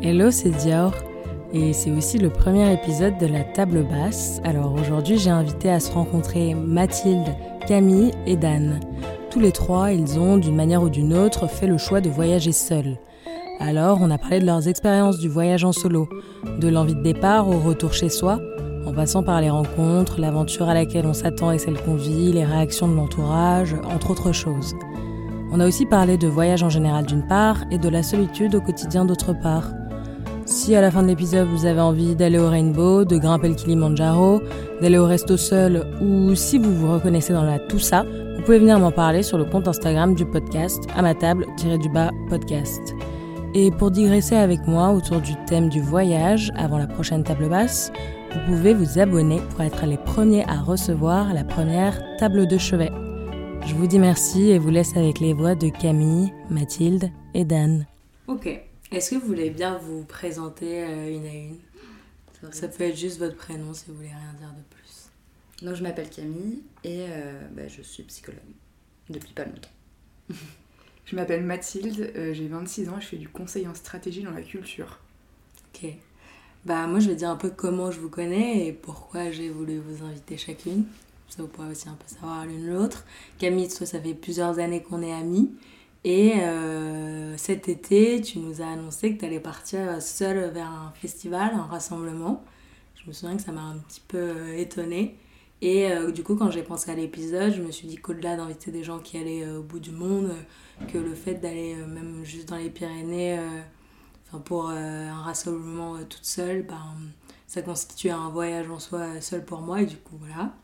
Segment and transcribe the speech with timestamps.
[0.00, 0.94] Hello, c'est Dior
[1.52, 4.40] et c'est aussi le premier épisode de la table basse.
[4.44, 7.34] Alors aujourd'hui, j'ai invité à se rencontrer Mathilde,
[7.66, 8.78] Camille et Dan.
[9.28, 12.52] Tous les trois, ils ont, d'une manière ou d'une autre, fait le choix de voyager
[12.52, 12.96] seuls.
[13.58, 16.08] Alors, on a parlé de leurs expériences du voyage en solo,
[16.60, 18.38] de l'envie de départ au retour chez soi,
[18.86, 22.44] en passant par les rencontres, l'aventure à laquelle on s'attend et celle qu'on vit, les
[22.44, 24.76] réactions de l'entourage, entre autres choses.
[25.50, 28.60] On a aussi parlé de voyage en général d'une part et de la solitude au
[28.60, 29.72] quotidien d'autre part.
[30.48, 33.54] Si à la fin de l'épisode vous avez envie d'aller au Rainbow, de grimper le
[33.54, 34.40] Kilimanjaro,
[34.80, 38.58] d'aller au resto seul ou si vous vous reconnaissez dans la tout ça, vous pouvez
[38.58, 42.80] venir m'en parler sur le compte Instagram du podcast à ma table-du-bas podcast.
[43.54, 47.92] Et pour digresser avec moi autour du thème du voyage avant la prochaine table basse,
[48.32, 52.90] vous pouvez vous abonner pour être les premiers à recevoir la première table de chevet.
[53.66, 57.84] Je vous dis merci et vous laisse avec les voix de Camille, Mathilde et Dan.
[58.28, 58.67] Ok.
[58.90, 61.58] Est-ce que vous voulez bien vous présenter euh, une à une?
[62.52, 65.10] Ça peut être juste votre prénom si vous voulez rien dire de plus.
[65.62, 68.40] Donc je m'appelle Camille et euh, bah, je suis psychologue
[69.10, 69.68] depuis pas longtemps.
[71.04, 74.30] je m'appelle Mathilde, euh, j'ai 26 ans et je fais du conseil en stratégie dans
[74.30, 75.00] la culture.
[75.74, 75.90] Ok.
[76.64, 79.78] Bah moi je vais dire un peu comment je vous connais et pourquoi j'ai voulu
[79.78, 80.86] vous inviter chacune.
[81.28, 83.04] Ça vous pourrez aussi un peu savoir l'une l'autre.
[83.38, 85.50] Camille, toi ça fait plusieurs années qu'on est amies.
[86.08, 90.90] Et euh, cet été, tu nous as annoncé que tu allais partir seule vers un
[90.94, 92.42] festival, un rassemblement.
[92.94, 95.18] Je me souviens que ça m'a un petit peu euh, étonnée.
[95.60, 98.70] Et euh, du coup, quand j'ai pensé à l'épisode, je me suis dit qu'au-delà d'inviter
[98.70, 100.30] des gens qui allaient au bout du monde,
[100.90, 103.38] que le fait d'aller même juste dans les Pyrénées
[104.46, 106.94] pour un rassemblement toute seule, ben,
[107.46, 109.82] ça constituait un voyage en soi seul pour moi.
[109.82, 110.54] Et du coup, voilà.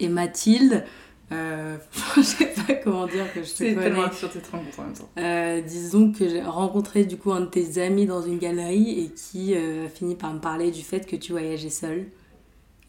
[0.00, 0.84] Et Mathilde,
[1.30, 1.76] euh,
[2.16, 4.12] je sais pas comment dire que je te connais.
[4.12, 5.08] sur tes en même temps.
[5.18, 9.10] Euh, disons que j'ai rencontré du coup un de tes amis dans une galerie et
[9.10, 12.06] qui euh, a fini par me parler du fait que tu voyageais seule.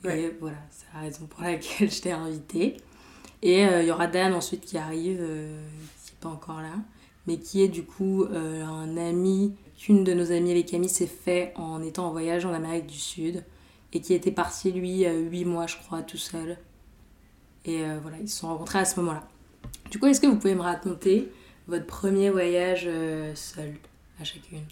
[0.06, 2.78] Et voilà, c'est la raison pour laquelle je t'ai invitée.
[3.42, 6.74] Et il y aura Dan ensuite qui arrive, qui n'est pas encore là,
[7.26, 11.54] mais qui est du coup un ami qu'une de nos amies avec Camille s'est fait
[11.56, 13.46] en étant en voyage en Amérique du Sud
[13.94, 16.58] et qui était parti lui 8 mois je crois tout seul
[17.70, 19.28] et euh, voilà, ils se sont rencontrés à ce moment-là.
[19.92, 21.32] Du coup, est-ce que vous pouvez me raconter
[21.68, 23.74] votre premier voyage euh, seul
[24.20, 24.64] à chacune?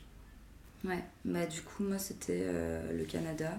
[0.83, 3.51] Ouais, bah du coup, moi c'était euh, le Canada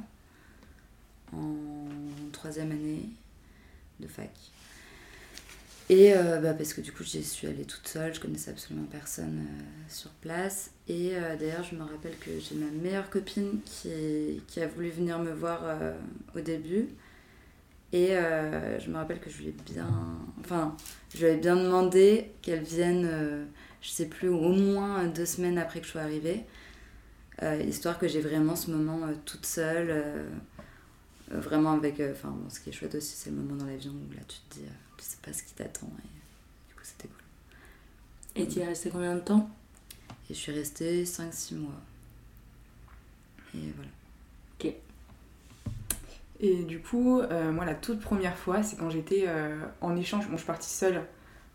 [1.32, 1.87] en
[2.32, 3.03] troisième année
[4.00, 4.31] de fac.
[5.91, 9.47] Et bah, parce que du coup, j'y suis allée toute seule, je connaissais absolument personne
[9.88, 10.70] sur place.
[10.87, 15.19] Et d'ailleurs, je me rappelle que j'ai ma meilleure copine qui, qui, a voulu venir
[15.19, 15.62] me voir
[16.37, 16.91] au début.
[17.93, 19.88] Et euh, je me rappelle que je lui ai bien.
[20.41, 20.76] Enfin,
[21.15, 23.44] je lui avais bien demandé qu'elle vienne, euh,
[23.81, 26.44] je sais plus, au moins deux semaines après que je sois arrivée.
[27.43, 30.04] Euh, histoire que j'ai vraiment ce moment toute seule.
[31.31, 32.00] vraiment avec.
[32.00, 34.38] Enfin, bon, ce qui est chouette aussi, c'est le moment dans l'avion où là tu
[34.49, 34.66] te dis,
[34.99, 35.87] tu sais pas ce qui t'attend.
[35.87, 38.43] Et du coup, c'était cool.
[38.43, 39.49] Et tu es restée combien de temps?
[40.31, 41.81] Et je suis restée 5-6 mois.
[43.55, 43.91] Et voilà.
[46.41, 50.26] Et du coup, euh, moi, la toute première fois, c'est quand j'étais euh, en échange.
[50.26, 51.03] Bon, je suis partie seule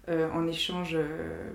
[0.10, 0.98] euh, en échange,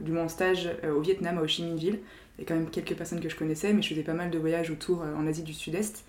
[0.01, 2.01] du moins en stage au Vietnam, à Ho Chi Minh Ville.
[2.39, 4.31] Il y a quand même quelques personnes que je connaissais, mais je faisais pas mal
[4.31, 6.05] de voyages autour en Asie du Sud-Est.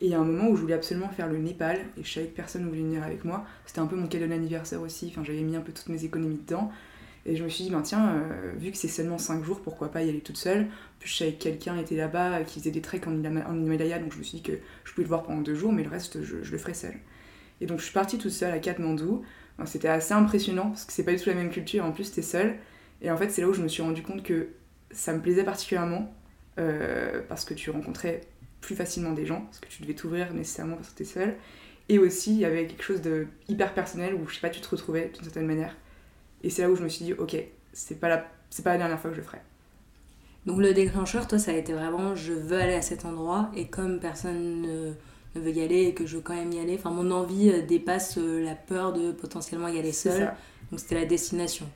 [0.00, 2.12] Et il y a un moment où je voulais absolument faire le Népal, et je
[2.12, 3.44] savais que personne ne voulait venir avec moi.
[3.64, 6.38] C'était un peu mon cadeau d'anniversaire aussi, enfin, j'avais mis un peu toutes mes économies
[6.46, 6.70] dedans.
[7.28, 9.90] Et je me suis dit, ben tiens, euh, vu que c'est seulement 5 jours, pourquoi
[9.90, 10.66] pas y aller toute seule?
[10.98, 14.18] Puis je savais que quelqu'un était là-bas qui faisait des treks en, Himalaya, donc je
[14.18, 16.36] me suis dit que je pouvais le voir pendant deux jours, mais le reste, je,
[16.36, 16.96] le ferais seule.
[17.60, 19.24] Et donc je suis partie toute seule à Katmandou.
[19.66, 22.22] c'était assez impressionnant, parce que c'est pas du tout la même culture, en plus t'es
[22.22, 22.56] seule.
[23.02, 24.48] Et en fait, c'est là où je me suis rendu compte que
[24.90, 26.10] ça me plaisait particulièrement,
[26.58, 28.22] euh, parce que tu rencontrais
[28.62, 31.36] plus facilement des gens, parce que tu devais t'ouvrir nécessairement parce que t'es seule.
[31.90, 34.62] Et aussi, il y avait quelque chose de hyper personnel où, je sais pas, tu
[34.62, 35.76] te retrouvais d'une certaine manière.
[36.42, 37.36] Et c'est là où je me suis dit, ok,
[37.72, 39.38] c'est pas, la, c'est pas la dernière fois que je le ferai.
[40.46, 43.66] Donc le déclencheur, toi, ça a été vraiment, je veux aller à cet endroit, et
[43.66, 44.92] comme personne ne,
[45.34, 47.62] veut y aller et que je veux quand même y aller, enfin mon envie euh,
[47.62, 50.32] dépasse euh, la peur de potentiellement y aller seule.
[50.70, 51.66] Donc c'était la destination.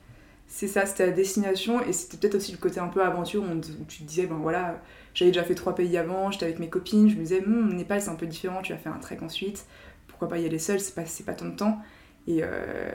[0.47, 3.85] C'est ça, c'était la destination, et c'était peut-être aussi le côté un peu aventure où,
[3.87, 4.81] tu te disais, ben voilà,
[5.13, 8.01] j'avais déjà fait trois pays avant, j'étais avec mes copines, je me disais, hm, Népal
[8.01, 9.65] c'est un peu différent, tu vas faire un trek ensuite,
[10.07, 11.79] pourquoi pas y aller seule, c'est pas, c'est pas tant de temps.
[12.27, 12.91] Et euh,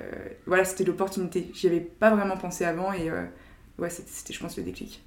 [0.46, 1.50] voilà, c'était l'opportunité.
[1.54, 3.24] J'y avais pas vraiment pensé avant et euh,
[3.78, 5.02] ouais, c'était, je pense, le déclic.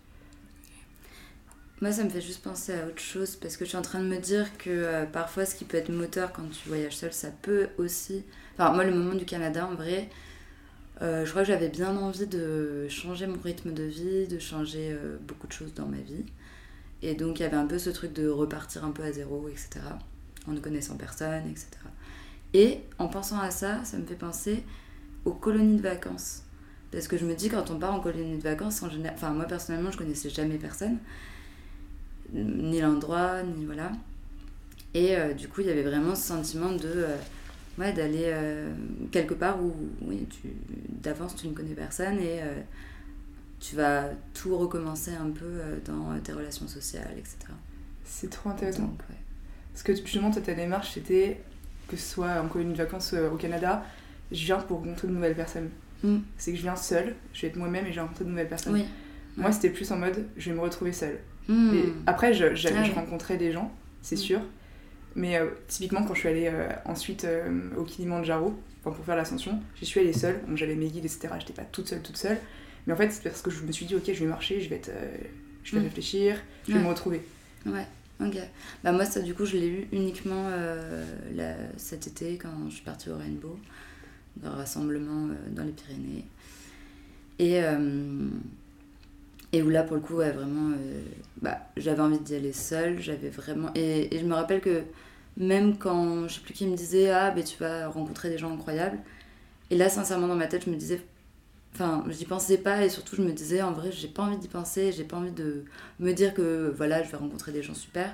[1.82, 4.00] Moi, ça me fait juste penser à autre chose parce que je suis en train
[4.00, 7.12] de me dire que euh, parfois, ce qui peut être moteur quand tu voyages seul,
[7.12, 8.24] ça peut aussi.
[8.54, 10.10] Enfin, moi, le moment du Canada, en vrai,
[11.02, 15.48] je crois que j'avais bien envie de changer mon rythme de vie, de changer beaucoup
[15.48, 16.26] de choses dans ma vie.
[17.02, 19.48] Et donc il y avait un peu ce truc de repartir un peu à zéro,
[19.50, 19.80] etc.
[20.48, 21.68] En ne connaissant personne, etc.
[22.54, 24.64] Et en pensant à ça, ça me fait penser
[25.26, 26.44] aux colonies de vacances.
[26.92, 29.32] Parce que je me dis, quand on part en colonie de vacances, en général, enfin
[29.32, 30.98] moi personnellement, je connaissais jamais personne,
[32.34, 33.92] ni l'endroit, ni voilà.
[34.94, 37.16] Et euh, du coup, il y avait vraiment ce sentiment de, euh,
[37.80, 38.74] ouais, d'aller euh,
[39.12, 40.50] quelque part où, oui, tu,
[40.90, 42.42] d'avance, tu ne connais personne et
[43.60, 47.38] tu vas tout recommencer un peu dans tes relations sociales, etc.
[48.04, 48.82] C'est trop intéressant.
[48.82, 49.16] Donc, ouais.
[49.72, 51.40] Parce que justement, ta démarche, c'était
[51.92, 53.84] que ce soit en colonie de vacances au Canada,
[54.32, 55.70] je viens pour rencontrer de nouvelles personnes.
[56.04, 56.18] Mm.
[56.38, 58.50] C'est que je viens seule, je vais être moi-même et je vais rencontrer de nouvelles
[58.50, 58.84] personnes.
[59.38, 61.20] Moi, c'était plus en mode, je vais me retrouver seule.
[61.48, 61.74] Mm.
[61.74, 63.72] Et après, je, ah rencontrais des gens,
[64.02, 64.20] c'est mm.
[64.20, 64.42] sûr.
[65.16, 69.62] Mais euh, typiquement, quand je suis allée euh, ensuite euh, au Kilimanjaro, pour faire l'ascension,
[69.80, 70.40] j'y suis allée seule.
[70.56, 71.30] j'avais mes guides, etc.
[71.40, 72.38] J'étais pas toute seule, toute seule.
[72.88, 74.70] Mais en fait, c'est parce que je me suis dit, ok, je vais marcher, je
[74.70, 74.92] vais, être,
[75.64, 76.38] je vais réfléchir,
[76.68, 77.22] je vais me retrouver.
[77.68, 77.86] Ouais.
[78.22, 78.38] Ok.
[78.84, 80.50] Bah moi, ça, du coup, je l'ai eu uniquement
[81.78, 83.58] cet été quand je suis partie au Rainbow
[84.44, 86.26] un rassemblement euh, dans les Pyrénées.
[87.40, 88.28] Et, euh,
[89.52, 91.02] et où là, pour le coup, vraiment, euh,
[91.42, 93.02] bah, j'avais envie d'y aller seule.
[93.02, 93.70] J'avais vraiment.
[93.76, 94.84] Et, et, je me rappelle que
[95.38, 98.54] même quand je sais plus qui me disait Ah, ben tu vas rencontrer des gens
[98.54, 99.00] incroyables.
[99.70, 101.02] Et là, sincèrement, dans ma tête, je me disais
[101.74, 104.50] Enfin, j'y pensais pas et surtout je me disais en vrai, j'ai pas envie d'y
[104.50, 105.64] penser, j'ai pas envie de
[106.00, 108.14] me dire que voilà, je vais rencontrer des gens super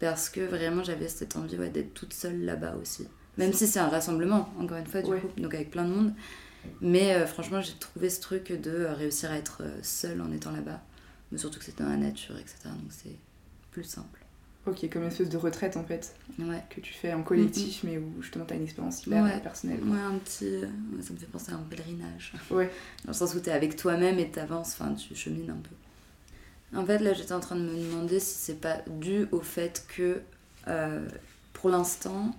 [0.00, 3.06] parce que vraiment j'avais cette envie ouais, d'être toute seule là-bas aussi.
[3.38, 6.12] Même si c'est un rassemblement, encore une fois, du coup, donc avec plein de monde.
[6.80, 10.30] Mais euh, franchement, j'ai trouvé ce truc de euh, réussir à être euh, seule en
[10.30, 10.82] étant là-bas.
[11.32, 12.56] Mais surtout que c'était dans la nature, etc.
[12.64, 13.16] Donc c'est
[13.70, 14.19] plus simple.
[14.66, 16.14] Ok, comme une espèce de retraite en fait.
[16.38, 16.62] Ouais.
[16.68, 19.82] Que tu fais en collectif, mais où justement tu as une expérience hyper personnelle.
[19.84, 20.60] Ouais, un petit.
[21.00, 22.34] Ça me fait penser à un pèlerinage.
[22.50, 22.70] Ouais.
[23.04, 26.78] Dans le sens où tu es avec toi-même et t'avances, enfin tu chemines un peu.
[26.78, 29.86] En fait, là j'étais en train de me demander si c'est pas dû au fait
[29.88, 30.20] que
[31.54, 32.34] pour l'instant,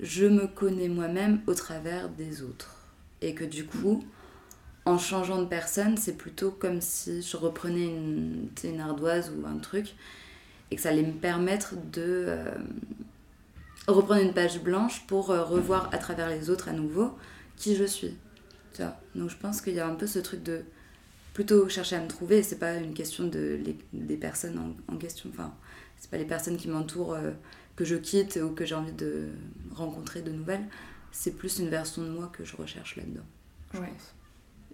[0.00, 2.76] je me connais moi-même au travers des autres.
[3.22, 4.04] Et que du coup,
[4.84, 9.58] en changeant de personne, c'est plutôt comme si je reprenais une, une ardoise ou un
[9.58, 9.94] truc
[10.70, 12.54] et que ça allait me permettre de euh,
[13.88, 17.16] reprendre une page blanche pour euh, revoir à travers les autres à nouveau
[17.56, 18.16] qui je suis.
[18.74, 20.62] Tu vois Donc je pense qu'il y a un peu ce truc de
[21.34, 23.60] plutôt chercher à me trouver, c'est pas une question de
[23.92, 24.58] des personnes
[24.88, 25.54] en, en question, enfin,
[25.98, 27.14] c'est pas les personnes qui m'entourent.
[27.14, 27.32] Euh,
[27.76, 29.28] que je quitte ou que j'ai envie de
[29.74, 30.64] rencontrer de nouvelles,
[31.12, 33.26] c'est plus une version de moi que je recherche là-dedans.
[33.74, 33.92] Ouais.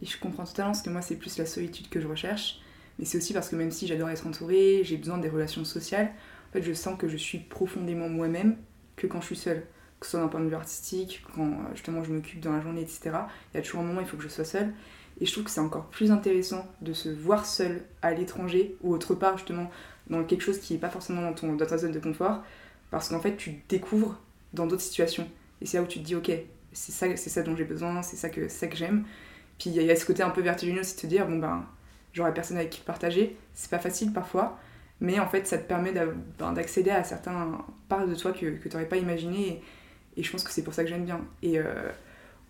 [0.00, 2.60] Et je comprends totalement parce que moi c'est plus la solitude que je recherche,
[2.98, 6.12] mais c'est aussi parce que même si j'adore être entourée, j'ai besoin des relations sociales,
[6.50, 8.56] en fait je sens que je suis profondément moi-même
[8.96, 9.64] que quand je suis seule.
[10.00, 12.60] Que ce soit d'un point de vue artistique, quand euh, justement je m'occupe dans la
[12.60, 13.10] journée, etc.
[13.52, 14.72] Il y a toujours un moment il faut que je sois seule.
[15.20, 18.92] Et je trouve que c'est encore plus intéressant de se voir seule à l'étranger ou
[18.92, 19.70] autre part justement
[20.08, 22.42] dans quelque chose qui n'est pas forcément dans, ton, dans ta zone de confort
[22.90, 24.20] parce qu'en fait, tu découvres
[24.52, 25.28] dans d'autres situations.
[25.60, 26.30] Et c'est là où tu te dis, ok,
[26.72, 29.04] c'est ça, ça dont j'ai besoin, c'est ça que, que j'aime.
[29.58, 31.64] Puis il y, a ce côté un peu vertigineux aussi de te dire, bon ben,
[32.12, 33.36] j'aurai personne avec qui partager.
[33.54, 34.58] C'est pas facile parfois,
[35.00, 35.92] mais en fait, ça te permet
[36.38, 39.62] ben, d'accéder à certains parts de toi que, que tu n'aurais pas imaginé.
[40.16, 41.20] Et, je pense que c'est pour ça que j'aime bien.
[41.42, 41.64] Et euh,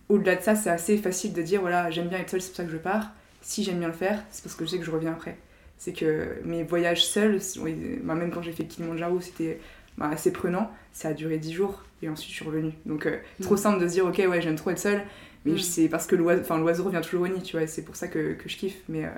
[0.09, 2.57] au-delà de ça, c'est assez facile de dire, voilà, j'aime bien être seule, c'est pour
[2.57, 3.11] ça que je pars.
[3.41, 5.37] Si j'aime bien le faire, c'est parce que je sais que je reviens après.
[5.79, 9.59] C'est que mes voyages seuls, ben, même quand j'ai fait Kilimanjaro, c'était
[9.99, 10.71] bah, assez prenant.
[10.93, 12.73] Ça a duré 10 jours et ensuite je suis revenue.
[12.87, 13.43] Donc euh, mm.
[13.43, 15.03] trop simple de se dire ok ouais j'aime trop être seule,
[15.45, 15.59] mais mm.
[15.59, 18.49] c'est parce que l'oiseau revient toujours au nid, tu vois, c'est pour ça que, que,
[18.49, 18.83] je kiffe.
[18.89, 19.09] Mais, euh,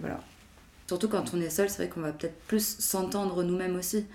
[0.00, 0.20] voilà.
[0.86, 4.06] Surtout quand on est seul, c'est vrai qu'on va peut-être plus s'entendre nous-mêmes aussi,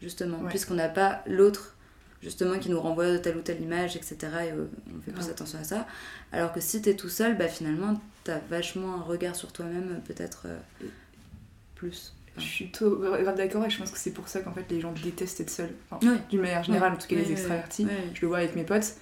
[0.00, 1.74] justement, puisqu'on n'a pas l'autre
[2.22, 4.16] justement qui nous renvoie telle ou telle image, etc.
[4.22, 4.66] Et euh,
[4.96, 5.86] on fait plus attention à ça.
[6.32, 10.46] Alors que si t'es tout seul, bah finalement t'as vachement un regard sur toi-même peut-être
[11.74, 12.14] plus.
[12.36, 13.04] Je suis tout
[13.36, 15.74] d'accord et je pense que c'est pour ça qu'en fait les gens détestent être seuls.
[16.30, 18.94] D'une manière générale, en tout cas les extravertis, je le vois avec mes potes,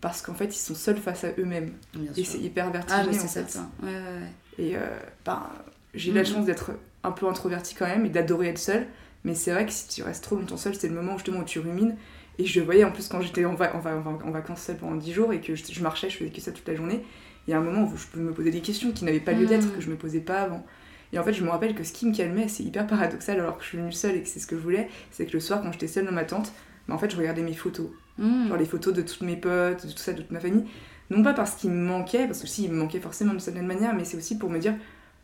[0.00, 1.72] parce qu'en fait ils sont seuls face à eux-mêmes.
[2.16, 3.58] Et c'est hyper vertigineux ah, en fait.
[4.58, 4.80] Et euh,
[5.24, 5.42] ben,
[5.94, 6.32] j'ai la mm-hmm.
[6.32, 6.70] chance d'être
[7.04, 8.86] un peu introvertie quand même et d'adorer être seule.
[9.24, 11.40] Mais c'est vrai que si tu restes trop longtemps seul, c'est le moment où, justement
[11.40, 11.96] où tu rumines.
[12.38, 15.40] Et je voyais en plus quand j'étais en, en, vacances seule pendant 10 jours et
[15.40, 17.02] que je, marchais, je faisais que ça toute la journée.
[17.46, 19.32] Il y a un moment où je peux me poser des questions qui n'avaient pas
[19.32, 19.72] lieu d'être, mm.
[19.72, 20.64] que je me posais pas avant.
[21.12, 23.56] Et en fait, je me rappelle que ce qui me calmait, c'est hyper paradoxal alors
[23.56, 25.40] que je suis venue seule et que c'est ce que je voulais, c'est que le
[25.40, 26.52] soir, quand j'étais seule dans ma tente,
[26.88, 27.88] bah, en fait, je regardais mes photos.
[28.18, 28.48] Mmh.
[28.48, 30.64] Genre les photos de toutes mes potes, de tout ça, de toute ma famille.
[31.10, 33.66] Non pas parce qu'il me manquait, parce que si, il me manquait forcément d'une certaine
[33.66, 34.74] manière, mais c'est aussi pour me dire,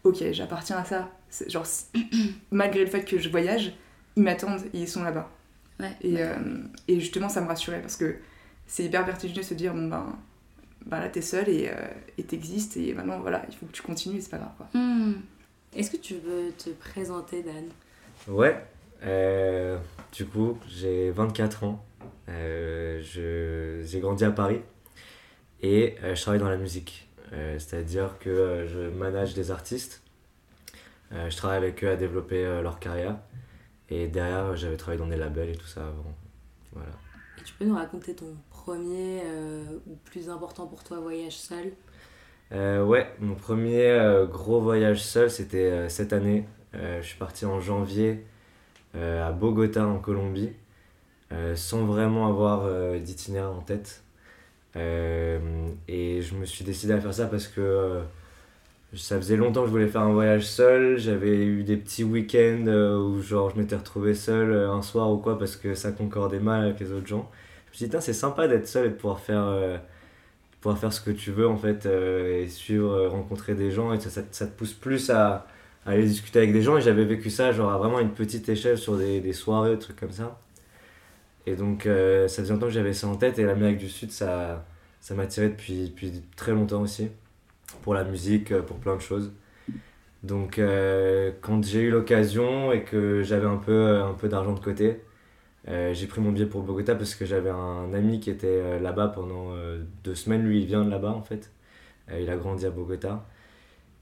[0.04, 1.10] ok, j'appartiens à ça.
[1.48, 1.66] Genre,
[2.50, 3.72] malgré le fait que je voyage,
[4.16, 5.28] ils m'attendent et ils sont là-bas.
[5.80, 6.36] Ouais, et, euh,
[6.86, 8.16] et, justement, ça me rassurait parce que
[8.66, 10.16] c'est hyper vertigineux de se dire, bon ben,
[10.86, 14.18] ben là, t'es seule et euh, t'existes et maintenant, voilà, il faut que tu continues
[14.18, 14.52] et c'est pas grave.
[14.56, 14.68] Quoi.
[14.74, 15.14] Mmh.
[15.74, 17.64] Est-ce que tu veux te présenter, Dan?
[18.28, 18.62] Ouais,
[20.12, 21.84] du coup, j'ai 24 ans.
[22.28, 24.60] j'ai grandi à Paris
[25.62, 27.08] et je travaille dans la musique.
[27.30, 30.02] C'est-à-dire que je manage des artistes.
[31.10, 33.16] je travaille avec eux à développer leur carrière.
[33.88, 36.14] Et derrière, j'avais travaillé dans des labels et tout ça avant.
[36.72, 36.92] Voilà.
[37.38, 41.72] Et tu peux nous raconter ton premier euh, ou plus important pour toi voyage seul?
[42.52, 46.46] Euh, Ouais, mon premier euh, gros voyage seul, c'était cette année.
[46.72, 48.24] je suis parti en janvier
[48.94, 50.52] à Bogota, en Colombie,
[51.54, 54.01] sans vraiment avoir d'itinéraire en tête.
[54.76, 58.00] Et je me suis décidé à faire ça parce que
[58.94, 60.98] ça faisait longtemps que je voulais faire un voyage seul.
[60.98, 65.38] J'avais eu des petits week-ends où genre je m'étais retrouvé seul un soir ou quoi
[65.38, 67.30] parce que ça concordait mal avec les autres gens
[67.72, 69.78] me suis dit, c'est sympa d'être seul et de pouvoir faire, euh,
[70.60, 73.92] pouvoir faire ce que tu veux en fait euh, et suivre, euh, rencontrer des gens
[73.92, 75.46] et ça, ça, te pousse plus à,
[75.86, 76.76] à, aller discuter avec des gens.
[76.76, 79.78] Et j'avais vécu ça genre à vraiment une petite échelle sur des, des soirées, des
[79.78, 80.38] trucs comme ça.
[81.46, 84.64] Et donc ça faisait longtemps que j'avais ça en tête et l'Amérique du Sud ça,
[85.00, 87.08] ça m'attirait depuis, depuis très longtemps aussi.
[87.82, 89.32] Pour la musique, pour plein de choses.
[90.22, 90.60] Donc
[91.40, 95.00] quand j'ai eu l'occasion et que j'avais un peu, un peu d'argent de côté,
[95.68, 98.80] euh, j'ai pris mon billet pour Bogota parce que j'avais un ami qui était euh,
[98.80, 100.42] là-bas pendant euh, deux semaines.
[100.42, 101.50] Lui, il vient de là-bas en fait.
[102.18, 103.26] il a grandi à Bogota.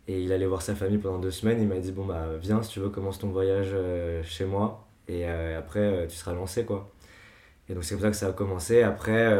[0.09, 1.61] Et il allait voir sa famille pendant deux semaines.
[1.61, 3.75] Il m'a dit Bon, bah, viens si tu veux, commence ton voyage
[4.25, 4.87] chez moi.
[5.09, 6.91] Et après, tu seras lancé quoi.
[7.71, 8.83] Et donc, c'est comme ça que ça a commencé.
[8.83, 9.33] Après,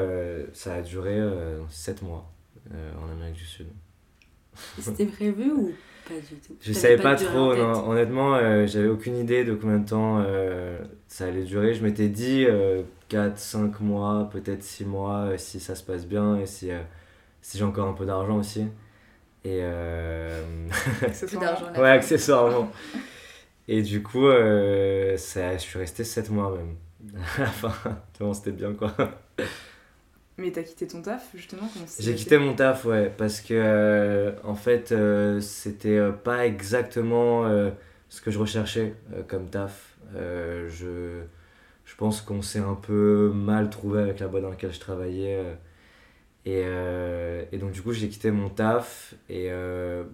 [0.53, 1.21] ça a duré
[1.69, 2.33] sept mois
[2.73, 3.67] en Amérique du Sud.
[4.79, 5.73] C'était prévu ou
[6.61, 11.27] je savais pas, trop, honnêtement, euh, j'avais aucune idée de combien de temps euh, ça
[11.27, 11.75] allait durer.
[11.75, 12.47] Je m'étais dit
[13.09, 16.71] 4, euh, 5 mois, peut-être 6 mois, si ça se passe bien et si,
[17.41, 18.67] si j'ai encore un peu d'argent aussi.
[19.45, 19.63] Et
[21.03, 21.73] accessoirement.
[21.79, 22.73] ouais, accessoirement.
[23.69, 24.29] et du coup,
[25.17, 26.75] ça, je suis resté 7 mois même.
[27.37, 27.73] À la fin,
[28.33, 28.95] c'était bien quoi.
[30.41, 34.55] Mais t'as quitté ton taf justement J'ai quitté mon taf, ouais, parce que euh, en
[34.55, 37.45] fait, euh, c'était euh, pas exactement
[38.09, 38.95] ce que je recherchais
[39.29, 39.99] comme taf.
[40.15, 41.21] je,
[41.85, 45.45] je pense qu'on s'est un peu mal trouvé avec la boîte dans laquelle je travaillais.
[46.47, 46.65] Et,
[47.53, 49.51] et, donc du coup j'ai quitté mon taf et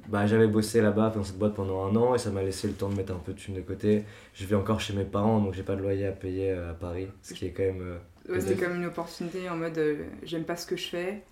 [0.09, 2.75] bah, j'avais bossé là-bas dans cette boîte pendant un an et ça m'a laissé le
[2.75, 4.03] temps de mettre un peu de thunes de côté.
[4.35, 7.07] Je vis encore chez mes parents donc j'ai pas de loyer à payer à Paris,
[7.23, 7.99] ce qui est quand même
[8.41, 11.23] c'était comme une opportunité en mode euh, j'aime pas ce que je fais,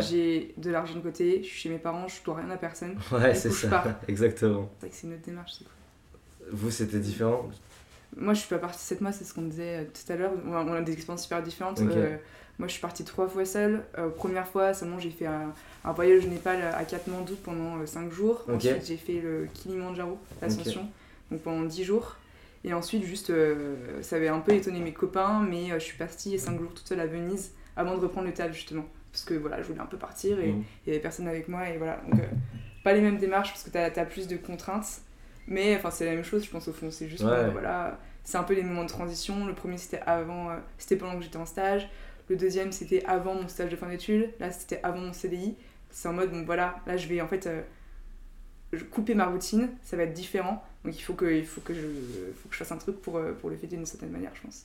[0.00, 2.96] j'ai de l'argent de côté, je suis chez mes parents, je dois rien à personne.
[3.12, 4.70] Ouais, c'est ça, exactement.
[4.80, 5.64] C'est que c'est une autre démarche, c'est
[6.50, 7.48] Vous, c'était différent?
[8.16, 10.32] Moi, je suis pas partie 7 mois, c'est ce qu'on disait euh, tout à l'heure.
[10.46, 11.80] On a des expériences super différentes.
[11.80, 12.16] Euh,
[12.58, 13.82] moi, je suis partie trois fois seule.
[14.16, 15.52] première fois, seulement, j'ai fait un,
[15.92, 18.44] voyage au Népal à Katmandou pendant 5 jours.
[18.48, 20.86] Ensuite, j'ai fait le Kilimanjaro, l'ascension,
[21.30, 22.16] donc pendant 10 jours.
[22.64, 25.98] Et ensuite, juste, euh, ça avait un peu étonné mes copains, mais euh, je suis
[25.98, 28.84] partie 5 jours toute seule à Venise avant de reprendre le théâtre, justement.
[29.10, 30.64] Parce que voilà, je voulais un peu partir et mmh.
[30.86, 31.68] il y avait personne avec moi.
[31.68, 32.26] Et voilà, donc euh,
[32.84, 35.00] pas les mêmes démarches parce que tu as, plus de contraintes.
[35.48, 36.90] Mais enfin, c'est la même chose, je pense, au fond.
[36.90, 39.44] C'est juste, voilà, c'est un peu les moments de transition.
[39.44, 41.88] Le premier, c'était avant, c'était pendant que j'étais en stage.
[42.28, 44.30] Le deuxième, c'était avant mon stage de fin d'études.
[44.40, 45.54] Là, c'était avant mon CDI.
[45.90, 47.48] C'est en mode, bon voilà, là, je vais en fait
[48.90, 50.64] couper ma routine, ça va être différent.
[50.84, 53.16] Donc il faut que, il faut que, je, faut que je fasse un truc pour,
[53.16, 54.64] euh, pour le fêter d'une certaine manière, je pense.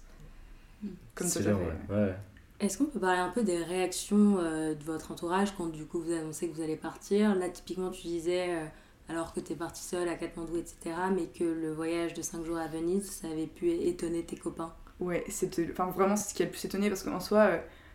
[1.16, 2.16] Comme ça, ouais.
[2.60, 6.00] Est-ce qu'on peut parler un peu des réactions euh, de votre entourage quand du coup
[6.00, 7.36] vous annoncez que vous allez partir?
[7.36, 8.66] Là, typiquement, tu disais, euh,
[9.10, 12.46] alors que tu es parti seul à Katmandou, etc., mais que le voyage de 5
[12.46, 15.24] jours à Venise, ça avait pu étonner tes copains Ouais,
[15.72, 17.52] enfin, vraiment c'est ce qui a le plus étonné parce qu'en soi,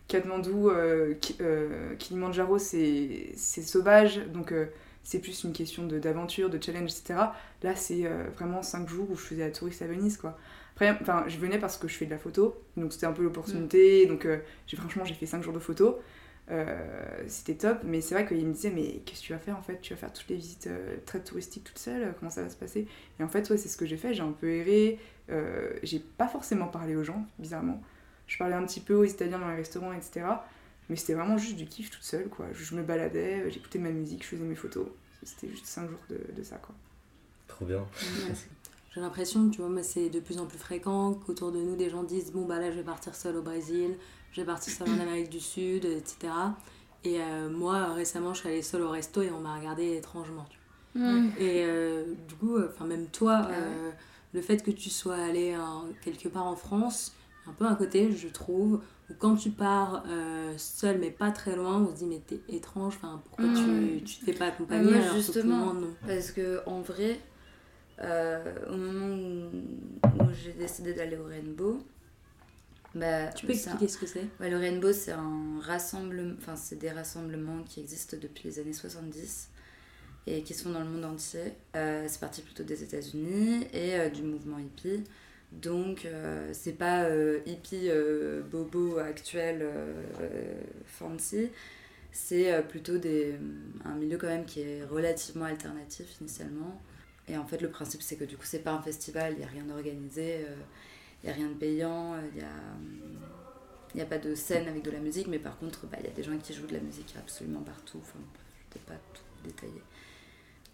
[0.09, 0.71] Katmandou,
[1.99, 4.53] Kilimanjaro, c'est sauvage, donc
[5.05, 7.15] c'est plus une question d'aventure, de, challenge, etc.
[7.63, 10.39] Là, c'est euh, vraiment 5 jours où je faisais la touriste à Venise, quoi.
[10.75, 13.23] Après, enfin, je venais parce que je fais de la photo, donc c'était un peu
[13.23, 14.07] l'opportunité.
[14.07, 14.39] Donc, euh,
[14.75, 15.99] franchement, j'ai fait 5 jours de photo.
[16.51, 19.57] Euh, c'était top, mais c'est vrai qu'il me disait, mais qu'est-ce que tu vas faire
[19.57, 19.81] en fait?
[19.81, 20.69] Tu vas faire toutes les visites
[21.07, 22.15] très touristiques toute seule?
[22.19, 22.87] Comment ça va se passer?
[23.19, 24.13] Et en fait, ouais, c'est ce que j'ai fait.
[24.13, 24.99] J'ai un peu erré.
[25.83, 27.81] j'ai pas forcément parlé aux gens, bizarrement.
[28.27, 30.25] Je parlais un petit peu aux Italiens dans les restaurants, etc.
[30.89, 32.47] Mais c'était vraiment juste du kiff toute seule, quoi.
[32.53, 34.87] Je, me baladais, j'écoutais ma musique, je faisais mes photos.
[35.23, 36.75] C'était juste 5 jours de, de, ça, quoi.
[37.47, 37.87] Trop bien.
[38.95, 42.03] J'ai l'impression, tu vois, c'est de plus en plus fréquent qu'autour de nous, des gens
[42.03, 43.97] disent Bon, bah là, je vais partir seule au Brésil,
[44.33, 46.33] je vais partir seule en Amérique du Sud, etc.
[47.05, 50.47] Et euh, moi, récemment, je suis allée seule au resto et on m'a regardé étrangement.
[50.51, 50.63] Tu vois.
[51.39, 53.91] Et euh, du coup, enfin, même toi, ah euh,
[54.33, 55.57] le fait que tu sois allée
[56.03, 57.15] quelque part en France,
[57.47, 61.57] un peu à côté, je trouve, ou quand tu pars euh, seul mais pas très
[61.57, 65.01] loin, on se dit mais t'es étrange, enfin, pourquoi tu, tu t'es pas accompagné Moi,
[65.15, 65.95] justement, non.
[66.07, 67.21] Parce que en vrai,
[67.99, 71.79] au moment où, où j'ai décidé d'aller au Rainbow,
[72.95, 74.27] bah, tu peux expliquer ce que c'est?
[74.41, 78.73] Ouais, Le Rainbow, c'est un rassemblement, enfin, c'est des rassemblements qui existent depuis les années
[78.73, 79.49] 70
[80.27, 81.55] et qui sont dans le monde entier.
[81.75, 85.05] Euh, c'est parti plutôt des États-Unis et euh, du mouvement hippie.
[85.53, 87.09] Donc, euh, c'est pas
[87.47, 87.91] hippie
[88.51, 89.67] bobo actuel
[90.87, 91.51] fancy,
[92.11, 93.35] c'est plutôt des,
[93.85, 96.81] un milieu quand même qui est relativement alternatif initialement.
[97.29, 99.45] Et en fait, le principe, c'est que du coup, c'est pas un festival, il n'y
[99.45, 100.47] a rien d'organisé
[101.23, 102.43] il n'y a rien de payant, il
[103.95, 106.07] n'y a, a pas de scène avec de la musique, mais par contre, bah, il
[106.07, 107.99] y a des gens qui jouent de la musique absolument partout.
[108.03, 108.19] Enfin,
[108.75, 109.83] je ne pas tout détailler.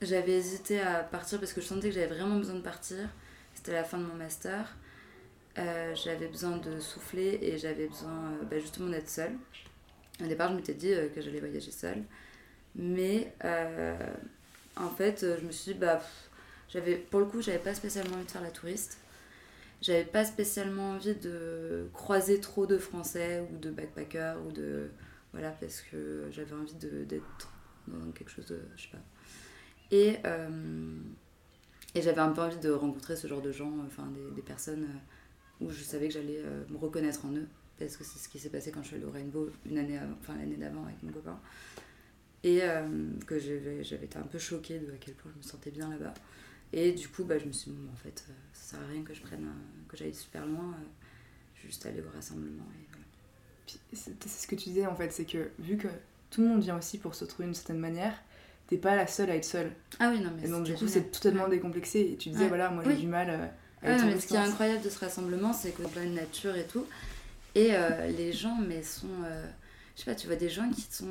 [0.00, 3.08] J'avais hésité à partir parce que je sentais que j'avais vraiment besoin de partir.
[3.54, 4.76] C'était la fin de mon master.
[5.58, 9.32] Euh, j'avais besoin de souffler et j'avais besoin euh, bah, justement d'être seule.
[10.22, 12.04] Au départ, je m'étais dit euh, que j'allais voyager seule.
[12.76, 13.32] Mais
[14.76, 16.00] en fait, je me suis dit, bah,
[17.10, 18.98] pour le coup, j'avais pas spécialement envie de faire la touriste
[19.80, 24.90] j'avais pas spécialement envie de croiser trop de Français ou de backpackers ou de.
[25.32, 27.52] Voilà, parce que j'avais envie d'être
[27.86, 28.60] dans quelque chose de.
[28.76, 28.98] Je sais pas.
[29.90, 30.98] Et, euh,
[31.94, 35.64] et j'avais un peu envie de rencontrer ce genre de gens, enfin des, personnes euh,
[35.64, 37.46] où je savais que j'allais euh, me reconnaître en eux.
[37.78, 40.00] Parce que c'est ce qui s'est passé quand je suis allée au Rainbow une année
[40.20, 41.38] enfin l'année d'avant avec mon copain.
[42.42, 42.60] Et
[43.26, 46.14] que j'avais été un peu choquée de à quel point je me sentais bien là-bas.
[46.72, 48.90] Et du coup, bah, je me suis dit, bon, en fait, euh, ça sert à
[48.90, 49.46] rien que je prenne,
[49.88, 50.84] que j'aille super loin, euh,
[51.62, 52.66] juste aller au rassemblement.
[52.74, 53.04] Et voilà.
[53.92, 55.88] C'est ce que tu disais en fait, c'est que vu que
[56.30, 58.14] tout le monde vient aussi pour se trouver d'une certaine manière,
[58.66, 59.72] t'es pas la seule à être seule.
[59.98, 62.00] Ah oui, non, mais Et donc, du coup, c'est totalement décomplexé.
[62.00, 63.46] Et tu disais, voilà, moi j'ai du mal euh,
[63.82, 66.56] à être mais Ce qui est incroyable de ce rassemblement, c'est qu'on plein de nature
[66.56, 66.86] et tout.
[67.54, 67.72] Et
[68.16, 69.08] les gens, mais sont.
[69.96, 71.06] je sais pas, tu vois des gens qui sont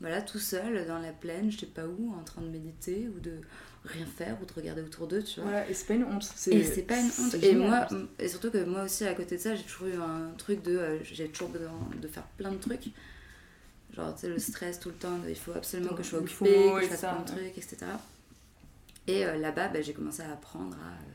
[0.00, 3.20] voilà, tout seuls dans la plaine, je sais pas où, en train de méditer ou
[3.20, 3.40] de
[3.84, 5.50] rien faire ou de regarder autour d'eux, tu vois.
[5.50, 6.34] Voilà, et c'est pas une honte.
[6.50, 7.34] Et c'est pas une honte.
[7.42, 7.86] Et moi,
[8.18, 10.76] et surtout que moi aussi, à côté de ça, j'ai toujours eu un truc de.
[10.76, 12.90] Euh, j'ai toujours besoin de faire plein de trucs.
[13.94, 16.72] Genre, tu sais, le stress tout le temps, il faut absolument que je sois occupée,
[16.76, 17.76] que je fasse plein de trucs, etc.
[19.06, 20.92] Et euh, là-bas, bah, j'ai commencé à apprendre à.
[20.92, 21.10] Euh,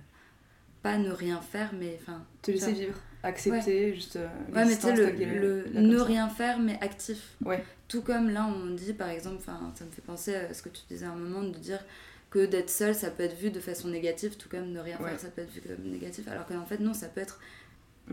[0.82, 2.24] pas ne rien faire, mais enfin.
[2.42, 4.16] Te laisser vivre, accepter, juste.
[4.16, 7.36] ouais, mais tu sais, le, le ne rien faire, mais actif.
[7.44, 7.66] Ouais.
[7.90, 10.84] Tout comme là, on dit par exemple, ça me fait penser à ce que tu
[10.90, 11.84] disais à un moment, de dire
[12.30, 15.20] que d'être seul, ça peut être vu de façon négative, tout comme ne rien faire,
[15.20, 16.28] ça peut être vu comme négatif.
[16.28, 17.40] Alors qu'en fait, non, ça peut être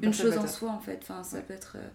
[0.02, 0.98] une chose en soi, en fait.
[1.02, 1.76] Enfin, ça peut être.
[1.76, 1.88] Euh,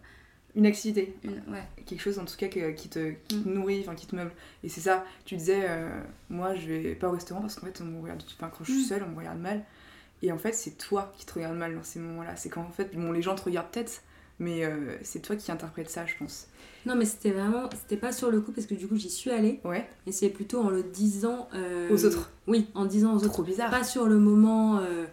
[0.56, 1.16] une activité.
[1.24, 1.42] Une...
[1.52, 1.64] Ouais.
[1.86, 3.54] Quelque chose, en tout cas, qui te, qui mm.
[3.54, 4.32] nourrit, enfin, qui te meuble.
[4.64, 5.90] Et c'est ça, tu disais, euh,
[6.30, 8.24] moi, je vais pas au restaurant parce qu'en fait, on me regarde.
[8.38, 8.86] Enfin, quand je suis mm.
[8.86, 9.64] seule, on me regarde mal.
[10.22, 12.36] Et en fait, c'est toi qui te regardes mal dans ces moments-là.
[12.36, 14.04] C'est qu'en fait, bon, les gens te regardent peut-être,
[14.42, 16.48] mais euh, c'est toi qui interprètes ça, je pense.
[16.88, 17.70] Non, mais c'était vraiment.
[17.80, 19.62] C'était pas sur le coup parce que du coup j'y suis allée.
[19.64, 19.88] Ouais.
[20.08, 21.48] Et c'est plutôt en le disant.
[21.54, 22.32] Euh, aux autres.
[22.48, 23.30] Oui, en disant aux autres.
[23.30, 23.70] Trop bizarre.
[23.70, 24.80] Pas sur le moment.
[24.80, 25.06] Euh,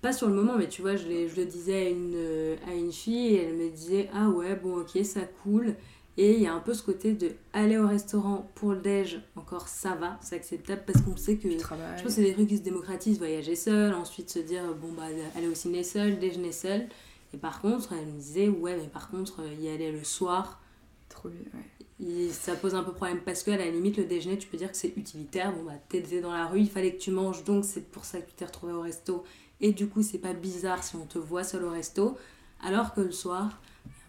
[0.00, 2.92] pas sur le moment, mais tu vois, je, je le disais à une, à une
[2.92, 5.74] fille et elle me disait Ah ouais, bon, ok, ça coule.
[6.16, 9.20] Et il y a un peu ce côté de aller au restaurant pour le déj,
[9.34, 11.50] encore ça va, c'est acceptable parce qu'on sait que.
[11.50, 14.92] Je pense que c'est des trucs qui se démocratisent, voyager seul, ensuite se dire bon
[14.92, 15.04] bah
[15.36, 16.86] aller au ciné seul, déjeuner seul.
[17.34, 20.60] Et par contre, elle me disait, ouais, mais par contre, euh, y aller le soir.
[21.08, 22.28] Trop bien, ouais.
[22.30, 24.76] ça pose un peu problème parce qu'à la limite, le déjeuner, tu peux dire que
[24.76, 25.52] c'est utilitaire.
[25.52, 28.20] Bon, bah, t'étais dans la rue, il fallait que tu manges, donc c'est pour ça
[28.20, 29.24] que tu t'es retrouvé au resto.
[29.60, 32.16] Et du coup, c'est pas bizarre si on te voit seul au resto.
[32.62, 33.60] Alors que le soir,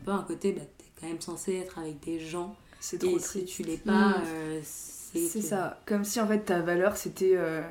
[0.02, 2.56] un peu un côté, bah, t'es quand même censé être avec des gens.
[2.80, 4.24] C'est trop Et si tu l'es pas, mmh.
[4.28, 5.42] euh, c'est.
[5.42, 5.80] ça.
[5.86, 7.62] Comme si en fait ta valeur, c'était euh,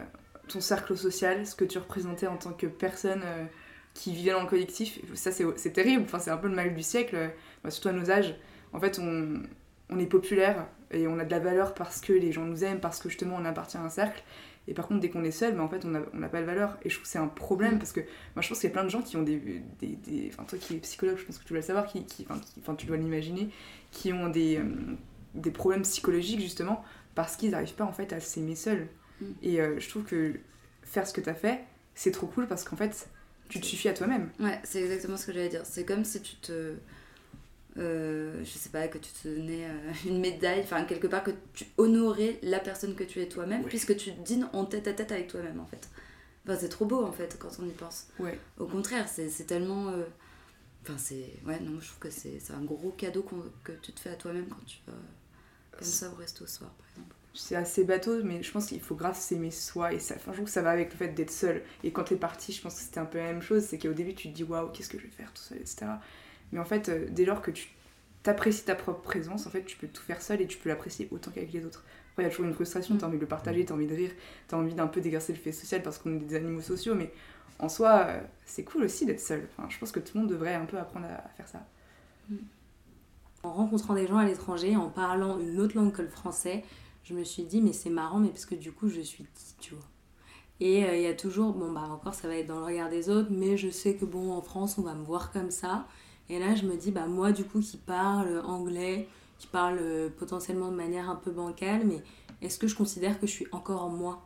[0.49, 3.23] ton cercle social, ce que tu représentais en tant que personne
[3.95, 5.01] qui vivaient dans le collectif.
[5.15, 7.31] Ça, c'est terrible, enfin, c'est un peu le mal du siècle,
[7.63, 8.35] bah, surtout à nos âges.
[8.73, 9.43] En fait, on,
[9.91, 12.81] on, est populaire et on a de la valeur parce que les gens nous aiment,
[12.81, 14.23] parce que justement on appartient à un cercle.
[14.69, 16.41] Et par contre, dès qu'on est seul, bah, en fait, on n'a on a pas
[16.41, 16.79] de valeur.
[16.85, 18.75] Et je trouve que c'est un problème parce que moi, je pense qu'il y a
[18.75, 19.37] plein de gens qui ont des.
[19.81, 22.05] des, des enfin, toi qui es psychologue, je pense que tu dois le savoir, qui,
[22.05, 22.27] qui,
[22.61, 23.51] enfin, tu dois l'imaginer,
[23.91, 24.63] qui ont des, euh,
[25.35, 28.89] des problèmes psychologiques justement parce qu'ils n'arrivent pas en fait à s'aimer seuls.
[29.21, 29.25] Mm.
[29.43, 30.35] Et euh, je trouve que
[30.83, 33.09] faire ce que tu as fait, c'est trop cool parce qu'en fait,
[33.53, 34.31] tu te suffis à toi-même.
[34.41, 35.63] Ouais, c'est exactement ce que j'allais dire.
[35.65, 36.75] C'est comme si tu te.
[37.79, 41.31] Euh, je sais pas, que tu te donnais euh, une médaille, enfin quelque part que
[41.55, 45.13] tu honorais la personne que tu es toi-même, puisque tu dînes en tête à tête
[45.13, 45.89] avec toi-même en fait.
[46.45, 48.09] Enfin, c'est trop beau en fait quand on y pense.
[48.19, 48.39] Ouais.
[48.59, 49.89] Au contraire, c'est tellement.
[49.89, 50.05] Euh,
[50.83, 51.35] enfin, c'est.
[51.47, 53.25] Ouais, non, je trouve que c'est un gros cadeau
[53.65, 54.95] que tu te fais à toi-même quand tu vas
[55.73, 58.81] comme ça au resto au soir par exemple c'est assez bateau, mais je pense qu'il
[58.81, 59.93] faut grave s'aimer soi.
[59.93, 61.63] Et ça, enfin, je trouve que ça va avec le fait d'être seul.
[61.85, 63.63] Et quand t'es parti, je pense que c'était un peu la même chose.
[63.65, 65.87] C'est qu'au début, tu te dis waouh, qu'est-ce que je vais faire tout seul, etc.
[66.53, 67.69] Mais en fait, euh, dès lors que tu
[68.23, 71.09] t'apprécies ta propre présence, en fait, tu peux tout faire seul et tu peux l'apprécier
[71.11, 71.85] autant qu'avec les autres.
[72.19, 72.99] il y a toujours une frustration, Mm.
[72.99, 74.13] t'as envie de le partager, t'as envie de rire,
[74.49, 77.13] t'as envie d'un peu d'exercer le fait social parce qu'on est des animaux sociaux, mais
[77.59, 79.49] en soi, euh, c'est cool aussi d'être seul.
[79.57, 81.67] Enfin, je pense que tout le monde devrait un peu apprendre à, à faire ça.
[83.43, 86.63] En rencontrant des gens à l'étranger, en parlant une autre langue que le français,
[87.05, 89.55] je me suis dit, mais c'est marrant, mais parce que du coup, je suis qui,
[89.61, 89.85] tu vois.
[90.61, 92.89] Et euh, il y a toujours, bon, bah encore, ça va être dans le regard
[92.91, 95.87] des autres, mais je sais que, bon, en France, on va me voir comme ça.
[96.29, 100.09] Et là, je me dis, bah moi, du coup, qui parle anglais, qui parle euh,
[100.17, 102.01] potentiellement de manière un peu bancale, mais
[102.43, 104.23] est-ce que je considère que je suis encore en moi?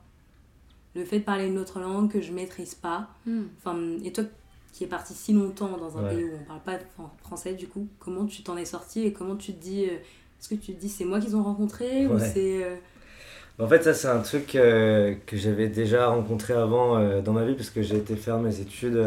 [0.94, 3.44] Le fait de parler une autre langue que je maîtrise pas, Hmm.
[3.58, 4.24] Enfin, et toi
[4.72, 6.10] qui es parti si longtemps dans un Ouais.
[6.14, 9.12] pays où on parle pas fran- français, du coup, comment tu t'en es sorti et
[9.14, 9.86] comment tu te dis.
[9.86, 9.96] euh,
[10.40, 12.64] Est-ce que tu te dis c'est moi qu'ils ont rencontré ou c'est.
[12.64, 12.76] euh,
[13.58, 17.44] En fait, ça, c'est un truc euh, que j'avais déjà rencontré avant euh, dans ma
[17.44, 19.02] vie, parce que j'ai été faire mes études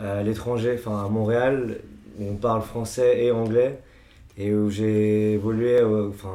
[0.00, 1.78] à l'étranger, enfin à Montréal,
[2.18, 3.80] où on parle français et anglais,
[4.38, 6.34] et où j'ai évolué enfin,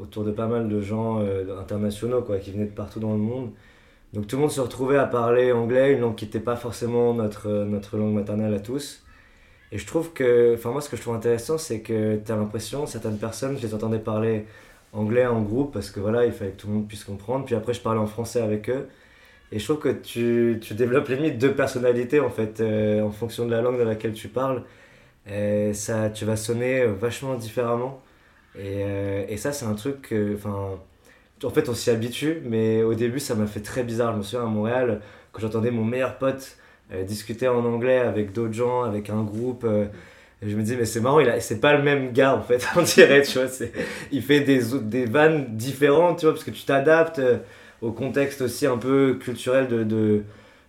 [0.00, 1.20] autour de pas mal de gens
[1.60, 3.50] internationaux quoi, qui venaient de partout dans le monde.
[4.14, 7.14] Donc tout le monde se retrouvait à parler anglais, une langue qui n'était pas forcément
[7.14, 9.04] notre, notre langue maternelle à tous.
[9.72, 12.36] Et je trouve que, enfin moi ce que je trouve intéressant, c'est que tu as
[12.36, 14.46] l'impression, certaines personnes, je les entendais parler
[14.92, 17.44] anglais en groupe parce que voilà, il fallait que tout le monde puisse comprendre.
[17.44, 18.88] Puis après, je parlais en français avec eux.
[19.52, 23.46] Et je trouve que tu, tu développes limite deux personnalités en fait, euh, en fonction
[23.46, 24.64] de la langue dans laquelle tu parles.
[25.30, 28.02] Et ça, tu vas sonner vachement différemment.
[28.56, 30.78] Et, euh, et ça, c'est un truc que, enfin,
[31.44, 34.12] en fait, on s'y habitue, mais au début, ça m'a fait très bizarre.
[34.12, 35.00] Je me souviens à Montréal,
[35.32, 36.65] quand j'entendais mon meilleur pote euh,
[37.06, 39.64] discuter en anglais avec d'autres gens, avec un groupe.
[39.64, 39.86] euh,
[40.42, 43.22] je me dis, mais c'est marrant, c'est pas le même gars en fait, on dirait,
[43.22, 43.48] tu vois.
[44.12, 47.38] Il fait des, des vannes différentes, tu vois, parce que tu t'adaptes euh,
[47.82, 50.22] au contexte aussi un peu culturel de, de,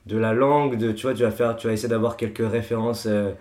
[0.06, 0.78] de la langue.
[0.78, 3.32] De, tu vois, tu vas, faire, tu vas essayer d'avoir quelques références euh,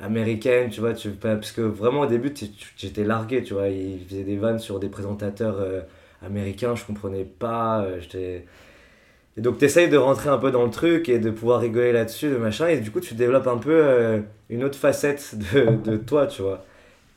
[0.00, 0.92] américaines, tu vois.
[0.94, 2.32] Tu, parce que vraiment au début,
[2.76, 3.68] j'étais largué, tu vois.
[3.68, 5.80] Il faisait des vannes sur des présentateurs euh,
[6.24, 7.82] américains, je comprenais pas.
[7.82, 8.44] euh, j'étais.
[9.36, 11.92] Et donc, tu essayes de rentrer un peu dans le truc et de pouvoir rigoler
[11.92, 15.76] là-dessus, de machin, et du coup, tu développes un peu euh, une autre facette de,
[15.90, 16.64] de toi, tu vois.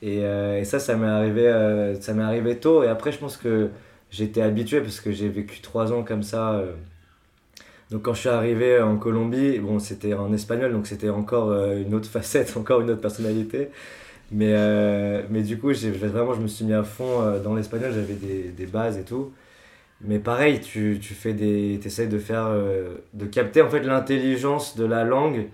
[0.02, 3.70] Et, euh, et ça, ça m'est arrivé, euh, arrivé tôt, et après, je pense que
[4.12, 6.64] j'étais habitué parce que j'ai vécu trois ans comme ça.
[7.92, 11.94] Donc, quand je suis arrivé en Colombie, bon, c'était en espagnol, donc c'était encore une
[11.96, 13.70] autre facette, encore une autre personnalité.
[14.32, 14.54] Mais,
[15.30, 18.98] mais du coup, vraiment, je me suis mis à fond dans l'espagnol, j'avais des bases
[18.98, 19.32] et tout.
[20.02, 24.78] Mais pareil, tu, tu fais des, essaies de faire, euh, de capter en fait l'intelligence
[24.78, 25.48] de la langue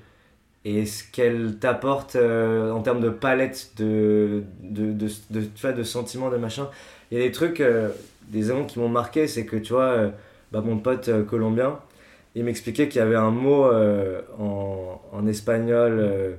[0.66, 5.74] et ce qu'elle t'apporte euh, en termes de palette de, de, de, de, tu vois,
[5.74, 6.70] de sentiments, de machin.
[7.12, 7.90] Il y a des trucs, euh,
[8.28, 10.12] des éléments qui m'ont marqué, c'est que tu vois,
[10.52, 11.80] bah, mon pote colombien,
[12.36, 13.66] il m'expliquait qu'il y avait un mot
[14.40, 16.38] en, en espagnol,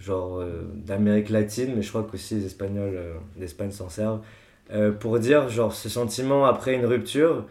[0.00, 0.42] genre
[0.74, 2.98] d'Amérique latine, mais je crois qu'aussi les Espagnols
[3.36, 4.20] d'Espagne s'en servent,
[4.72, 7.46] euh, pour dire genre ce sentiment après une rupture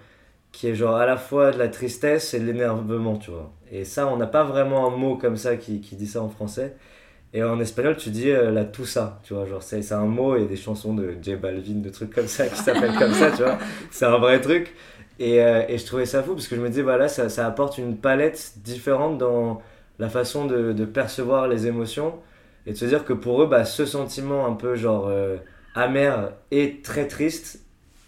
[0.51, 3.51] qui est genre à la fois de la tristesse et de l'énervement, tu vois.
[3.71, 6.29] Et ça, on n'a pas vraiment un mot comme ça qui, qui dit ça en
[6.29, 6.75] français.
[7.33, 9.45] Et en espagnol, tu dis euh, la tusa, tu vois.
[9.45, 12.57] Genre, c'est un mot et des chansons de J Balvin, de trucs comme ça qui
[12.57, 13.57] s'appellent comme ça, tu vois.
[13.91, 14.73] C'est un vrai truc.
[15.19, 17.45] Et, euh, et je trouvais ça fou parce que je me disais, voilà, ça, ça
[17.47, 19.61] apporte une palette différente dans
[19.99, 22.15] la façon de, de percevoir les émotions
[22.65, 25.09] et de se dire que pour eux, bah, ce sentiment un peu genre
[25.77, 27.61] amer et très triste,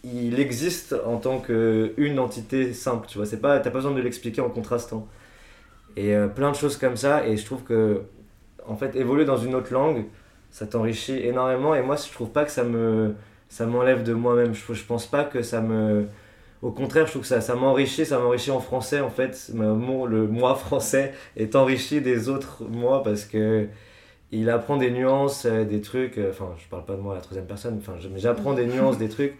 [0.03, 3.27] il existe en tant qu'une entité simple, tu vois.
[3.27, 5.07] C'est pas, t'as pas besoin de l'expliquer en contrastant.
[5.97, 8.01] Et euh, plein de choses comme ça, et je trouve que,
[8.67, 10.05] en fait, évoluer dans une autre langue,
[10.51, 13.15] ça t'enrichit énormément, et moi, je trouve pas que ça me
[13.49, 14.53] ça m'enlève de moi-même.
[14.53, 16.07] Je, je pense pas que ça me.
[16.61, 19.51] Au contraire, je trouve que ça, ça m'enrichit, ça m'enrichit en français, en fait.
[19.53, 23.67] Mon- le moi français est enrichi des autres moi parce que
[24.31, 26.17] il apprend des nuances, euh, des trucs.
[26.17, 28.65] euh, Enfin, je parle pas de moi à la troisième personne, enfin, mais j'apprends des
[28.65, 29.35] nuances, des trucs.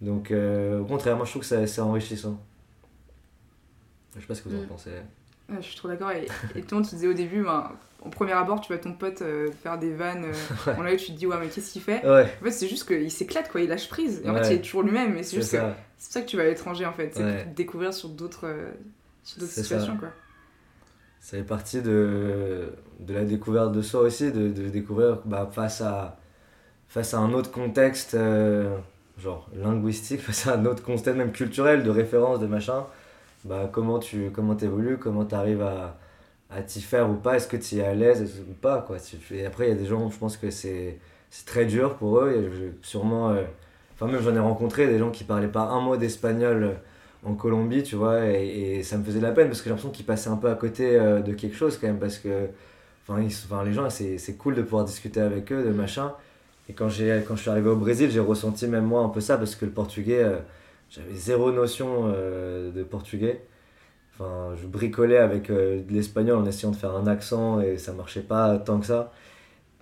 [0.00, 2.38] Donc, euh, au contraire, moi, je trouve que c'est enrichissant.
[4.16, 4.66] Je sais pas ce que vous en Mm.
[4.66, 4.90] pensez.
[5.48, 6.10] Ouais, je suis trop d'accord.
[6.12, 6.26] Et,
[6.56, 7.70] et toi, tu disais au début, ben,
[8.04, 10.24] au premier abord, tu vois ton pote euh, faire des vannes.
[10.24, 12.04] euh, en live, tu te dis, ouais, mais qu'est-ce qu'il fait?
[12.06, 13.60] Ouais, En fait, c'est juste qu'il s'éclate, quoi.
[13.60, 14.22] Il lâche prise.
[14.24, 14.42] Et en Ouais.
[14.42, 15.16] fait, il est toujours lui-même.
[15.16, 15.76] Et c'est juste que ça.
[15.98, 17.10] c'est pour ça que tu vas à l'étranger, en fait.
[17.14, 17.42] C'est Ouais.
[17.44, 18.70] pour te découvrir sur d'autres euh,
[19.24, 19.98] situations, ça.
[19.98, 20.08] quoi.
[21.22, 22.72] Ça fait partie de,
[23.08, 26.18] la découverte de soi aussi, de, découvrir bah, face, à,
[27.12, 28.76] un autre contexte, euh,
[29.54, 32.86] linguistique, face à un autre contexte même culturel, de référence, de machin,
[33.44, 35.96] bah, comment tu comment évolues, comment tu arrives à,
[36.66, 38.82] t'y faire ou pas, est-ce que tu es à l'aise ou pas.
[38.82, 38.96] Quoi.
[39.30, 40.98] Et après, il y a des gens, je pense que c'est
[41.46, 43.44] très dur pour eux, et sûrement, euh,
[43.94, 46.78] enfin même j'en ai rencontré des gens qui parlaient pas un mot d'espagnol
[47.24, 49.90] en Colombie, tu vois, et, ça me faisait de la peine parce que j'ai l'impression
[49.90, 52.48] qu'ils passaient un peu à côté euh, de quelque chose quand même, parce que
[53.08, 56.12] enfin, les gens, c'est cool de pouvoir discuter avec eux, de machin.
[56.68, 59.38] Et quand, quand je suis arrivé au Brésil, j'ai ressenti même moi un peu ça,
[59.38, 60.38] parce que le portugais, euh,
[60.90, 63.44] j'avais zéro notion euh, de portugais.
[64.14, 68.20] Enfin, je bricolais avec de l'espagnol en essayant de faire un accent et ça marchait
[68.20, 69.12] pas tant que ça.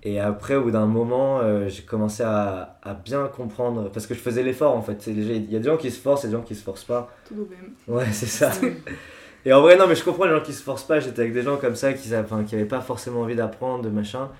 [0.02, 4.14] Et après, au bout d'un moment, euh, j'ai commencé à, à bien comprendre, parce que
[4.14, 5.06] je faisais l'effort en fait.
[5.06, 7.14] Il y a des gens qui se forcent et des gens qui se forcent pas.
[7.26, 7.74] Tout même.
[7.86, 8.50] Ouais, c'est ça.
[9.46, 11.00] Et en vrai, non, mais je comprends les gens qui se forcent pas.
[11.00, 14.30] J'étais avec des gens comme ça qui n'avaient qui pas forcément envie d'apprendre, de machin.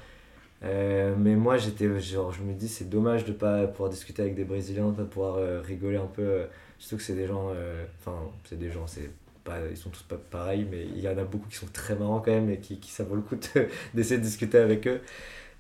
[0.62, 4.35] Euh, mais moi, j'étais genre, je me dis, c'est dommage de pas pouvoir discuter avec
[4.35, 6.42] des Brésiliens, de pas pouvoir euh, rigoler un peu.
[6.79, 7.51] surtout que c'est des gens,
[8.01, 9.11] enfin, c'est des gens, c'est
[9.44, 11.94] pas, ils sont tous pas pareils, mais il y en a beaucoup qui sont très
[11.94, 14.87] marrants quand même et qui, qui ça vaut le coup de- d'essayer de discuter avec
[14.87, 15.01] eux.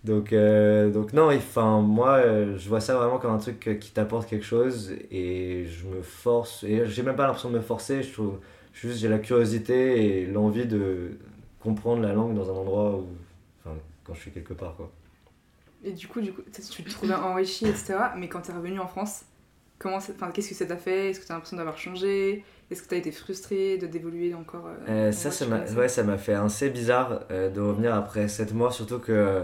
[0.04, 3.74] Donc, euh, donc non, enfin, moi, euh, je vois ça vraiment comme un truc euh,
[3.74, 7.60] qui t'apporte quelque chose et je me force, et j'ai même pas l'impression de me
[7.60, 8.38] forcer, je trouve,
[8.72, 11.18] juste j'ai la curiosité et l'envie de
[11.60, 13.08] comprendre la langue dans un endroit où,
[13.60, 14.90] enfin, quand je suis quelque part, quoi.
[15.84, 17.94] Et du coup, du coup tu te trouvais enrichi, etc.
[18.16, 19.24] Mais quand t'es revenu en France,
[19.78, 19.98] comment
[20.32, 21.10] qu'est-ce que ça t'a fait?
[21.10, 22.44] Est-ce que t'as l'impression d'avoir changé?
[22.70, 26.70] Est-ce que t'as été frustré de d'évoluer encore euh, ça, ça m'a ouais, fait assez
[26.70, 29.42] bizarre euh, de revenir après 7 mois, surtout que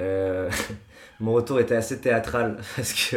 [0.00, 0.50] euh,
[1.20, 3.16] mon retour était assez théâtral parce que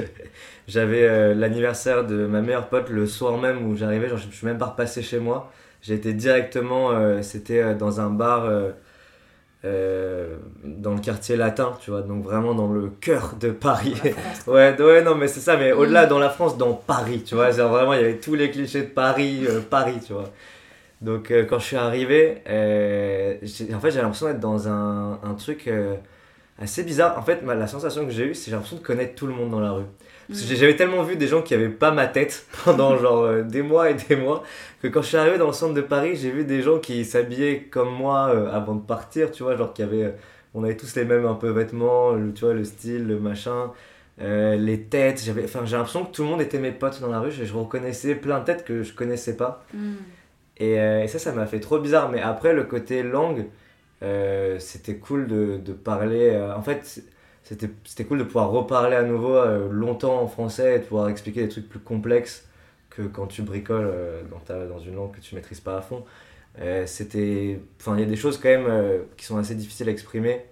[0.67, 4.31] j'avais euh, l'anniversaire de ma meilleure pote le soir même où j'arrivais, genre je ne
[4.31, 5.51] suis même pas repassé chez moi.
[5.81, 8.49] J'ai été directement, euh, c'était dans un bar
[9.63, 13.95] dans le quartier latin, tu vois, donc vraiment dans le cœur de Paris.
[14.47, 17.51] Ouais, ouais, non, mais c'est ça, mais au-delà, dans la France, dans Paris, tu vois,
[17.51, 20.29] genre vraiment, il y avait tous les clichés de Paris, Paris, tu vois.
[21.01, 25.69] Donc, quand je suis arrivé, en fait, j'ai l'impression d'être dans un, un truc
[26.59, 27.17] assez bizarre.
[27.17, 29.51] En fait, la sensation que j'ai eue, c'est j'ai l'impression de connaître tout le monde
[29.51, 29.85] dans la rue.
[30.27, 30.57] Parce que Mm.
[30.57, 33.89] j'avais tellement vu des gens qui avaient pas ma tête pendant genre euh, des mois
[33.89, 34.43] et des mois
[34.81, 37.03] que quand je suis arrivé dans le centre de Paris, j'ai vu des gens qui
[37.05, 40.11] s'habillaient comme moi euh, avant de partir, tu vois, genre qui avaient, euh,
[40.53, 43.71] on avait tous les mêmes un peu vêtements, le, tu vois, le style, le machin,
[44.19, 45.21] les têtes.
[45.25, 47.31] J'avais, enfin, j'ai l'impression que tout le monde était mes potes dans la rue.
[47.31, 49.65] Je, je reconnaissais plein de têtes que je connaissais pas.
[49.73, 49.93] Mm.
[50.57, 52.09] Et, et ça, ça m'a fait trop bizarre.
[52.11, 53.47] Mais après, le côté langue,
[54.03, 56.31] euh, c'était cool de, de parler.
[56.31, 57.01] euh, en fait,
[57.43, 61.43] c'était, cool de pouvoir reparler à nouveau euh, longtemps en français et de pouvoir expliquer
[61.43, 62.47] des trucs plus complexes
[62.89, 63.91] que quand tu bricoles
[64.29, 66.05] dans, ta, dans une langue que tu maîtrises pas à fond.
[66.85, 70.45] C'était, il y a des choses quand même qui sont assez difficiles à exprimer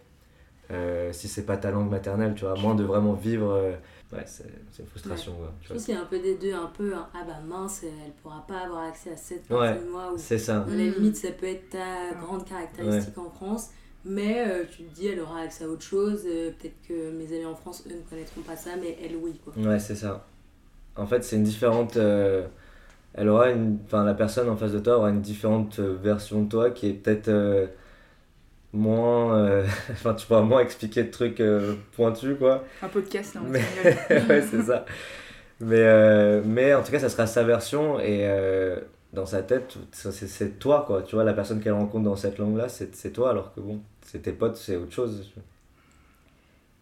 [1.12, 3.76] si c'est pas ta langue maternelle, tu vois, moins de vraiment vivre.
[4.14, 5.34] Ouais, c'est, c'est une frustration.
[5.36, 5.78] quoi, tu Je vois.
[5.78, 8.14] pense qu'il y a un peu des deux, un peu un, ah bah mince, elle
[8.22, 9.58] pourra pas avoir accès à cette Ouais.
[9.58, 10.14] partie de moi.
[10.14, 10.66] Ou C'est ça.
[10.68, 10.92] à la Mm.
[10.92, 13.70] limite, ça peut être ta grande caractéristique en France,
[14.06, 16.24] mais euh, tu te dis, elle aura accès à autre chose.
[16.26, 19.40] euh, Peut-être que mes amis en France, eux, ne connaîtront pas ça, mais elle, oui.
[19.44, 19.54] Quoi.
[19.56, 20.26] Ouais, c'est ça.
[20.96, 21.98] En fait, c'est une différente.
[21.98, 22.48] euh,
[23.14, 23.80] elle aura une.
[23.86, 26.94] Enfin, la personne en face de toi aura une différente version de toi qui est
[26.94, 27.68] peut-être euh,
[28.74, 29.36] moins.
[29.38, 32.64] euh, Enfin, tu pourras moins expliquer de trucs euh, pointus, quoi.
[32.82, 34.24] Un podcast là en Mais- espagnol.
[34.30, 34.86] ouais, c'est ça.
[35.60, 38.80] Mais, euh, mais en tout cas, ça sera sa version et euh,
[39.14, 41.04] dans sa tête, c'est, c'est toi, quoi.
[41.04, 43.80] Tu vois, la personne qu'elle rencontre dans cette langue-là, c'est, c'est toi, alors que bon,
[44.04, 45.32] c'est tes potes, c'est autre chose.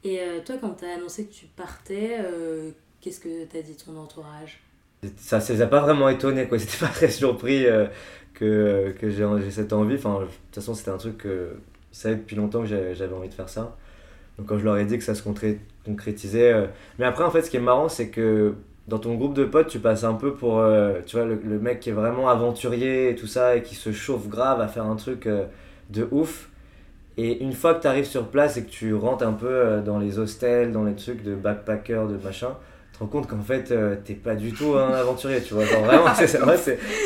[0.04, 2.72] Et euh, toi, quand t'as annoncé que tu partais, euh,
[3.02, 4.62] qu'est-ce que t'as dit ton entourage?
[5.18, 7.88] Ça ça les a pas vraiment étonnés quoi ils étaient pas très surpris euh,
[8.34, 11.54] que, que j'ai j'ai cette envie enfin de toute façon c'était un truc que
[11.92, 13.76] savaient depuis longtemps que j'avais envie de faire ça.
[14.38, 16.66] Donc quand je leur ai dit que ça se concré- concrétisait euh,
[16.98, 18.54] mais après en fait ce qui est marrant c'est que
[18.88, 21.60] dans ton groupe de potes tu passes un peu pour euh, tu vois le, le
[21.60, 24.86] mec qui est vraiment aventurier et tout ça et qui se chauffe grave à faire
[24.86, 25.46] un truc euh,
[25.90, 26.50] de ouf.
[27.18, 30.00] Et une fois que tu arrives sur place et que tu rentres un peu dans
[30.00, 32.56] les hostels dans les trucs de backpacker de machin
[32.94, 35.66] te rends compte qu'en fait euh, t'es pas du tout un aventurier tu vois.
[35.66, 36.40] Genre vraiment c'est ça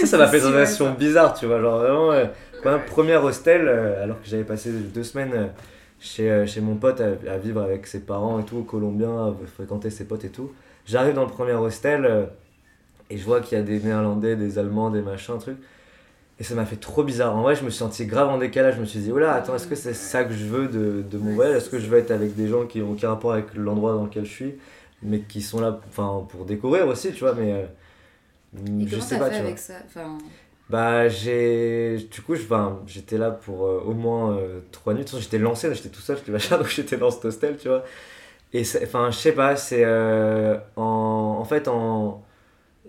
[0.06, 1.60] ça m'a fait une sensation bizarre tu vois.
[1.60, 2.26] Genre vraiment euh,
[2.66, 5.48] ma première hostel euh, alors que j'avais passé deux semaines euh,
[6.00, 9.34] chez, euh, chez mon pote à, à vivre avec ses parents et tout colombien à
[9.56, 10.52] fréquenter ses potes et tout.
[10.86, 12.30] J'arrive dans le premier hostel
[13.10, 15.58] et je vois qu'il y a des néerlandais des allemands des machins trucs.
[16.40, 17.36] Et ça m'a fait trop bizarre.
[17.36, 18.76] En vrai je me suis senti grave en décalage.
[18.76, 21.04] Je me suis dit oh là attends est-ce que c'est ça que je veux de,
[21.10, 21.56] de mon voyage?
[21.58, 24.06] est-ce que je veux être avec des gens qui ont aucun rapport avec l'endroit dans
[24.06, 24.56] lequel je suis
[25.04, 27.66] mais qui sont là enfin pour découvrir aussi tu vois mais euh,
[28.80, 29.48] Et je comment sais t'as pas fait tu vois.
[29.48, 29.76] avec ça?
[29.86, 30.18] Enfin,
[30.70, 35.06] bah j'ai du coup enfin, j'étais là pour euh, au moins euh, trois nuits.
[35.20, 37.84] J'étais lancé j'étais tout seul j'étais machin donc j'étais dans cet hostel tu vois.
[38.54, 42.24] Et enfin je sais pas c'est euh, en en fait en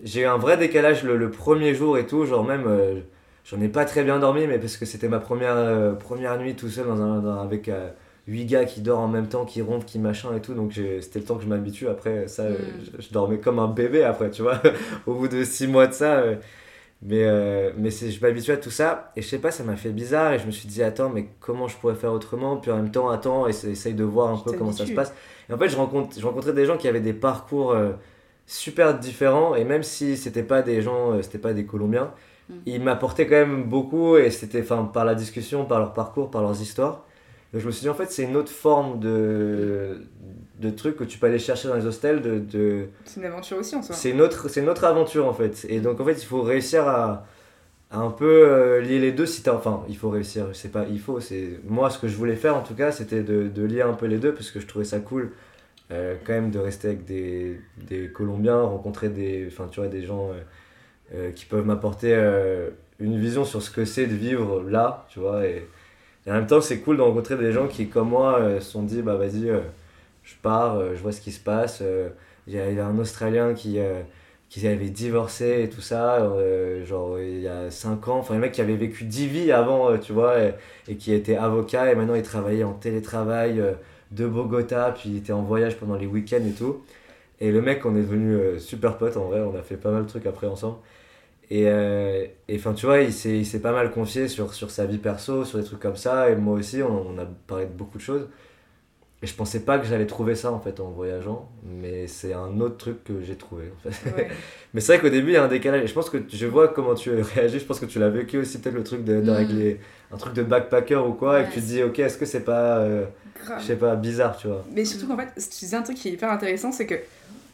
[0.03, 3.01] j'ai eu un vrai décalage le, le premier jour et tout genre même euh,
[3.45, 6.69] j'en ai pas très bien dormi mais parce que c'était ma première première nuit tout
[6.69, 7.89] seul dans un dans- avec euh,
[8.27, 10.53] huit gars qui dorment en même temps qui ronflent qui machin et tout.
[10.55, 11.87] Donc c'était le temps que je m'habitue.
[11.87, 12.85] Après ça euh, Mm.
[12.99, 14.61] je, je dormais comme un bébé après tu vois.
[15.07, 16.23] Au bout de six mois de ça
[17.07, 19.91] mais, euh, mais je m'habitue à tout ça et je sais pas, ça m'a fait
[19.91, 22.57] bizarre et je me suis dit, attends, mais comment je pourrais faire autrement?
[22.57, 25.13] Puis en même temps, attends, essa- essaye de voir un peu comment ça se passe.
[25.49, 27.91] Et en fait, je, rencontre, je rencontrais des gens qui avaient des parcours euh,
[28.45, 29.55] super différents.
[29.55, 32.11] Et même si c'était pas des gens, euh, c'était pas des Colombiens,
[32.49, 32.53] Mm.
[32.67, 34.17] ils m'apportaient quand même beaucoup.
[34.17, 37.03] Et c'était par la discussion, par leur parcours, par leurs histoires.
[37.53, 40.07] Donc je me suis dit, en fait, c'est une autre forme de,
[40.59, 42.21] de truc que tu peux aller chercher dans les hostels.
[42.21, 42.85] De, de...
[43.05, 43.95] C'est une aventure aussi en soi.
[43.95, 45.65] C'est notre, c'est notre aventure en fait.
[45.69, 47.25] Et donc en fait, il faut réussir à,
[47.91, 49.25] à un peu euh, lier les deux.
[49.25, 50.47] Si t'as, enfin, il faut réussir.
[50.53, 51.19] C'est pas, il faut.
[51.19, 53.93] C'est moi ce que je voulais faire en tout cas, c'était de, de lier un
[53.93, 55.31] peu les deux parce que je trouvais ça cool.
[55.91, 60.03] euh, quand même de rester avec des, des Colombiens, rencontrer des, enfin, tu vois, des
[60.03, 60.31] gens
[61.13, 62.13] euh, qui peuvent m'apporter
[62.99, 65.45] une vision sur ce que c'est de vivre là, tu vois.
[65.45, 65.67] Et,
[66.25, 68.81] et en même temps, c'est cool de rencontrer des gens qui, comme moi, se sont
[68.83, 69.51] dit, bah vas-y,
[70.25, 71.79] je pars, euh, je vois ce qui se passe.
[71.83, 72.09] euh,
[72.47, 74.01] Il y, a- un Australien qui, euh,
[74.49, 76.19] qui avait divorcé et tout ça,
[76.85, 78.17] genre il y a 5 ans.
[78.19, 80.53] Enfin, le mec qui avait vécu 10 vies avant, tu vois, et,
[80.87, 83.61] et qui était avocat et maintenant il travaillait en télétravail
[84.11, 86.83] de Bogota, puis il était en voyage pendant les week-ends et tout.
[87.41, 90.03] Et le mec, on est devenu super potes en vrai, on a fait pas mal
[90.05, 90.77] de trucs après ensemble.
[91.51, 91.67] Et
[92.55, 95.63] enfin, tu vois, il s'est pas mal confié sur, sur sa vie perso, sur des
[95.65, 98.27] trucs comme ça, et moi aussi, on a parlé de beaucoup de choses.
[99.23, 102.59] Et je pensais pas que j'allais trouver ça en fait en voyageant, mais c'est un
[102.59, 104.11] autre truc que j'ai trouvé en fait.
[104.11, 104.27] Ouais.
[104.73, 106.45] Mais c'est vrai qu'au début il y a un décalage, et je pense que je
[106.45, 109.21] vois comment tu réagis, je pense que tu l'as vécu aussi peut-être le truc de,
[109.21, 109.35] de Mm.
[109.35, 109.79] régler
[110.11, 112.41] un truc de backpacker ou quoi, et que tu te dis ok, est-ce que c'est
[112.41, 113.05] pas, euh,
[113.59, 114.65] je sais pas, bizarre, tu vois.
[114.73, 116.95] Mais surtout qu'en fait, tu disais un truc qui est hyper intéressant, c'est que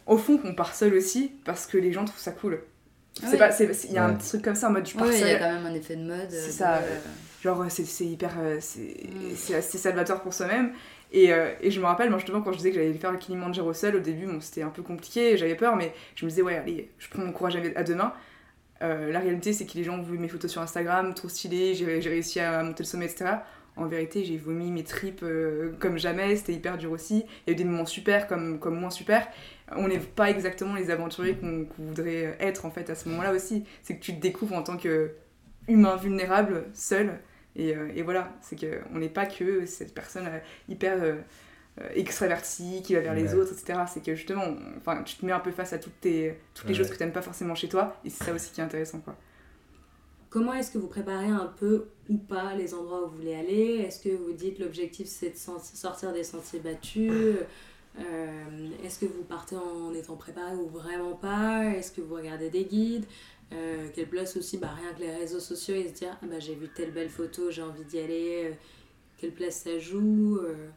[0.07, 2.59] au fond, on part seul aussi parce que les gens trouvent ça cool.
[3.21, 3.37] Ah C'est ouais.
[3.37, 4.17] pas, c'est- il y a un Ouais.
[4.17, 5.35] truc comme ça en mode je pars Ouais, il y seul.
[5.35, 6.27] a quand même un effet de mode.
[6.31, 6.97] C'est euh, ça, euh,
[7.43, 8.31] Genre, c'est c'est hyper.
[8.39, 9.55] euh, c'est Mm.
[9.57, 10.71] assez salvateur pour soi-même.
[11.11, 13.17] Et, euh, et je me rappelle, moi, justement, quand je disais que j'allais faire le
[13.17, 16.57] Kilimanjaro seul, au début, c'était un peu compliqué, j'avais peur, mais je me disais, ouais,
[16.57, 18.13] allez, je prends mon courage à deux mains.
[18.81, 21.75] Euh, la réalité, c'est que les gens ont vu mes photos sur Instagram, trop stylé,
[21.75, 23.35] j'ai réussi à monter le sommet, etc.
[23.77, 27.25] En vérité, j'ai vomi mes tripes euh, comme jamais, c'était hyper dur aussi.
[27.45, 29.27] Il y a eu des moments super comme, comme moins super.
[29.73, 33.31] On n'est pas exactement les aventuriers qu'on qu'on voudrait être en fait à ce moment-là
[33.31, 33.63] aussi.
[33.81, 35.11] C'est que tu te découvres en tant que
[35.69, 37.19] humain vulnérable, seul.
[37.55, 41.15] Et, euh, et voilà, c'est qu'on n'est pas que cette personne euh, hyper euh,
[41.81, 43.79] euh, extravertie qui va vers les autres, etc.
[43.91, 46.65] C'est que justement, on- enfin, tu te mets un peu face à toutes, tes, toutes
[46.67, 46.77] les Ouais.
[46.79, 47.97] choses que tu n'aimes pas forcément chez toi.
[48.05, 48.99] Et c'est ça aussi qui est intéressant.
[48.99, 49.15] Quoi.
[50.29, 53.83] Comment est-ce que vous préparez un peu ou pas les endroits où vous voulez aller?
[53.85, 57.11] Est-ce que vous dites l'objectif c'est de sortir des sentiers battus
[57.99, 61.65] Euh, Est-ce que vous partez en étant préparé ou vraiment pas?
[61.65, 63.03] Est-ce que vous regardez des guides?
[63.53, 66.39] Euh, Quelle place aussi bah, Rien que les réseaux sociaux et se dire ah, bah,
[66.39, 68.51] j'ai vu telle belle photo, j'ai envie d'y aller.
[68.51, 68.55] euh,
[69.17, 70.69] Quelle place ça joue euh,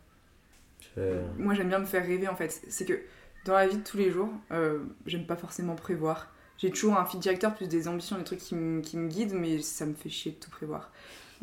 [1.37, 2.63] Moi, j'aime bien me faire rêver en fait.
[2.69, 3.01] C'est que
[3.45, 6.33] dans la vie de tous les jours, euh, j'aime pas forcément prévoir.
[6.59, 9.35] J'ai toujours un fil directeur plus des ambitions, des trucs qui, me- qui me guident,
[9.35, 10.93] mais ça me fait chier de tout prévoir.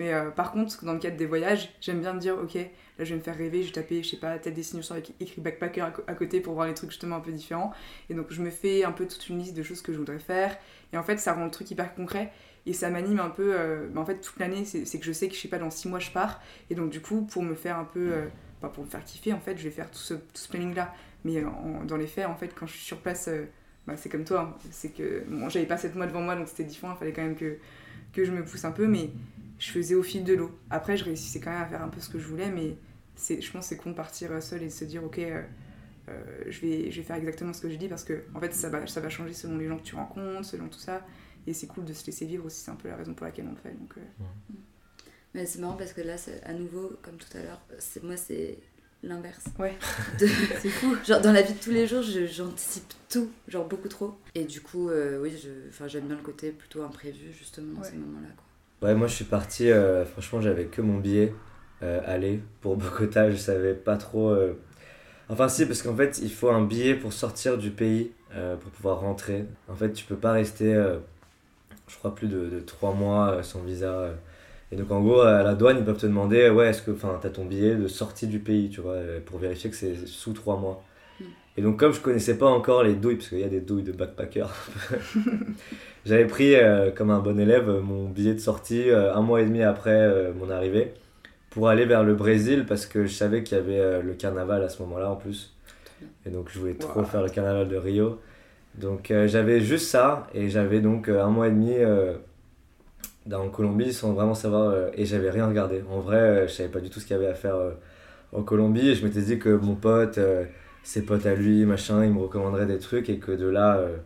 [0.02, 3.06] Mais euh, par contre, dans le cadre des voyages, j'aime bien me dire, ok, là
[3.06, 5.42] je vais me faire rêver, je vais taper, je sais pas, telle destination avec écrit
[5.42, 7.72] backpacker à, côté pour voir les trucs justement un peu différents.
[8.10, 10.18] Et donc je me fais un peu toute une liste de choses que je voudrais
[10.18, 10.58] faire.
[10.92, 12.32] Et en fait, ça rend le truc hyper concret.
[12.66, 13.54] Et ça m'anime un peu.
[13.56, 15.88] euh, en fait, toute l'année, c'est que je sais que je sais pas, dans six
[15.88, 16.42] mois je pars.
[16.72, 18.12] Et donc, du coup, pour me faire un peu.
[18.12, 18.26] euh,
[18.60, 20.16] bah, pour me faire kiffer, en fait, je vais faire tout ce,
[20.50, 20.96] planning-là.
[21.26, 21.44] Mais
[21.86, 23.30] dans les faits, en fait, quand je suis sur place,
[23.86, 24.56] bah, c'est comme toi.
[24.56, 24.68] hein.
[24.72, 25.24] C'est que.
[25.28, 26.94] Bon, j'avais pas 7 mois devant moi, donc c'était différent.
[26.96, 27.58] Il fallait quand même que,
[28.14, 28.88] que je me pousse un peu.
[28.88, 29.12] Mais
[29.62, 30.52] je faisais au fil de l'eau.
[30.70, 32.50] Après, je réussissais quand même à faire un peu ce que je voulais.
[32.50, 32.76] Mais
[33.30, 35.20] je pense que c'est con de partir seul et de se dire, ok.
[35.20, 35.44] euh,
[36.10, 38.52] euh, je, vais, je vais faire exactement ce que je dis parce que en fait
[38.56, 41.06] ça va, ça va changer selon les gens que tu rencontres, selon tout ça.
[41.46, 43.46] Et c'est cool de se laisser vivre aussi, c'est un peu la raison pour laquelle
[43.48, 43.72] on le fait.
[43.72, 44.02] Donc, euh,
[45.36, 47.62] Mais c'est marrant parce que là, à nouveau, comme tout à l'heure,
[48.02, 48.58] moi c'est
[49.04, 49.44] l'inverse.
[49.60, 49.78] Ouais.
[50.20, 50.28] De-
[50.60, 50.96] c'est fou.
[51.06, 54.16] Genre dans la vie de tous les jours, j'anticipe tout, genre beaucoup trop.
[54.34, 55.36] Et du coup, euh, oui,
[55.70, 57.90] enfin, j'aime bien le côté plutôt imprévu justement dans Ouais.
[57.92, 58.30] ces moments-là.
[58.36, 58.46] Quoi.
[58.82, 61.34] Ouais, moi je suis parti, euh, franchement j'avais que mon billet
[61.84, 64.30] euh, aller pour Bogota, je savais pas trop.
[64.30, 64.54] euh,
[65.30, 68.12] Enfin si, parce qu'en fait il faut un billet pour sortir du pays,
[68.62, 69.46] pour pouvoir rentrer.
[69.70, 70.74] En fait tu peux pas rester,
[71.88, 74.12] je crois, plus de, de 3 mois sans visa.
[74.72, 77.30] Et donc en gros à la douane ils peuvent te demander, ouais, est-ce que t'as
[77.30, 80.84] ton billet de sortie du pays, tu vois, pour vérifier que c'est sous 3 mois.
[81.58, 83.84] Et donc comme je connaissais pas encore les douilles, parce qu'il y a des douilles
[83.84, 84.48] de backpacker,
[86.06, 89.46] j'avais pris euh, comme un bon élève mon billet de sortie euh, un mois et
[89.46, 90.94] demi après euh, mon arrivée
[91.50, 94.70] pour aller vers le Brésil parce que je savais qu'il y avait le carnaval à
[94.70, 95.54] ce moment-là en plus.
[96.26, 97.06] Et donc je voulais trop Wow.
[97.06, 98.20] faire le carnaval de Rio.
[98.76, 101.76] Donc j'avais juste ça et j'avais donc un mois et demi
[103.26, 105.84] dans Colombie sans vraiment savoir et j'avais rien regardé.
[105.92, 107.58] En vrai, je savais pas du tout ce qu'il y avait à faire
[108.32, 110.20] en Colombie et je m'étais dit que mon pote,
[110.84, 113.98] ses potes à lui, machin, il me recommanderait des trucs et que de là euh,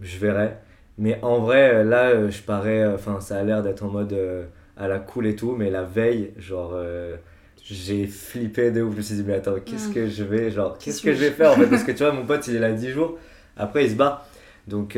[0.00, 0.58] je verrais.
[0.98, 4.12] Mais en vrai, euh, là, euh, je parais, enfin, ça a l'air d'être en mode
[4.12, 4.44] euh,
[4.76, 7.16] à la cool et tout, mais la veille, genre, euh,
[7.64, 8.92] j'ai flippé de ouf.
[8.92, 9.92] Je me suis dit, mais attends, qu'est-ce Mm.
[9.94, 11.68] que je vais, genre, qu'est-ce que je vais faire en fait?
[11.68, 13.18] Parce que tu vois, mon pote, il est là 10 jours.
[13.56, 14.26] Après, il se barre.
[14.66, 14.96] Donc,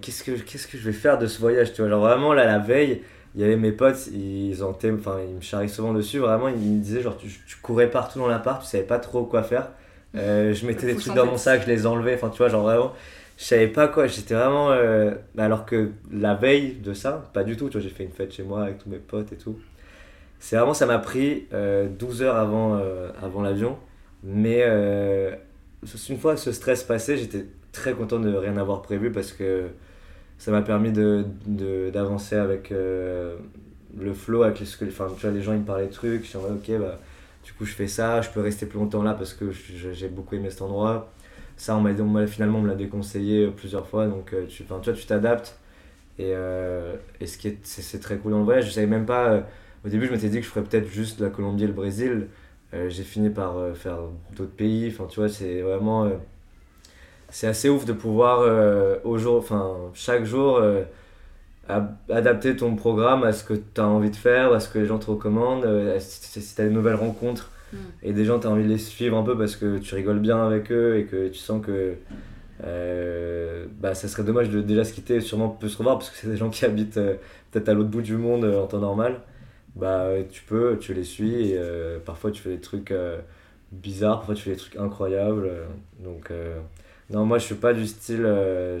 [0.00, 2.44] qu'est-ce que qu'est-ce que je vais faire de ce voyage Tu vois, genre vraiment là,
[2.46, 3.02] la veille,
[3.34, 6.18] il y avait mes potes, ils en étaient- enfin, ils me charrient souvent dessus.
[6.18, 9.24] Vraiment, ils me disaient genre, tu, tu courais partout dans l'appart, tu savais pas trop
[9.24, 9.70] quoi faire.
[10.16, 12.14] Euh, je mettais des trucs dans mon sac, je les enlevais.
[12.14, 12.92] Enfin, tu vois, genre vraiment,
[13.38, 14.06] je savais pas quoi.
[14.06, 14.70] J'étais vraiment.
[14.72, 17.68] euh, alors que la veille de ça, pas du tout.
[17.68, 19.58] Tu vois, j'ai fait une fête chez moi avec tous mes potes et tout.
[20.40, 23.78] C'est vraiment, ça m'a pris euh, 12 heures avant, euh, avant l'avion.
[24.24, 24.62] Mais
[26.08, 29.66] une fois ce stress passé, j'étais très content de rien avoir prévu parce que
[30.38, 32.72] ça m'a permis de, de- d'avancer avec
[33.98, 35.92] le flow, avec les, ce que- enfin, tu vois, les gens ils me parlaient de
[35.92, 36.22] trucs.
[36.24, 36.98] Je suis en mode, ok, bah,
[37.44, 40.34] du coup je fais ça, je peux rester plus longtemps là parce que j'ai beaucoup
[40.36, 41.10] aimé cet endroit.
[41.56, 44.06] Ça, on m'a, finalement, on me l'a déconseillé plusieurs fois.
[44.06, 45.58] Donc, euh, tu, enfin, tu t'adaptes.
[46.18, 48.66] Et, euh, et ce qui est, c'est, très cool dans le voyage.
[48.66, 49.28] Je savais même pas.
[49.30, 49.40] euh,
[49.84, 52.28] au début, je m'étais dit que je ferais peut-être juste la Colombie et le Brésil.
[52.74, 53.98] Euh, j'ai fini par euh, faire
[54.36, 54.88] d'autres pays.
[54.88, 56.04] Enfin, tu vois, c'est vraiment.
[56.04, 56.16] euh,
[57.28, 60.82] c'est assez ouf de pouvoir, euh, au jour, enfin, chaque jour, euh,
[62.10, 64.86] adapter ton programme à ce que tu as envie de faire, à ce que les
[64.86, 65.64] gens te recommandent.
[65.64, 67.76] euh, si tu as des nouvelles rencontres Mm.
[68.02, 70.18] et des gens, tu as envie de les suivre un peu parce que tu rigoles
[70.18, 71.94] bien avec eux et que tu sens que.
[72.64, 76.10] euh, bah, ça serait dommage de déjà se quitter et sûrement peut se revoir parce
[76.10, 77.14] que c'est des gens qui habitent euh,
[77.50, 79.20] peut-être à l'autre bout du monde euh, en temps normal.
[79.76, 81.60] Bah, tu peux, tu les suis et
[82.04, 82.92] parfois tu fais des trucs
[83.70, 85.48] bizarres, parfois tu fais des trucs incroyables.
[86.00, 86.32] donc,
[87.10, 88.26] non, moi je suis pas du style,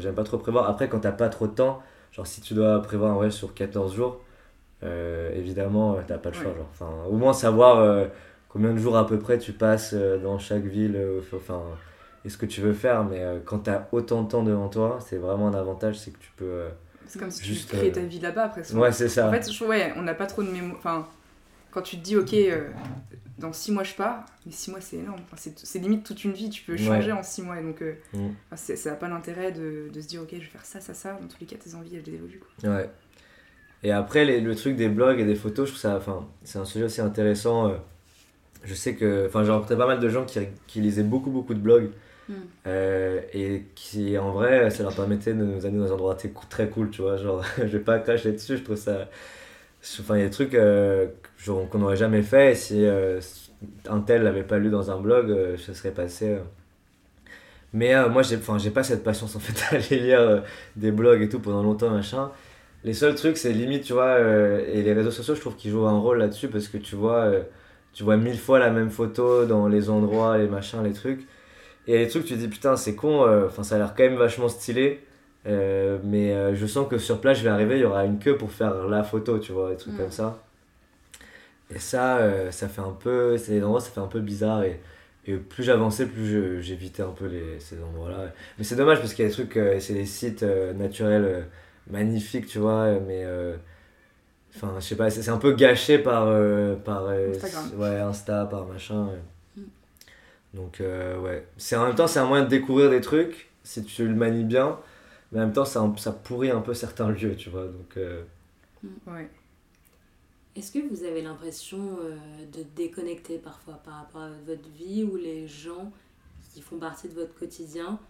[0.00, 0.68] j'aime pas trop prévoir.
[0.68, 1.80] Après, quand t'as pas trop de temps,
[2.12, 4.20] genre si tu dois prévoir un voyage sur 14 jours,
[4.82, 6.50] euh, évidemment, euh, t'as pas le choix.
[6.50, 6.56] Ouais.
[6.56, 6.68] Genre.
[6.72, 8.06] Enfin, au moins savoir euh,
[8.48, 10.98] combien de jours à peu près tu passes euh, dans chaque ville,
[11.34, 11.62] enfin,
[12.24, 13.04] et ce que tu veux faire.
[13.04, 16.32] Mais quand t'as autant de temps devant toi, c'est vraiment un avantage, c'est que tu
[16.36, 16.64] peux.
[17.06, 18.72] C'est comme si Juste, tu crées ta vie là-bas après.
[18.72, 19.28] Ouais, c'est ça.
[19.28, 20.76] En fait, je, ouais, on n'a pas trop de mémoire.
[20.78, 21.08] Enfin,
[21.70, 22.68] quand tu te dis, ok, euh,
[23.38, 25.20] dans 6 mois je pars, mais 6 mois c'est énorme.
[25.24, 27.58] Enfin, c'est, c'est limite toute une vie, tu peux changer en 6 mois.
[27.60, 28.18] Et donc, euh, Mm.
[28.46, 30.80] enfin, c'est- ça n'a pas l'intérêt de, de se dire, ok, je vais faire ça,
[30.80, 31.12] ça, ça.
[31.20, 32.40] Dans tous les cas, tes envies, elles évoluent.
[32.62, 32.70] Quoi.
[32.70, 32.90] Ouais.
[33.82, 35.96] Et après, les- le truc des blogs et des photos, je trouve ça.
[35.96, 37.68] Enfin, c'est un sujet aussi intéressant.
[37.68, 37.76] euh,
[38.62, 39.24] Je sais que.
[39.26, 41.90] Enfin, j'ai rencontré pas mal de gens qui, qui lisaient beaucoup, beaucoup de blogs.
[42.28, 42.32] Mm.
[42.66, 46.14] euh, et qui, en vrai, ça leur permettait de nous amener dans des endroits
[46.50, 47.16] très cool, tu vois.
[47.16, 49.08] Genre, je vais pas cracher dessus, je trouve ça.
[50.00, 51.06] Enfin, il y a des trucs euh,
[51.46, 52.52] qu'on n'aurait jamais fait.
[52.52, 53.20] Et si euh,
[53.88, 56.28] un tel l'avait pas lu dans un blog, euh, ça serait passé.
[56.30, 56.40] euh.
[57.72, 60.40] Mais euh, moi, j'ai enfin, j'ai pas cette patience en fait à aller lire euh,
[60.76, 62.30] des blogs et tout pendant longtemps, machin.
[62.84, 65.70] Les seuls trucs, c'est limite, tu vois, euh, et les réseaux sociaux, je trouve qu'ils
[65.70, 67.42] jouent un rôle là-dessus parce que tu vois, euh,
[67.92, 71.26] tu vois mille fois la même photo dans les endroits, les machins, les trucs.
[71.86, 74.04] Et les trucs, tu te dis, putain, c'est con, euh, enfin, ça a l'air quand
[74.04, 75.00] même vachement stylé.
[75.46, 78.18] euh, mais euh, je sens que sur place, je vais arriver, il y aura une
[78.18, 79.96] queue pour faire la photo, tu vois, des trucs Mm.
[79.96, 80.49] comme ça.
[81.74, 84.64] Et ça, euh, ça fait un peu, c'est des endroits, ça fait un peu bizarre.
[84.64, 84.80] Et,
[85.26, 88.32] et plus j'avançais, plus je- j'évitais un peu les, ces endroits-là.
[88.58, 91.24] Mais c'est dommage parce qu'il y a des trucs, euh, c'est des sites euh, naturels
[91.24, 91.42] euh,
[91.90, 93.24] magnifiques, tu vois, mais.
[93.24, 93.56] euh,
[94.54, 96.24] Enfin, je sais pas, c'est c'est un peu gâché par.
[96.26, 97.70] euh, par euh, Instagram.
[97.78, 99.06] Ouais, Insta, par machin.
[99.06, 99.20] ouais.
[99.56, 99.62] Mm.
[100.54, 101.46] Donc, euh, ouais.
[101.56, 104.44] C'est en même temps, c'est un moyen de découvrir des trucs si tu le manies
[104.44, 104.78] bien.
[105.32, 107.64] Mais en même temps, ça, ça pourrit un peu certains lieux, tu vois.
[107.66, 108.22] Donc, euh,
[109.06, 109.28] Ouais.
[110.56, 115.16] Est-ce que vous avez l'impression euh, de déconnecter parfois par rapport à votre vie ou
[115.16, 115.92] les gens
[116.52, 118.00] qui font partie de votre quotidien?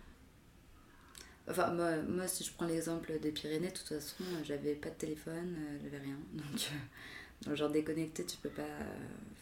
[1.49, 4.88] Enfin, moi, moi, si je prends l'exemple des Pyrénées, de toute façon, euh, j'avais pas
[4.88, 6.16] de téléphone, euh, j'avais rien.
[7.45, 8.62] Donc, genre déconnecté, tu peux pas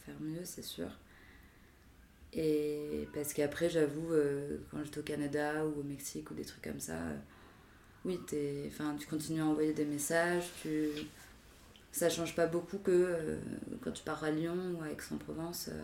[0.04, 0.88] faire mieux, c'est sûr.
[2.32, 4.12] Et parce qu'après, j'avoue,
[4.70, 6.98] quand j'étais au Canada ou au Mexique ou des trucs comme ça,
[8.04, 8.20] oui,
[8.68, 10.90] enfin, tu continues à envoyer des messages, tu...
[11.92, 13.38] ça change pas beaucoup que euh,
[13.82, 15.68] quand tu pars à Lyon ou à Aix-en-Provence.
[15.72, 15.80] euh,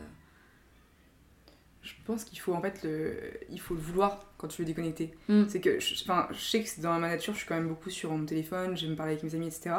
[1.83, 3.15] Je pense qu'il faut en fait le,
[3.51, 5.15] il faut le vouloir quand tu veux déconnecter.
[5.29, 5.45] Mm.
[5.49, 7.91] C'est que, je, enfin, je sais que dans ma nature, je suis quand même beaucoup
[7.91, 9.77] sur mon téléphone, j'aime parler avec mes amis, etc.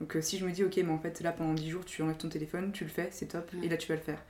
[0.00, 2.02] Donc euh, si je me dis, ok, mais en fait là pendant 10 jours, tu
[2.02, 3.64] enlèves ton téléphone, tu le fais, c'est top, Mm.
[3.64, 4.22] et là tu vas le faire.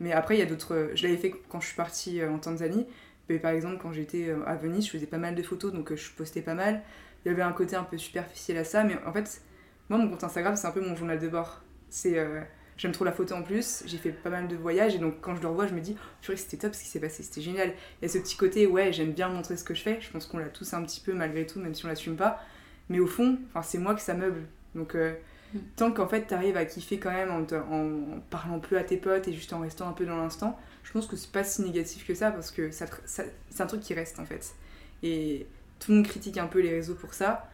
[0.00, 0.90] Mais après, il y a d'autres.
[0.94, 2.86] Je l'avais fait quand je suis partie en Tanzanie.
[3.28, 6.10] Mais par exemple, quand j'étais à Venise, je faisais pas mal de photos, donc je
[6.12, 6.82] postais pas mal.
[7.24, 9.42] Il y avait un côté un peu superficiel à ça, mais en fait,
[9.88, 11.62] moi, mon compte Instagram, c'est un peu mon journal de bord.
[11.90, 12.18] C'est.
[12.18, 12.40] euh,
[12.76, 15.34] J'aime trop la photo en plus, j'ai fait pas mal de voyages et donc quand
[15.34, 17.72] je le revois, je me dis, purée, c'était top ce qui s'est passé, c'était génial.
[18.00, 20.08] Il y a ce petit côté, ouais, j'aime bien montrer ce que je fais, je
[20.12, 22.40] pense qu'on l'a tous un petit peu malgré tout, même si on l'assume pas.
[22.88, 24.42] Mais au fond, c'est moi que ça meuble.
[24.76, 25.12] Donc, euh,
[25.54, 25.58] Mm.
[25.76, 28.96] tant qu'en fait, t'arrives à kiffer quand même en, te- en parlant plus à tes
[28.98, 31.62] potes et juste en restant un peu dans l'instant, je pense que c'est pas si
[31.62, 34.54] négatif que ça parce que ça- c'est un truc qui reste en fait.
[35.02, 35.46] Et
[35.80, 37.50] tout le monde critique un peu les réseaux pour ça.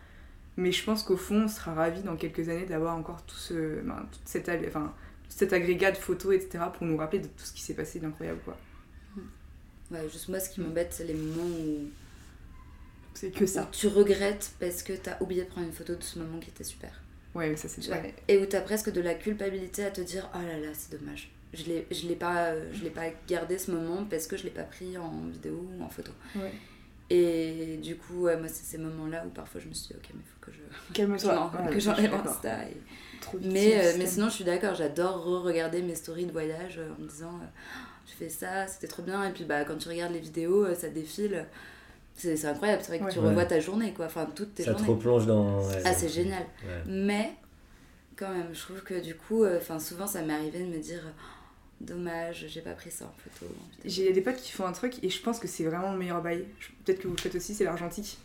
[0.57, 3.81] Mais je pense qu'au fond, on sera ravis dans quelques années d'avoir encore tout ce,
[3.81, 4.95] ben, toute cette, enfin,
[5.25, 7.99] tout cet agrégat de photos, etc., pour nous rappeler de tout ce qui s'est passé
[7.99, 8.39] d'incroyable.
[8.45, 8.57] Quoi.
[9.91, 11.89] Ouais, juste moi, ce qui m'embête, c'est les moments où.
[13.15, 13.69] c'est que Où ça.
[13.73, 16.65] tu regrettes parce que t'as oublié de prendre une photo de ce moment qui était
[16.65, 17.03] super.
[17.35, 17.97] Ouais, mais ça c'est vois.
[18.29, 21.33] Et où t'as presque de la culpabilité à te dire oh là là c'est dommage.
[21.53, 21.65] Je
[22.09, 25.27] l'ai, pas, euh, je pas gardé ce moment parce que je l'ai pas pris en
[25.27, 26.11] vidéo ou en photo.
[26.35, 26.53] Ouais.
[27.11, 30.09] Et du coup, ouais, moi c'est ces moments-là où parfois je me suis dit ok
[30.15, 31.53] mais faut que je, que Calme-toi.
[31.67, 32.33] Ouais, que j'enlève d'accord.
[32.33, 32.65] Insta.
[32.65, 32.77] et-
[33.21, 36.79] Trop victime, Mais, euh, mais sinon je suis d'accord, j'adore re-regarder mes stories de voyage
[36.79, 37.47] euh, en me disant euh,
[38.07, 39.25] je fais ça, c'était trop bien.
[39.25, 41.47] Et puis bah quand tu regardes les vidéos, euh, ça défile.
[42.17, 43.13] C'est, c'est incroyable, c'est vrai que Ouais.
[43.13, 43.29] tu Ouais.
[43.29, 45.67] revois ta journée quoi, enfin toutes tes Ça te replonge dans.
[45.67, 46.45] ouais, Ah c'est génial.
[46.65, 46.83] Ouais.
[46.87, 47.33] Mais
[48.17, 50.79] quand même, je trouve que du coup, euh, enfin souvent ça m'est arrivé de me
[50.79, 51.34] dire oh,
[51.81, 53.53] dommage, j'ai pas pris ça en photo.
[53.53, 53.83] vidéo.
[53.85, 56.23] J'ai des potes qui font un truc et je pense que c'est vraiment le meilleur
[56.23, 56.47] bail.
[56.85, 58.19] Peut-être que vous le faites aussi, c'est l'argentique.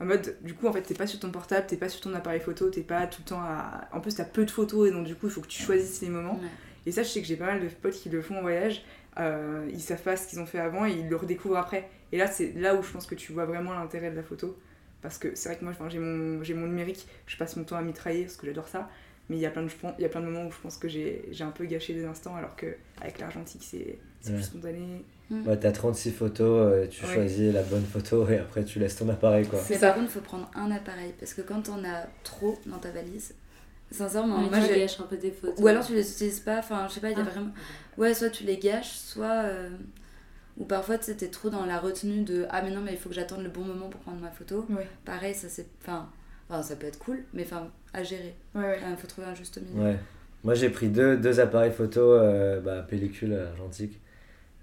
[0.00, 2.14] En mode, du coup, en fait, t'es pas sur ton portable, t'es pas sur ton
[2.14, 3.88] appareil photo, t'es pas tout le temps à.
[3.92, 6.00] En plus, t'as peu de photos et donc, du coup, il faut que tu choisisses
[6.02, 6.34] les moments.
[6.34, 6.48] Ouais.
[6.86, 8.84] Et ça, je sais que j'ai pas mal de potes qui le font en voyage.
[9.18, 11.88] Euh, ils savent pas ce qu'ils ont fait avant et ils le redécouvrent après.
[12.12, 14.56] Et là, c'est là où je pense que tu vois vraiment l'intérêt de la photo.
[15.02, 17.76] Parce que c'est vrai que moi, j'ai mon, j'ai mon numérique, je passe mon temps
[17.76, 18.88] à mitrailler parce que j'adore ça.
[19.30, 19.68] Mais il y, a plein de,
[19.98, 21.92] il y a plein de moments où je pense que j'ai j'ai un peu gâché
[21.92, 24.34] des instants alors qu'avec l'argentique, c'est Ouais.
[24.34, 25.04] plus spontané.
[25.30, 27.12] Ouais, t'as 36 photos, euh, tu Ouais.
[27.14, 29.58] choisis la bonne photo et après tu laisses ton appareil quoi.
[29.60, 29.88] C'est Mais ça.
[29.88, 32.90] par contre, il faut prendre un appareil parce que quand on a trop dans ta
[32.90, 33.34] valise,
[33.90, 35.54] sincèrement, Ouais, moi tu gâches un peu tes photos.
[35.58, 37.30] Ou alors tu les utilises pas, enfin je sais pas, il y a Ah.
[37.30, 37.52] vraiment.
[37.98, 39.42] Ouais, soit tu les gâches, soit.
[39.44, 39.68] euh,
[40.56, 43.08] Ou parfois tu t'es trop dans la retenue de Ah, mais non, mais il faut
[43.10, 44.66] que j'attende le bon moment pour prendre ma photo.
[44.70, 44.88] Ouais.
[45.04, 45.66] Pareil, ça c'est.
[45.82, 46.10] Enfin,
[46.48, 48.34] enfin, ça peut être cool, mais enfin, à gérer.
[48.54, 48.78] Ouais, ouais.
[48.90, 49.84] Il faut trouver un juste milieu.
[49.88, 49.96] Ouais.
[50.44, 54.00] Moi j'ai pris deux, deux appareils photo, euh, bah, pellicule argentique.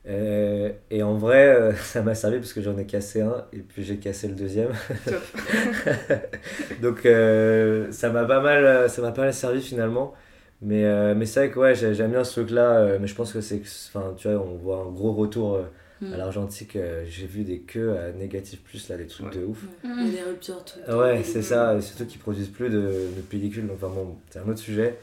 [0.07, 3.57] Euh, et en vrai, euh, ça m'a servi parce que j'en ai cassé un et
[3.59, 4.69] puis j'ai cassé le deuxième.
[5.05, 5.21] Top.
[6.81, 10.13] Donc euh, ça m'a pas mal, ça m'a pas mal servi finalement.
[10.61, 12.77] Mais, euh, mais c'est vrai que ouais, j'ai- j'aime bien ce truc-là.
[12.79, 13.61] euh, mais je pense que c'est,
[13.93, 15.59] enfin, tu vois, on voit un gros retour
[16.03, 16.13] euh, Mm.
[16.13, 16.75] à l'argentique.
[16.75, 19.39] euh, j'ai vu des queues à négatif plus là, des trucs Ouais.
[19.41, 19.63] de ouf.
[19.83, 20.91] Il y a des ruptures tout.
[20.91, 22.79] Ouais, c'est ça, et surtout qu'ils produisent plus de,
[23.15, 24.97] de pellicules, donc enfin bon, c'est un autre sujet.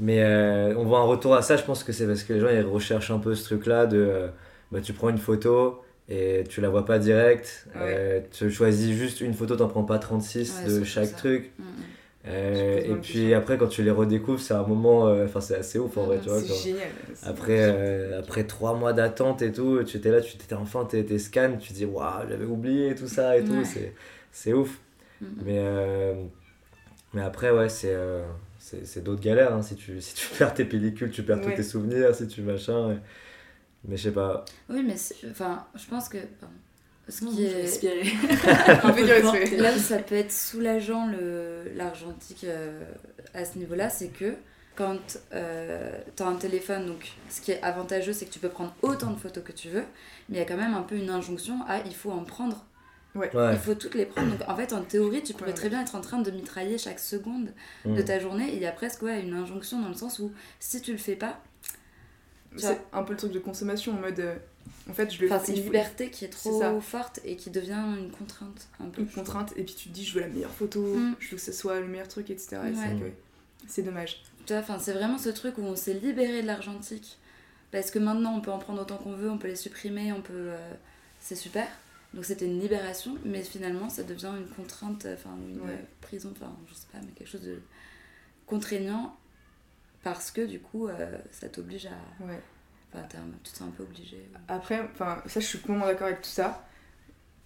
[0.00, 2.40] Mais euh, on voit un retour à ça, je pense que c'est parce que les
[2.40, 4.28] gens ils recherchent un peu ce truc-là de euh,
[4.70, 7.80] bah, tu prends une photo et tu la vois pas direct, Ouais.
[7.82, 11.50] euh, tu choisis juste une photo, t'en prends pas 36 Ouais, de chaque truc.
[11.58, 11.66] Mm, mm.
[12.28, 15.78] Euh, et puis après, quand tu les redécouvres, c'est un moment, euh, enfin c'est assez
[15.78, 16.40] ouf en vrai, Mhm, tu vois.
[16.40, 16.88] Génial.
[17.24, 21.04] Après, euh, après trois mois d'attente et tout, tu étais là, tu étais enfin tes,
[21.04, 23.94] tes scans, tu dis waouh, j'avais oublié tout ça et tout, c'est,
[24.30, 24.78] c'est ouf.
[25.20, 25.30] Mm, mm.
[25.44, 26.14] Mais,
[27.14, 27.96] mais après, ouais, c'est,
[28.58, 29.54] c'est, d'autres galères.
[29.54, 29.62] hein.
[29.62, 33.00] Si, tu, si tu perds tes pellicules, tu perds tous tes souvenirs, si tu machin.
[33.84, 34.44] Mais je sais pas.
[34.68, 34.96] Oui, mais
[35.30, 36.18] enfin, je pense que.
[36.18, 36.54] pardon.
[37.08, 38.02] Ce qui est.
[38.84, 39.56] Un peu.
[39.56, 42.82] Là où ça peut être soulageant le l'argentique euh,
[43.34, 44.34] à ce niveau-là, c'est que
[44.76, 48.48] quand euh, tu as un téléphone, donc ce qui est avantageux, c'est que tu peux
[48.48, 49.84] prendre autant de photos que tu veux,
[50.28, 52.64] mais il y a quand même un peu une injonction à il faut en prendre,
[53.14, 53.30] Ouais.
[53.52, 54.30] il faut toutes les prendre.
[54.30, 55.56] Donc en fait, en théorie, tu pourrais Ouais.
[55.56, 57.48] très bien être en train de mitrailler chaque seconde
[57.84, 57.96] Mm.
[57.96, 60.30] de ta journée, et il y a presque ouais, une injonction dans le sens où
[60.60, 61.40] si tu le fais pas,
[62.56, 64.18] C'est un peu le truc de consommation en mode.
[64.20, 64.36] euh,
[64.88, 67.84] en fait, je le enfin, c'est une liberté qui est trop forte et qui devient
[67.98, 69.02] une contrainte un peu.
[69.02, 71.14] une contrainte et puis tu te dis je veux la meilleure photo, Mm.
[71.20, 72.56] je veux que ce soit le meilleur truc, etc.
[72.62, 73.12] Ouais.
[73.66, 74.22] c'est dommage.
[74.50, 77.18] Enfin, c'est vraiment ce truc où on s'est libéré de l'argentique.
[77.70, 80.22] Parce que maintenant, on peut en prendre autant qu'on veut, on peut les supprimer, on
[80.22, 80.32] peut.
[80.32, 80.72] euh,
[81.20, 81.66] c'est super.
[82.14, 85.84] Donc c'était une libération, mais finalement, ça devient une contrainte, euh, enfin, une Ouais.
[86.00, 87.60] prison, enfin, je sais pas, mais quelque chose de
[88.46, 89.14] contraignant.
[90.12, 92.24] Parce que du coup, euh, ça t'oblige à.
[92.24, 92.40] Ouais.
[92.92, 94.28] Enfin, t'es un- tu te sens un peu obligé.
[94.48, 96.64] Après, enfin, ça je suis complètement d'accord avec tout ça.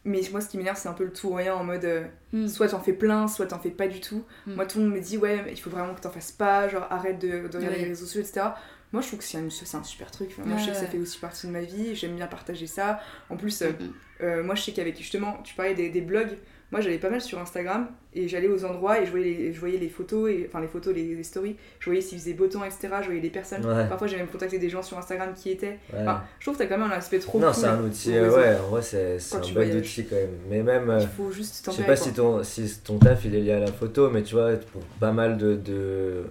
[0.05, 2.05] Mais moi, ce qui m'énerve, c'est un peu le tout ou rien en mode euh,
[2.33, 2.49] Mm.
[2.49, 4.25] soit t'en fais plein, soit t'en fais pas du tout.
[4.47, 4.55] Mm.
[4.55, 6.69] Moi, tout le monde me dit ouais, mais il faut vraiment que t'en fasses pas,
[6.69, 8.47] genre arrête de, de regarder les réseaux sociaux, etc.
[8.93, 10.31] Moi, je trouve que c'est un, super truc.
[10.33, 12.67] Enfin, moi, je sais que ça fait aussi partie de ma vie, j'aime bien partager
[12.67, 13.01] ça.
[13.31, 13.93] En plus, euh, Mm,
[14.23, 16.37] Euh, moi, je sais qu'avec justement, tu parlais des, des blogs.
[16.73, 19.61] Moi, j'allais pas mal sur Instagram et j'allais aux endroits et je voyais les, je
[19.61, 21.55] voyais les photos, et, enfin les photos, les, les stories.
[21.79, 22.89] Je voyais s'il faisait beau temps, etc.
[23.01, 23.65] Je voyais les personnes.
[23.67, 23.87] Ouais.
[23.89, 25.79] Parfois, j'ai même contacté des gens sur Instagram qui étaient.
[25.93, 26.01] Ouais.
[26.01, 28.17] Enfin, je trouve que t'as quand même un aspect trop non, cool c'est un outil,
[28.17, 30.31] euh, ouais, en vrai, c'est, un bel outil quand même.
[30.49, 31.97] Mais même, euh, Il faut juste je sais pas quoi.
[31.97, 34.81] si ton, si ton taf il est lié à la photo, mais tu vois, pour
[34.99, 36.23] pas mal de, de,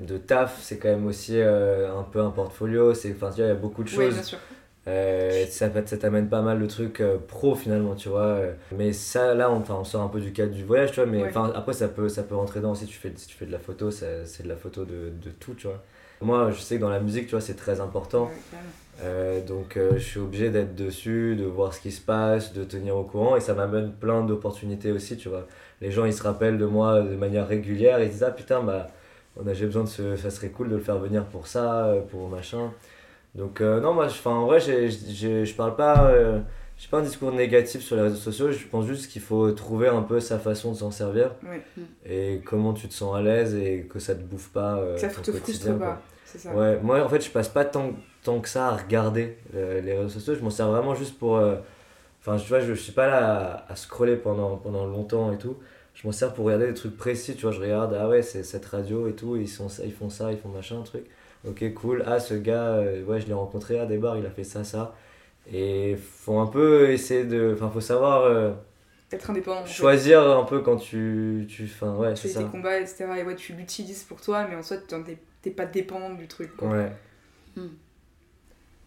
[0.00, 2.94] de taf, c'est quand même aussi euh, un peu un portfolio.
[2.94, 4.14] C'est, enfin, tu vois, il y a beaucoup de Oui, choses.
[4.14, 4.38] bien sûr.
[4.86, 8.20] Euh, ça, ça t'amène pas mal de trucs euh, pro finalement, tu vois.
[8.22, 8.52] euh.
[8.76, 11.06] Mais ça, là, on, on sort un peu du cadre du voyage, tu vois.
[11.10, 11.32] Mais Ouais.
[11.54, 13.58] après, ça peut, ça peut rentrer dans si tu fais, si tu fais de la
[13.58, 15.82] photo, c'est de la photo de, de tout, tu vois.
[16.20, 18.30] Moi, je sais que dans la musique, tu vois, c'est très important.
[19.02, 22.62] Euh, donc, euh, je suis obligé d'être dessus, de voir ce qui se passe, de
[22.64, 23.36] tenir au courant.
[23.36, 25.46] Et ça m'amène plein d'opportunités aussi, tu vois.
[25.80, 28.00] Les gens, ils se rappellent de moi de manière régulière.
[28.02, 28.88] Ils disent Ah putain, bah,
[29.36, 30.16] on a, j'ai besoin de ce.
[30.16, 32.70] Ça serait cool de le faire venir pour ça, pour machin.
[33.34, 36.06] Donc, euh, non, moi, je- en vrai, je parle pas.
[36.10, 36.40] euh,
[36.76, 39.86] j'ai pas un discours négatif sur les réseaux sociaux, je pense juste qu'il faut trouver
[39.88, 41.30] un peu sa façon de s'en servir
[42.04, 45.00] et comment tu te sens à l'aise et que ça te bouffe pas euh, Que
[45.00, 46.02] ça te frustre pas.
[46.26, 46.52] C'est ça.
[46.54, 47.92] Ouais, moi en fait je passe pas tant,
[48.24, 51.36] tant que ça à regarder euh, les réseaux sociaux, je m'en sers vraiment juste pour...
[51.36, 51.56] euh,
[52.20, 55.38] Enfin tu vois, je, je suis pas là à, à scroller pendant, pendant longtemps et
[55.38, 55.56] tout,
[55.94, 58.42] je m'en sers pour regarder des trucs précis, tu vois, je regarde, ah ouais c'est
[58.42, 61.04] cette radio et tout, ils, sont, ils font ça, ils font machin, un truc,
[61.48, 64.30] ok cool, ah ce gars, euh, ouais je l'ai rencontré à des bars, il a
[64.30, 64.94] fait ça, ça,
[65.52, 67.52] et faut un peu essayer de...
[67.54, 68.52] Enfin faut savoir euh,
[69.12, 69.60] Être indépendant.
[69.60, 69.72] en fait.
[69.72, 71.46] choisir un peu quand tu...
[71.48, 72.44] tu enfin ouais Tu c'est fais ça.
[72.44, 73.06] tes combats, etc.
[73.18, 76.56] Et ouais, tu l'utilises pour toi, mais en soi, t'es t'es pas dépendant du truc.
[76.56, 76.68] quoi.
[76.68, 76.92] Ouais.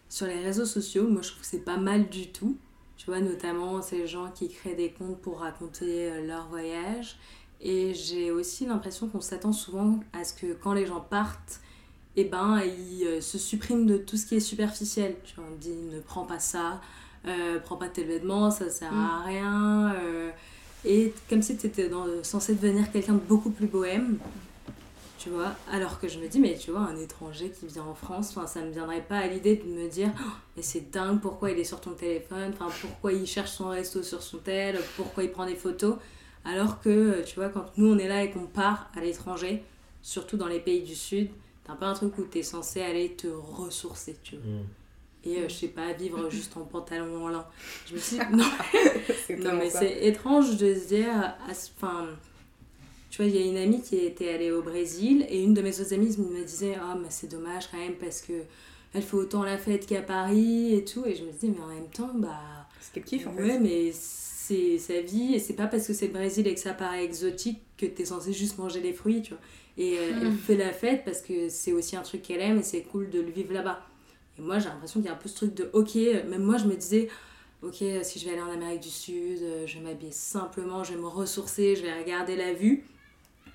[0.08, 2.56] Sur les réseaux sociaux, moi je trouve que c'est pas mal du tout.
[2.96, 7.16] Tu vois, notamment ces gens qui créent des comptes pour raconter euh, leur voyage.
[7.60, 11.60] Et j'ai aussi l'impression qu'on s'attend souvent à ce que quand les gens partent,
[12.16, 15.16] eh ben, ils euh, se suppriment de tout ce qui est superficiel.
[15.24, 16.80] Tu vois, on dit ne prends pas ça,
[17.26, 19.94] euh, prends pas tel vêtement, ça sert à rien.
[19.94, 20.30] euh,
[20.84, 21.90] et comme si tu étais
[22.22, 24.18] censé devenir quelqu'un de beaucoup plus bohème.
[25.18, 27.94] Tu vois, alors que je me dis, mais tu vois, un étranger qui vient en
[27.94, 31.20] France, enfin, ça me viendrait pas à l'idée de me dire, Oh, mais c'est dingue,
[31.20, 34.78] pourquoi il est sur ton téléphone, enfin, pourquoi il cherche son resto sur son tel,
[34.96, 35.96] pourquoi il prend des photos.
[36.44, 39.64] Alors que, tu vois, quand nous on est là et qu'on part à l'étranger,
[40.02, 41.28] surtout dans les pays du Sud,
[41.68, 44.44] t'as pas un truc où t'es censé aller te ressourcer, tu vois.
[44.44, 44.66] Mm.
[45.24, 47.46] Et euh, je sais pas, vivre juste en pantalon en lin.
[47.86, 48.16] Je me suis
[49.28, 51.34] dit, non, mais c'est étrange de se dire.
[51.48, 52.06] Enfin,
[53.10, 55.60] tu vois, il y a une amie qui était allée au Brésil et une de
[55.60, 58.32] mes autres amies me disait Ah, mais c'est dommage quand même parce que
[58.94, 61.04] elle fait autant la fête qu'à Paris et tout.
[61.04, 62.66] Et je me disais, mais en même temps, bah.
[62.80, 63.58] C'est quel kiff en ouais, fait.
[63.58, 63.92] mais
[64.48, 67.04] c'est sa vie et c'est pas parce que c'est le Brésil et que ça paraît
[67.04, 69.40] exotique que t'es censé juste manger les fruits, tu vois.
[69.76, 70.38] Et euh, elle Mm.
[70.38, 73.20] fait la fête parce que c'est aussi un truc qu'elle aime et c'est cool de
[73.20, 73.80] le vivre là-bas.
[74.38, 75.94] Et moi, j'ai l'impression qu'il y a un peu ce truc de ok,
[76.28, 77.08] même moi, je me disais
[77.62, 80.92] ok, si je vais aller en Amérique du Sud, euh, je vais m'habiller simplement, je
[80.94, 82.84] vais me ressourcer, je vais regarder la vue.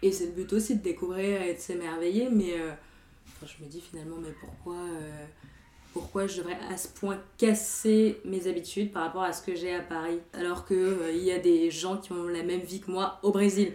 [0.01, 2.71] Et c'est le but aussi de découvrir et de s'émerveiller, mais euh,
[3.41, 5.25] enfin, je me dis finalement, mais pourquoi, euh,
[5.93, 9.73] pourquoi je devrais à ce point casser mes habitudes par rapport à ce que j'ai
[9.75, 13.19] à Paris alors qu'il y a des gens qui ont la même vie que moi
[13.23, 13.71] au Brésil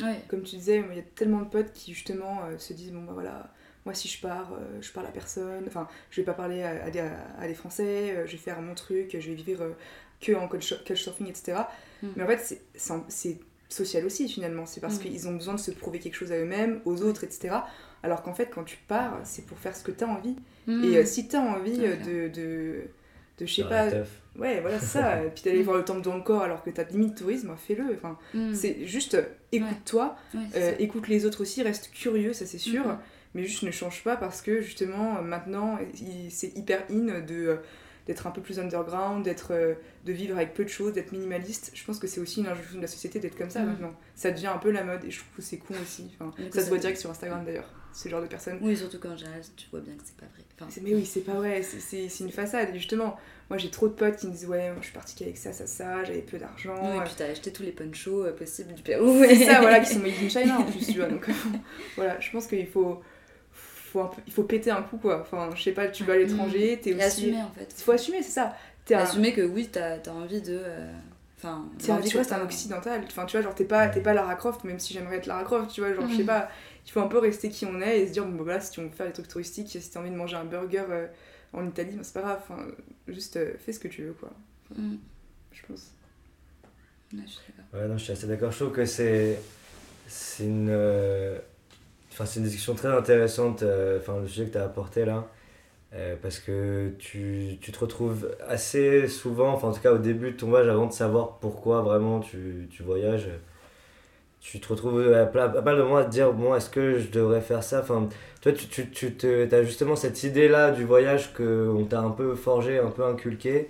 [0.00, 0.20] Ouais.
[0.28, 3.02] Comme tu disais, il y a tellement de potes qui justement euh, se disent bon
[3.02, 3.52] bah voilà,
[3.84, 6.84] moi si je pars, euh, je parle à personne, enfin je vais pas parler à,
[6.84, 9.72] à des, à des Français, euh, je vais faire mon truc, je vais vivre euh,
[10.20, 11.58] que en couch- couchsurfing, etc.
[12.04, 12.08] Mm.
[12.14, 15.02] Mais en fait c'est- social aussi finalement, c'est parce Mm.
[15.02, 17.56] qu'ils ont besoin de se prouver quelque chose à eux-mêmes, aux autres, etc.
[18.02, 20.36] Alors qu'en fait quand tu pars, c'est pour faire ce que tu as envie.
[20.66, 20.84] Mm.
[20.84, 22.74] Et euh, si tu as envie euh, de, de,
[23.38, 23.88] de je sais pas,
[24.38, 27.16] ouais voilà c'est ça, et puis d'aller voir le temple d'Angkor alors que t'as limite
[27.16, 27.94] tourisme, fais-le.
[27.94, 28.54] Enfin, Mm.
[28.54, 29.22] c'est juste euh,
[29.52, 32.98] écoute-toi, Ouais, euh, écoute les autres aussi, reste curieux, ça c'est sûr, Mhm.
[33.34, 35.78] mais juste ne change pas parce que justement maintenant
[36.30, 37.58] c'est hyper in de
[38.06, 39.52] d'être un peu plus underground, d'être
[40.06, 41.70] de vivre avec peu de choses, d'être minimaliste.
[41.74, 43.92] Je pense que c'est aussi une injonction de la société d'être comme ça maintenant.
[44.16, 46.10] Ça devient un peu la mode et je trouve que c'est con aussi.
[46.18, 48.58] Enfin, Du coup, ça se voit direct sur Instagram d'ailleurs, ce genre de personnes.
[48.62, 50.44] Oui, surtout qu'en général, tu vois bien que c'est pas vrai.
[50.60, 52.70] Enfin, Mais oui, c'est pas vrai, c'est- une façade.
[52.74, 53.16] Et justement,
[53.48, 55.52] moi j'ai trop de potes qui me disent Ouais, moi je suis partie qu'avec ça,
[55.52, 56.74] ça, ça, j'avais peu d'argent.
[56.82, 59.22] oui, et puis t'as acheté tous les ponchos euh, possibles du Pérou.
[59.24, 61.08] C'est ça, voilà, qui sont made in China en plus, tu vois.
[61.08, 61.26] Donc
[61.96, 63.00] voilà, je pense qu'il faut,
[63.52, 65.20] faut un peu- il faut péter un coup quoi.
[65.22, 67.04] Enfin, je sais pas, tu vas à l'étranger, t'es Et aussi.
[67.04, 67.74] assumer en fait.
[67.78, 68.56] Il faut assumer, c'est ça.
[68.84, 70.58] T'es un- Assumer que oui, t'as as envie de.
[70.60, 70.92] euh,
[71.38, 73.00] Enfin, t'es l'envie tu vois, c'est un occidental.
[73.06, 75.42] Enfin, tu vois, genre, t'es pas, t'es pas Lara Croft, même si j'aimerais être Lara
[75.42, 75.94] Croft, tu vois.
[75.94, 76.26] Genre, je sais Mhm.
[76.26, 76.50] pas,
[76.86, 78.70] il faut un peu rester qui on est et se dire, bon, bah voilà, si
[78.72, 81.06] tu veux faire des trucs touristiques, si t'as envie de manger un burger euh,
[81.52, 82.40] en Italie, bah, c'est pas grave.
[82.42, 82.66] Enfin,
[83.08, 84.30] juste euh, fais ce que tu veux, quoi.
[84.76, 84.96] Mm.
[85.52, 85.94] Je pense.
[87.12, 87.64] Ouais, je suis d'accord.
[87.72, 88.50] Ouais, non, je suis assez d'accord.
[88.50, 89.48] Je trouve que c'est
[90.06, 91.38] c'est une, euh,
[92.12, 95.30] enfin, c'est une discussion très intéressante, euh, enfin, le sujet que tu as apporté là.
[95.94, 100.32] euh, parce que tu, tu te retrouves assez souvent, enfin en tout cas au début
[100.32, 103.28] de ton voyage, avant de savoir pourquoi vraiment tu, tu voyages,
[104.40, 106.98] tu te retrouves à pas à pas de moments à te dire bon est-ce que
[106.98, 107.80] je devrais faire ça?
[107.80, 108.08] Enfin
[108.42, 112.10] toi tu, tu, tu te, as justement cette idée là du voyage qu'on t'a un
[112.10, 113.68] peu forgé un peu inculqué.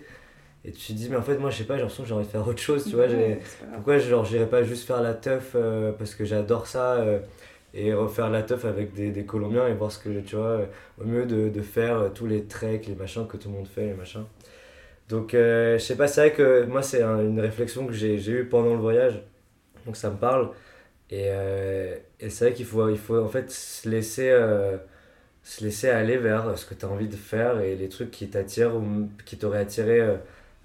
[0.64, 2.14] Et tu te dis mais en fait moi je sais pas j'ai l'impression que j'ai
[2.14, 3.40] envie de faire autre chose tu vois Ouais,
[3.74, 7.20] pourquoi genre j'irais pas juste faire la teuf euh, parce que j'adore ça euh,
[7.74, 10.66] et refaire la teuf avec des, des Colombiens et voir ce que tu vois euh,
[11.00, 13.68] au mieux de, de faire euh, tous les treks les machins que tout le monde
[13.68, 14.24] fait les machins.
[15.08, 18.44] Donc je sais pas c'est vrai que moi c'est un- une réflexion que j'ai eue
[18.48, 19.22] pendant le voyage
[19.86, 20.50] donc ça me parle
[21.10, 24.76] et, euh, et c'est vrai qu'il faut il faut en fait se laisser euh,
[25.42, 28.28] se laisser aller vers ce que tu as envie de faire et les trucs qui
[28.28, 30.16] t'attirent ou qui t'auraient attiré euh,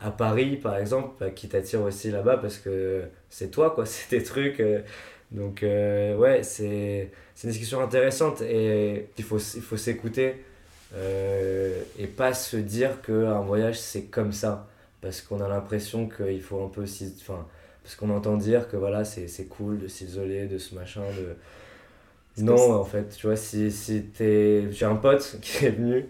[0.02, 4.10] à Paris par exemple bah, qui t'attirent aussi là-bas parce que c'est toi quoi c'est
[4.10, 4.62] tes trucs
[5.32, 10.44] donc ouais c'est c'est une discussion intéressante et il faut il faut s'écouter
[12.00, 14.68] et pas se dire que un voyage c'est comme ça
[15.06, 17.14] parce qu'on a l'impression qu'il faut un peu aussi.
[17.22, 17.46] Enfin,
[17.86, 21.38] parce qu'on entend dire que voilà, c'est c'est cool de s'isoler, de ce machin, de.
[22.38, 24.68] Non, en fait, tu vois, si, si t'es.
[24.72, 26.06] J'ai un pote qui est venu,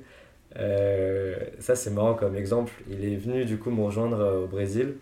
[0.57, 4.47] euh, ça c'est marrant comme exemple, il est venu du coup me rejoindre euh, au
[4.47, 4.95] Brésil,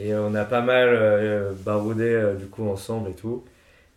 [0.00, 3.44] et on a pas mal euh, baroudé euh, du coup ensemble et tout.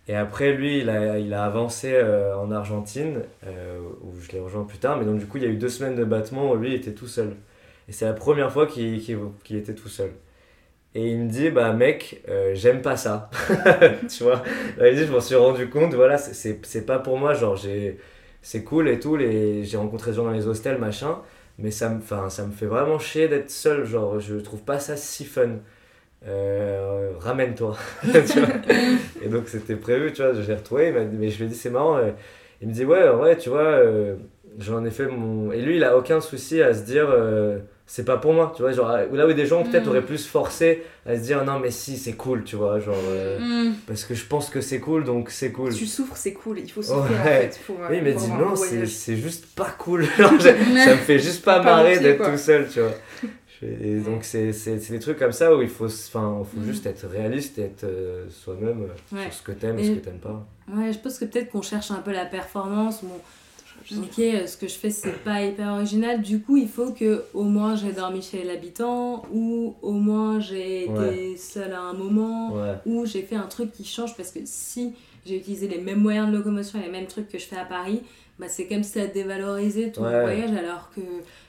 [0.08, 3.22] Et après, lui, il a, il a avancé euh, en Argentine,
[4.04, 5.70] où je l'ai rejoint plus tard, mais donc du coup, il y a eu deux
[5.70, 7.36] semaines de battement où lui il était tout seul.
[7.90, 10.12] Et c'est la première fois qu'il qu'il- qu'il était tout seul.
[10.94, 13.30] Et il me dit, bah mec, euh, j'aime pas ça.
[14.10, 14.44] tu vois
[14.78, 17.98] Là, il dit, je m'en suis rendu compte, voilà, c'est- pas pour moi, genre, j'ai
[18.42, 19.64] c'est cool et tout, les...
[19.64, 21.20] j'ai rencontré des gens dans les hostels, machin,
[21.60, 24.98] mais ça me, ça me fait vraiment chier d'être seul, genre, je trouve pas ça
[24.98, 25.60] si fun.
[26.28, 27.78] Euh, ramène-toi.
[29.24, 31.70] et donc c'était prévu, tu vois, je l'ai retrouvé, mais je lui ai dit, c'est
[31.72, 31.98] marrant.
[31.98, 32.12] euh,
[32.62, 33.80] Il me dit, ouais, ouais, tu vois,
[34.60, 35.52] j'en ai fait mon.
[35.52, 37.10] Et lui, il a aucun souci à se dire,
[37.88, 39.90] c'est pas pour moi, tu vois, genre, là où des gens peut-être Mm.
[39.90, 43.40] auraient plus forcé à se dire, non, mais si, c'est cool, tu vois, genre, euh,
[43.70, 43.74] Mm.
[43.88, 45.74] parce que je pense que c'est cool, donc c'est cool.
[45.74, 47.60] Tu souffres, c'est cool, il faut souffrir en fait.
[47.68, 48.56] Pour, euh, Oui, il m'a pour dit avoir un non,
[48.86, 50.06] c'est juste pas cool.
[50.18, 52.92] Genre, ça me fait juste pas Pas marrer d'être tout seul, tu vois.
[53.64, 56.20] Et donc, c'est c'est- c'est des trucs comme ça où il faut, faut
[56.56, 56.66] Mhm.
[56.66, 59.24] juste être réaliste et être euh, soi-même euh, Ouais.
[59.26, 60.48] sur ce que t'aimes et Et- ce que t'aimes pas.
[60.74, 63.04] Ouais, je pense que peut-être qu'on cherche un peu la performance.
[63.04, 63.20] Bon,
[63.92, 66.22] ok, euh, ce que je fais, c'est pas hyper original.
[66.22, 70.84] Du coup, il faut que au moins j'ai dormi chez l'habitant, ou au moins j'ai
[70.84, 71.36] été Ouais.
[71.38, 72.76] seule à un moment, Ouais.
[72.86, 74.16] ou j'ai fait un truc qui change.
[74.16, 74.94] Parce que si
[75.26, 77.66] j'ai utilisé les mêmes moyens de locomotion et les mêmes trucs que je fais à
[77.66, 78.02] Paris,
[78.40, 80.22] bah, c'est comme si ça dévalorisé ton Ouais.
[80.22, 81.02] voyage alors que.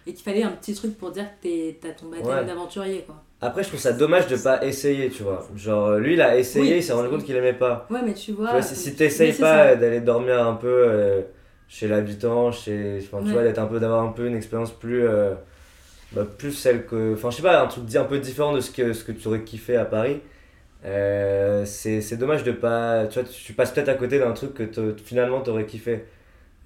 [0.07, 2.45] Et qu'il fallait un petit truc pour dire que t'es- t'as ton baptême Ouais.
[2.45, 3.23] d'aventurier, quoi.
[3.41, 5.49] Après, je trouve ça dommage de pas essayer, tu vois.
[5.57, 7.87] Genre, euh, lui, il a essayé, Oui, il s'est rendu compte qu'il aimait pas.
[7.91, 8.47] Ouais, mais tu vois.
[8.49, 11.23] Tu vois, si, t'essayes pas euh, d'aller dormir un peu euh,
[11.73, 13.33] chez l'habitant, chez, enfin, tu Ouais.
[13.35, 15.35] vois, d'être un peu, d'avoir un peu une expérience plus, euh,
[16.13, 18.71] bah, plus celle que, enfin, je sais pas, un truc un peu différent de ce
[18.71, 20.21] que, ce que tu aurais kiffé à Paris.
[20.85, 24.97] Euh, c'est dommage de pas, tu vois, tu passes peut-être à côté d'un truc que
[25.05, 26.05] finalement t'aurais kiffé.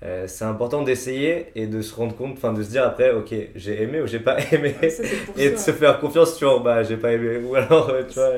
[0.04, 3.34] Euh, c'est important d'essayer et de se rendre compte, enfin, de se dire après, ok,
[3.54, 4.76] j'ai aimé ou j'ai pas aimé.
[4.82, 5.02] Ouais, ça,
[5.36, 7.38] Et de se faire confiance sur, bah, j'ai pas aimé.
[7.38, 8.32] Ou alors, euh, tu vois,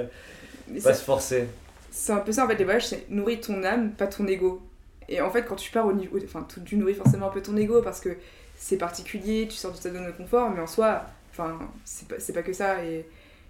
[0.69, 1.49] Mais pas se forcer.
[1.91, 4.68] C'est un peu ça en fait, les voyages, c'est nourrir ton âme, pas ton ego.
[5.09, 6.19] Et en fait, quand tu pars au niveau.
[6.25, 8.17] Enfin, tu- tu nourris forcément un peu ton ego parce que
[8.57, 12.17] c'est particulier, tu sors de ta zone de confort, mais en soi, enfin, c'est pas,
[12.19, 12.85] c'est pas que ça.
[12.85, 13.07] Et,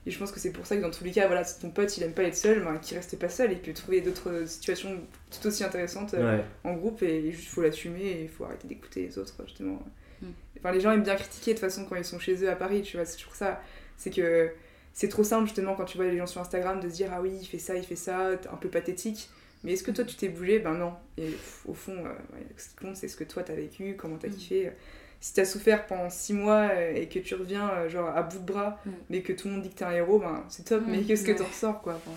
[0.07, 1.71] et je pense que c'est pour ça que dans tous les cas, voilà, si ton
[1.71, 4.45] pote il aime pas être seul, ben, qu'il reste pas seul et puis trouver d'autres
[4.47, 4.91] situations
[5.31, 6.45] tout aussi intéressantes euh, Ouais.
[6.65, 9.83] en groupe et juste faut l'assumer et il faut arrêter d'écouter les autres justement.
[10.23, 10.27] Mm.
[10.59, 12.57] Enfin les gens aiment bien critiquer de toute façon quand ils sont chez eux à
[12.57, 13.61] Paris, tu vois, c'est toujours ça.
[13.97, 14.51] C'est que
[14.95, 17.21] c'est trop simple justement quand tu vois les gens sur Instagram de se dire ah
[17.21, 19.29] oui il fait ça, il fait ça, un peu pathétique.
[19.65, 20.59] Mais est-ce que toi tu t'es bougé?
[20.61, 20.93] Ben non.
[21.17, 21.31] Et
[21.67, 24.29] au fond, euh, ouais, ce qui compte c'est ce que toi t'as vécu, comment t'as
[24.29, 24.33] Mm.
[24.35, 24.73] kiffé.
[25.21, 28.39] Si t'as souffert pendant 6 mois euh, et que tu reviens euh, genre à bout
[28.39, 28.91] de bras, Mm.
[29.11, 30.83] mais que tout le monde dit que t'es un héros, ben c'est top.
[30.87, 31.37] Mm, Mais qu'est-ce que ouais.
[31.37, 32.17] t'en ressors quoi Enfin,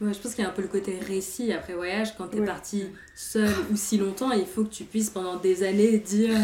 [0.00, 2.16] Ouais, je pense qu'il y a un peu le côté récit après voyage.
[2.16, 2.46] Quand t'es Ouais.
[2.46, 6.36] parti seul ou si longtemps, il faut que tu puisses pendant des années dire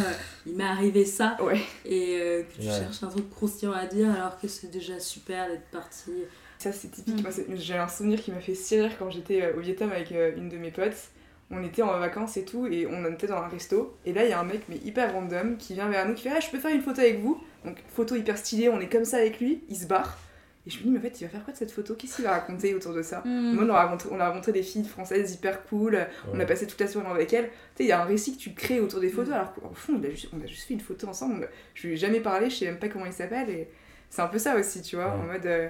[0.46, 1.58] il m'est arrivé ça Ouais.
[1.84, 2.72] et euh, que tu Ouais.
[2.78, 6.12] cherches un truc croustillant à dire alors que c'est déjà super d'être parti.
[6.58, 7.18] Ça, c'est typique.
[7.18, 7.22] Mm.
[7.22, 9.92] Moi, c'est- j'ai un souvenir qui m'a fait si rire quand j'étais euh, au Vietnam
[9.92, 11.08] avec euh, une de mes potes.
[11.50, 13.96] On était en vacances et tout, et on était dans un resto.
[14.04, 16.24] Et là, il y a un mec, mais hyper random, qui vient vers nous, qui
[16.24, 17.42] fait Ah, je peux faire une photo avec vous?
[17.64, 20.18] Donc, photo hyper stylée, on est comme ça avec lui, il se barre.
[20.66, 21.94] Et je me dis, mais en fait, il va faire quoi de cette photo?
[21.94, 23.22] Qu'est-ce qu'il va raconter autour de ça?
[23.24, 23.54] Mm.
[23.54, 26.66] Moi, on a, rencontré, on a rencontré des filles françaises hyper cool, on a passé
[26.66, 27.46] toute la soirée avec elles.
[27.46, 29.12] Tu sais, il y a un récit que tu crées autour des Mm.
[29.12, 31.48] photos, alors qu'au fond, on a, juste, on a juste fait une photo ensemble.
[31.72, 33.48] Je lui ai jamais parlé, je sais même pas comment il s'appelle.
[33.48, 33.68] Et
[34.10, 35.12] c'est un peu ça aussi, tu vois, Ouais.
[35.12, 35.46] en mode.
[35.46, 35.68] euh,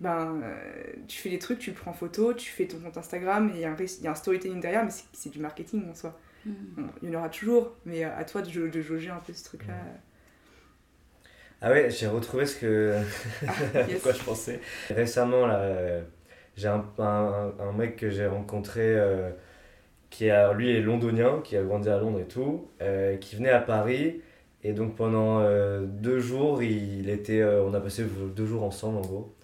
[0.00, 2.96] ben, euh, tu fais les trucs, tu le prends en photo, tu fais ton compte
[2.98, 5.06] Instagram, et il y, a un réc- il y a un storytelling derrière, mais c'est-
[5.12, 6.18] c'est du marketing en soi.
[6.44, 6.52] Mm.
[6.76, 9.32] Bon, il y en aura toujours, mais euh, à toi de, de jauger un peu
[9.34, 9.74] ce truc-là.
[11.60, 12.94] Ah ouais, j'ai retrouvé ce que.
[12.96, 14.02] à yes.
[14.02, 14.60] quoi je pensais.
[14.90, 16.02] Récemment, là, euh,
[16.56, 19.30] j'ai un, un, un mec que j'ai rencontré euh,
[20.10, 23.50] qui a, lui est londonien, qui a grandi à Londres et tout, euh, qui venait
[23.50, 24.22] à Paris.
[24.64, 28.04] Et donc pendant euh, deux jours, il était, euh, on a passé
[28.36, 29.36] deux jours ensemble en gros.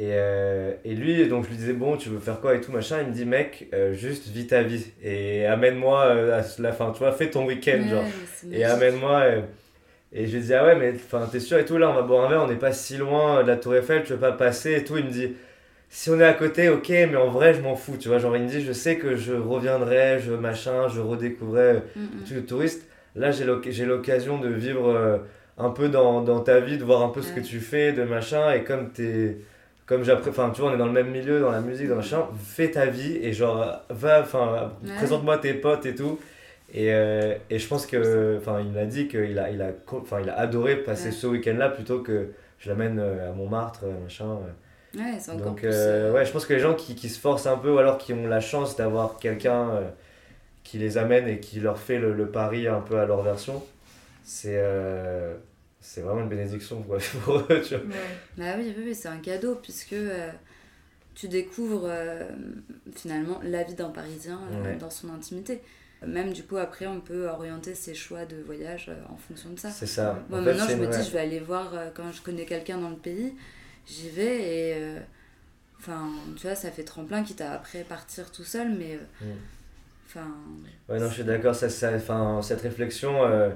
[0.00, 2.70] Et, euh, et lui, donc je lui disais, bon, tu veux faire quoi et tout,
[2.70, 2.98] machin.
[3.02, 4.86] Il me dit, mec, euh, juste vis ta vie.
[5.02, 8.04] Et amène-moi euh, à la fin, tu vois, fais ton week-end, Ouais, genre.
[8.52, 9.24] Et amène-moi.
[10.12, 12.02] Et je lui dis, ah ouais, mais enfin, t'es sûr et tout, là, on va
[12.02, 14.32] boire un verre, on n'est pas si loin de la Tour Eiffel, tu veux pas
[14.32, 14.96] passer et tout.
[14.96, 15.34] Il me dit,
[15.90, 18.18] si on est à côté, ok, mais en vrai, je m'en fous, tu vois.
[18.18, 22.24] Genre, il me dit, je sais que je reviendrai, je machin, je redécouvrirai Mm, mm.
[22.24, 22.86] truc de touriste.
[23.16, 25.20] Là, j'ai l'oc- j'ai l'occasion de vivre
[25.58, 28.04] un peu dans, dans ta vie, de voir un peu ce que tu fais, de
[28.04, 28.52] machin.
[28.54, 29.38] Et comme t'es.
[29.88, 31.96] Comme j'apprends, enfin, tu vois, on est dans le même milieu, dans la musique, dans
[31.96, 34.90] machin, fais ta vie et genre, va, enfin, Ouais.
[34.96, 36.18] présente-moi tes potes et tout.
[36.74, 40.20] Et, euh, et je pense que, enfin, il m'a dit qu'il a, il a, enfin,
[40.22, 41.12] il a adoré passer Ouais.
[41.14, 42.28] ce week-end-là plutôt que
[42.58, 44.38] je l'amène euh, à Montmartre, euh, machin.
[44.94, 45.70] Ouais, c'est encore Donc, plus.
[45.72, 47.96] euh, ouais, je pense que les gens qui, qui se forcent un peu ou alors
[47.98, 49.88] qui ont la chance d'avoir quelqu'un euh,
[50.64, 53.62] qui les amène et qui leur fait le, le pari un peu à leur version,
[54.24, 54.58] c'est
[55.80, 57.84] c'est vraiment une bénédiction quoi, pour eux, tu vois.
[57.84, 58.18] Ouais.
[58.36, 60.30] Bah oui, oui, oui, c'est un cadeau puisque euh,
[61.14, 62.24] tu découvres euh,
[62.94, 64.76] finalement la vie d'un Parisien euh, Ouais.
[64.76, 65.60] dans son intimité.
[66.06, 69.58] Même du coup, après, on peut orienter ses choix de voyage euh, en fonction de
[69.58, 69.70] ça.
[69.70, 70.22] C'est ça.
[70.30, 72.78] Moi, En maintenant, je me dis, je vais aller voir euh, quand je connais quelqu'un
[72.78, 73.34] dans le pays,
[73.86, 74.74] j'y vais et.
[74.76, 75.00] euh,
[75.80, 78.94] Enfin, tu vois, ça fait tremplin, quitte à après partir tout seul, mais.
[78.96, 79.38] euh, Mm.
[80.06, 80.26] Enfin.
[80.88, 81.54] Ouais, non, je suis d'accord.
[81.54, 83.50] Ça, ça, enfin, cette réflexion, euh,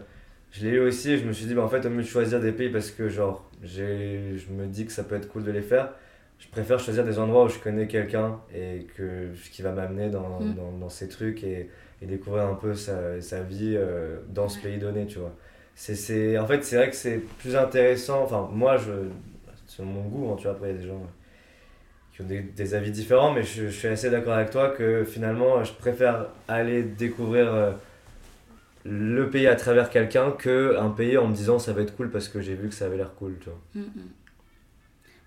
[0.52, 2.08] je l'ai eu aussi et je me suis dit, bah, en fait, au mieux de
[2.08, 5.44] choisir des pays parce que, genre, j'ai, je me dis que ça peut être cool
[5.44, 5.92] de les faire.
[6.38, 10.40] Je préfère choisir des endroits où je connais quelqu'un et que, qui va m'amener dans,
[10.40, 10.54] Mm.
[10.54, 11.70] dans, dans ces trucs et,
[12.02, 15.34] et découvrir un peu sa, sa vie euh, dans ce pays donné, tu vois.
[15.74, 18.22] C'est, c'est, en fait, c'est vrai que c'est plus intéressant.
[18.24, 18.92] Enfin, moi, je,
[19.66, 20.52] c'est mon goût, hein, tu vois.
[20.52, 21.02] Après, il y a des gens
[22.12, 25.04] qui ont des, des avis différents, mais je, je suis assez d'accord avec toi que
[25.04, 27.72] finalement, je préfère aller découvrir euh,
[28.84, 32.10] le pays à travers quelqu'un que un pays en me disant ça va être cool
[32.10, 33.60] parce que j'ai vu que ça avait l'air cool, tu vois.
[33.74, 34.08] mm, mm.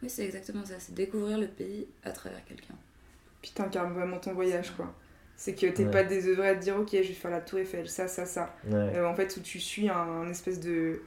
[0.04, 2.76] Oui, c'est exactement ça, c'est découvrir le pays à travers quelqu'un.
[3.42, 4.94] Puis t'incarnes vraiment ton voyage, quoi.
[5.38, 5.92] C'est que t'es Ouais.
[5.92, 8.56] pas désœuvré à te dire, ok, je vais faire la Tour Eiffel, ça, ça, ça.
[8.68, 8.74] Ouais.
[8.98, 11.02] Euh, en fait, où tu suis un, un espèce de,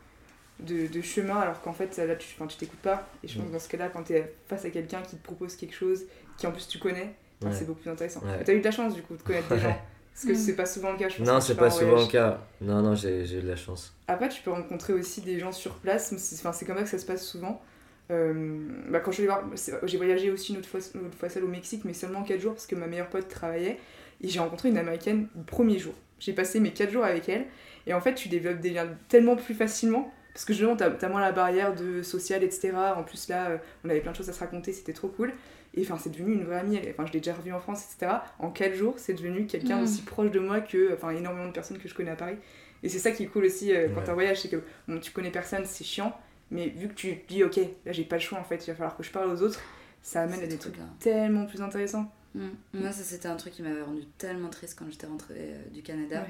[0.61, 3.09] de, de chemin, alors qu'en fait, là, tu enfin, tu t'écoutes pas.
[3.25, 3.49] Et je pense Mm.
[3.49, 6.05] que dans ce cas-là, quand t'es face à quelqu'un qui te propose quelque chose,
[6.37, 7.15] qui en plus tu connais,
[7.53, 8.21] c'est beaucoup plus intéressant.
[8.23, 8.43] Ouais.
[8.45, 9.79] T'as eu de la chance, du coup, de connaître des gens.
[10.21, 10.43] Parce que Mm.
[10.47, 11.27] c'est pas souvent le cas, je pense.
[11.27, 12.07] Non, c'est pas en souvent voyage.
[12.09, 12.41] le cas.
[12.61, 13.95] Non, non, j'ai j'ai eu de la chance.
[14.09, 16.13] Après, tu peux rencontrer aussi des gens sur place.
[16.35, 17.63] enfin, c'est comme ça que ça se passe souvent.
[18.11, 18.59] Euh,
[18.91, 19.45] bah, quand je vais voir,
[19.85, 22.41] j'ai voyagé aussi une autre fois, une autre fois seule au Mexique, mais seulement 4
[22.41, 23.79] jours parce que ma meilleure pote travaillait.
[24.21, 25.95] Et j'ai rencontré une américaine le premier jour.
[26.19, 27.45] J'ai passé mes 4 jours avec elle.
[27.87, 30.13] Et en fait, tu développes des liens tellement plus facilement.
[30.35, 32.73] Parce que justement, t'as as moins la barrière de social, etc.
[32.97, 35.33] En plus, là, euh, on avait plein de choses à se raconter, c'était trop cool.
[35.75, 36.79] Et enfin, c'est devenu une vraie amie.
[36.91, 38.13] Enfin, je l'ai déjà revue en France, etc.
[38.39, 39.83] En 4 jours, c'est devenu quelqu'un Mm.
[39.85, 42.37] aussi proche de moi que enfin, énormément de personnes que je connais à Paris.
[42.83, 44.11] Et c'est ça qui est cool aussi euh, quand Ouais.
[44.11, 46.17] en voyage, c'est que bon, tu connais personne, c'est chiant,
[46.51, 48.71] mais vu que tu te dis, ok, là j'ai pas le choix en fait, il
[48.71, 49.61] va falloir que je parle aux autres,
[50.03, 50.89] ça amène à des trucs bien.
[51.01, 52.11] tellement plus intéressants.
[52.35, 52.49] Mm.
[52.75, 55.83] Moi, ça, c'était un truc qui m'avait rendu tellement triste quand j'étais rentrée euh, du
[55.83, 56.21] Canada.
[56.21, 56.29] Ouais.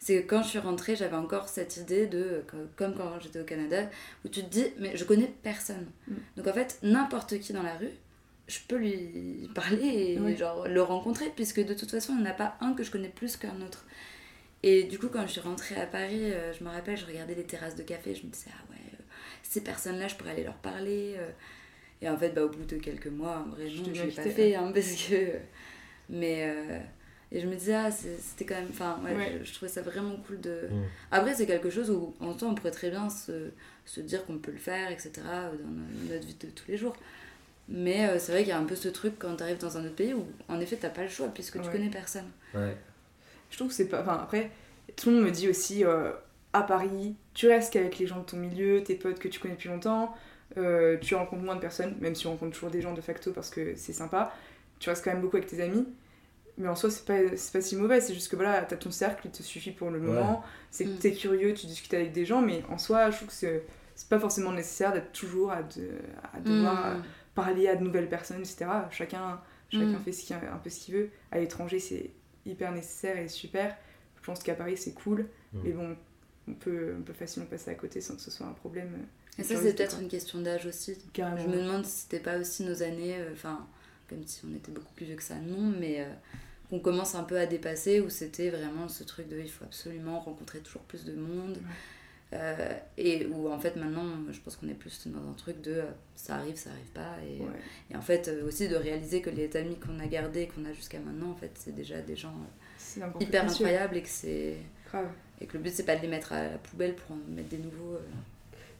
[0.00, 3.40] C'est que quand je suis rentrée, j'avais encore cette idée de, euh, comme quand j'étais
[3.40, 3.88] au Canada,
[4.24, 5.86] où tu te dis, mais je connais personne.
[6.08, 6.14] Mm.
[6.38, 7.90] Donc en fait, n'importe qui dans la rue,
[8.48, 12.30] je peux lui parler et genre, le rencontrer, puisque de toute façon, il n'y en
[12.30, 13.86] a pas un que je connais plus qu'un autre.
[14.62, 17.34] Et du coup, quand je suis rentrée à Paris, euh, je me rappelle, je regardais
[17.34, 19.02] les terrasses de café, je me disais, ah ouais, euh,
[19.42, 21.14] ces personnes-là, je pourrais aller leur parler.
[21.18, 21.28] euh.
[22.02, 24.54] Et en fait, bah, au bout de quelques mois, en vrai, Je l'ai pas fait,
[24.54, 25.32] hein, parce que.
[26.08, 26.44] Mais.
[26.50, 26.78] euh,
[27.32, 28.68] Et je me disais, ah, c'était quand même.
[28.70, 29.38] Enfin, ouais, Ouais.
[29.40, 30.68] Je, je trouvais ça vraiment cool de.
[30.70, 30.82] Mm.
[31.10, 33.50] Après, c'est quelque chose où, en temps, on pourrait très bien se,
[33.84, 36.96] se dire qu'on peut le faire, etc., dans no- notre vie de tous les jours.
[37.68, 39.76] Mais euh, c'est vrai qu'il y a un peu ce truc quand tu arrives dans
[39.78, 41.72] un autre pays où, en effet, t'as pas le choix, puisque tu Ouais.
[41.72, 42.30] connais personne.
[42.54, 42.76] Ouais.
[43.50, 44.02] Je trouve que c'est pas.
[44.02, 44.50] Enfin, après,
[44.96, 46.12] tout le monde me dit aussi, euh,
[46.52, 49.54] à Paris, tu restes qu'avec les gens de ton milieu, tes potes que tu connais
[49.54, 50.14] depuis longtemps,
[50.58, 53.32] euh, tu rencontres moins de personnes, même si on rencontre toujours des gens de facto
[53.32, 54.32] parce que c'est sympa,
[54.78, 55.86] tu restes quand même beaucoup avec tes amis.
[56.58, 58.92] Mais en soi, c'est pas, c'est pas si mauvais, c'est juste que voilà, t'as ton
[58.92, 60.98] cercle, il te suffit pour le moment, c'est que Mm.
[60.98, 63.64] t'es curieux, tu discutes avec des gens, mais en soi, je trouve que c'est,
[63.94, 65.90] c'est pas forcément nécessaire d'être toujours à, de,
[66.32, 67.02] à devoir euh, Mm.
[67.34, 68.66] parler à de nouvelles personnes, etc.
[68.90, 69.40] Chacun,
[69.70, 70.00] chacun Mm.
[70.04, 71.10] fait ce un peu ce qu'il veut.
[71.32, 72.10] À l'étranger, c'est
[72.46, 73.76] hyper nécessaire et super.
[74.20, 75.58] Je pense qu'à Paris, c'est cool, Mm.
[75.64, 75.96] mais bon,
[76.48, 78.90] on peut, on peut facilement passer à côté sans que ce soit un problème.
[78.94, 80.96] euh, Et ça, c'est peut-être une question d'âge aussi.
[81.12, 81.38] Carrément.
[81.42, 83.66] Je me demande si c'était pas aussi nos années, euh, enfin,
[84.08, 86.12] comme si on était beaucoup plus vieux que ça, non, mais euh,
[86.70, 90.20] qu'on commence un peu à dépasser, où c'était vraiment ce truc de il faut absolument
[90.20, 91.58] rencontrer toujours plus de monde.
[92.32, 94.02] Euh, et où en fait maintenant,
[94.32, 95.82] je pense qu'on est plus dans un truc de euh,
[96.16, 97.14] ça arrive, ça arrive pas.
[97.24, 97.48] Et, Ouais.
[97.92, 100.72] et en fait, euh, aussi de réaliser que les amis qu'on a gardés, qu'on a
[100.72, 102.34] jusqu'à maintenant, en fait, c'est déjà des gens
[103.00, 104.56] euh, hyper incroyables et que c'est.
[104.88, 105.06] Grave.
[105.40, 107.48] Et que le but, c'est pas de les mettre à la poubelle pour en mettre
[107.50, 107.94] des nouveaux.
[107.94, 108.00] euh.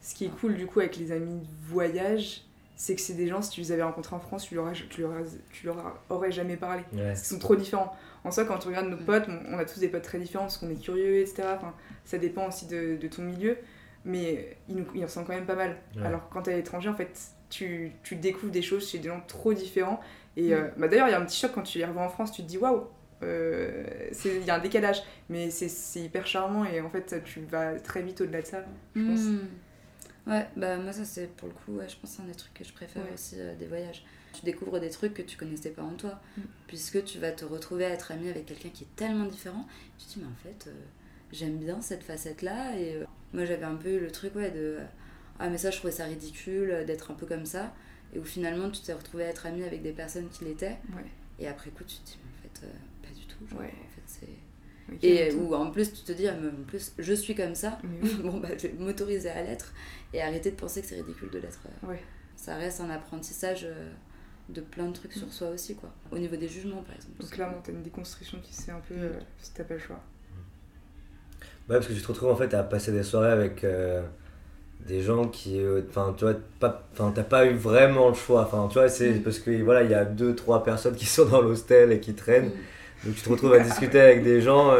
[0.01, 2.41] Ce qui est cool du coup avec les amis de voyage,
[2.75, 4.73] c'est que c'est des gens, si tu les avais rencontrés en France, tu leur, as-
[4.89, 6.83] tu leur, as- tu leur aurais jamais parlé.
[6.93, 7.11] Ouais.
[7.13, 7.95] Ils sont trop différents.
[8.25, 10.45] En soi, quand tu regardes nos potes, on, on a tous des potes très différents
[10.45, 11.43] parce qu'on est curieux, etc.
[11.55, 11.73] Enfin,
[12.03, 13.57] ça dépend aussi de, de ton milieu,
[14.03, 15.77] mais ils, nous, ils en sont quand même pas mal.
[15.95, 16.05] Ouais.
[16.05, 17.17] Alors quand t'es à l'étranger, en fait,
[17.49, 19.99] tu, tu découvres des choses chez des gens trop différents.
[20.37, 22.09] Et euh, bah, d'ailleurs, il y a un petit choc quand tu les revois en
[22.09, 22.85] France, tu te dis waouh,
[23.23, 27.23] euh, c'est- il y a un décalage, mais c'est c'est hyper charmant et en fait,
[27.23, 28.63] tu vas très vite au-delà de ça,
[28.95, 29.19] je pense.
[29.21, 29.39] Hmm.
[30.27, 32.33] Ouais, bah moi ça c'est pour le coup, ouais, je pense que c'est un des
[32.33, 33.11] trucs que je préfère Ouais.
[33.13, 34.03] aussi euh, des voyages.
[34.37, 36.41] Tu découvres des trucs que tu connaissais pas en toi, Mm.
[36.67, 39.65] puisque tu vas te retrouver à être ami avec quelqu'un qui est tellement différent.
[39.97, 40.73] Tu te dis mais en fait, euh,
[41.31, 42.77] j'aime bien cette facette-là.
[42.79, 44.77] Et euh, moi, j'avais un peu le truc, ouais, de
[45.39, 47.73] ah, mais ça, je trouvais ça ridicule d'être un peu comme ça.
[48.13, 50.77] Et où finalement, tu t'es retrouvé à être ami avec des personnes qui l'étaient.
[51.39, 52.67] Et après coup, tu te dis, mais en fait,
[53.01, 53.45] pas du tout.
[53.49, 54.27] Genre, en fait, c'est
[55.01, 57.79] et où en plus tu te dis, ah, en plus je suis comme ça,
[58.23, 59.73] bon bah je vais m'autoriser à l'être
[60.13, 61.59] et arrêter de penser que c'est ridicule de l'être.
[61.81, 61.99] Ouais.
[62.35, 63.91] Ça reste un apprentissage euh,
[64.49, 65.89] de plein de trucs sur soi aussi, quoi.
[66.11, 67.19] Au niveau des jugements par exemple.
[67.19, 69.79] Donc clairement, t'as une déconstruction qui se fait un peu euh, si t'as pas le
[69.79, 69.99] choix.
[71.67, 74.03] Ouais, parce que tu te retrouves en fait à passer des soirées avec euh,
[74.87, 75.59] des gens qui.
[75.89, 78.43] Enfin, tu vois, pas, t'as pas eu vraiment le choix.
[78.43, 79.23] Enfin, tu vois, c'est mm.
[79.23, 82.13] parce que voilà, il y a deux, trois personnes qui sont dans l'hostel et qui
[82.13, 82.49] traînent.
[82.49, 83.05] Mm.
[83.05, 84.73] Donc tu te retrouves à discuter avec des gens.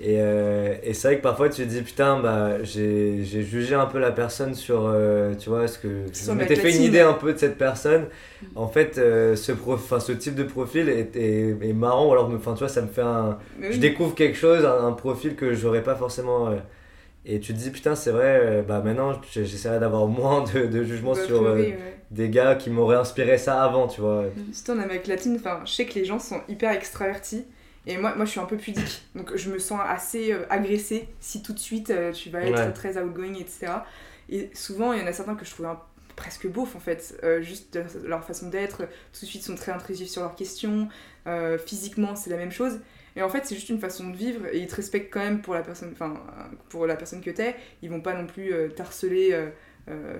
[0.00, 3.74] Euh, et, euh, et c'est vrai que parfois tu te dis putain bah j'ai jugé
[3.74, 7.00] un peu la personne sur euh, tu vois ce que je m'étais fait une idée
[7.00, 8.06] un peu de cette personne
[8.42, 8.46] mm.
[8.54, 12.60] en fait ce prof, ce type de profil est, est, marrant ou alors enfin tu
[12.60, 16.50] vois ça me fait un je découvre quelque chose un, profil que j'aurais pas forcément
[17.26, 21.12] et tu te dis putain c'est vrai bah maintenant j'essaierai d'avoir moins de, de jugement
[21.12, 21.56] bah, sur
[22.10, 24.24] des gars qui m'auraient inspiré ça avant, tu vois.
[24.52, 27.44] Surtout en Amérique latine, enfin, je sais que les gens sont hyper extravertis.
[27.88, 29.02] Et moi, moi, je suis un peu pudique.
[29.14, 32.74] Donc, je me sens assez euh, agressée si tout de suite euh, tu vas être
[32.74, 33.72] très outgoing, etc.
[34.28, 35.66] Et souvent, il y en a certains que je trouve
[36.14, 37.18] presque beauf, en fait.
[37.24, 40.88] Euh, juste leur façon d'être, tout de suite, sont très intrusifs sur leurs questions.
[41.64, 42.80] physiquement, c'est la même chose.
[43.16, 44.46] Et en fait, c'est juste une façon de vivre.
[44.52, 46.22] Et ils te respectent quand même pour la personne, enfin,
[46.68, 47.56] pour la personne que t'es.
[47.80, 49.48] Ils vont pas non plus t'harceler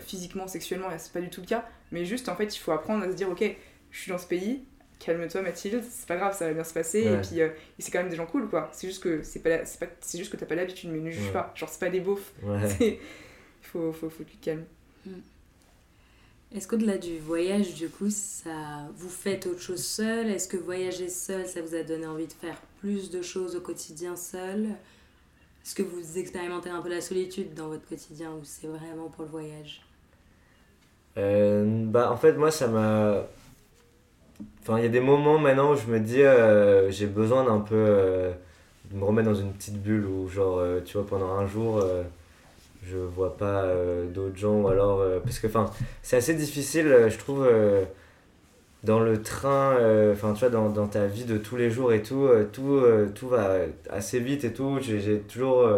[0.01, 1.69] physiquement, sexuellement, c'est pas du tout le cas.
[1.93, 3.45] Mais juste, en fait, il faut apprendre à se dire, ok,
[3.91, 4.65] je suis dans ce pays,
[4.99, 7.01] calme-toi Mathilde, c'est pas grave, ça va bien se passer.
[7.01, 8.69] Et puis, euh, c'est quand même des gens cool, quoi.
[8.73, 11.11] C'est juste que c'est pas, c'est pas, c'est juste que t'as pas l'habitude, mais ne
[11.11, 11.53] juge pas.
[11.55, 12.33] Genre, c'est pas des beaufs.
[12.81, 12.99] Il
[13.63, 14.65] faut, faut, faut que tu te calmes.
[15.07, 15.13] Mm.
[16.55, 20.31] Est-ce qu'au-delà du voyage, du coup, ça vous faites autre chose seul?
[20.31, 23.61] Est-ce que voyager seul, ça vous a donné envie de faire plus de choses au
[23.61, 24.69] quotidien seul?
[25.63, 29.25] Est-ce que vous expérimentez un peu la solitude dans votre quotidien ou c'est vraiment pour
[29.25, 29.83] le voyage?
[31.19, 33.27] Euh, bah, En fait, moi, ça m'a.
[34.63, 37.61] Enfin, il y a des moments maintenant où je me dis, euh, j'ai besoin d'un
[37.61, 37.75] peu.
[37.77, 38.33] Euh,
[38.91, 41.85] de me remettre dans une petite bulle où, genre, tu vois, pendant un jour,
[42.83, 43.67] je vois pas
[44.15, 45.03] d'autres gens ou alors.
[45.23, 45.71] parce que, enfin,
[46.03, 47.47] c'est assez difficile, je trouve
[48.85, 51.93] dans le train, euh, enfin tu vois, dans, dans, ta vie de tous les jours
[51.93, 53.57] et tout, euh, tout, euh, tout va
[53.91, 54.79] assez vite et tout.
[54.81, 55.69] J'ai toujours,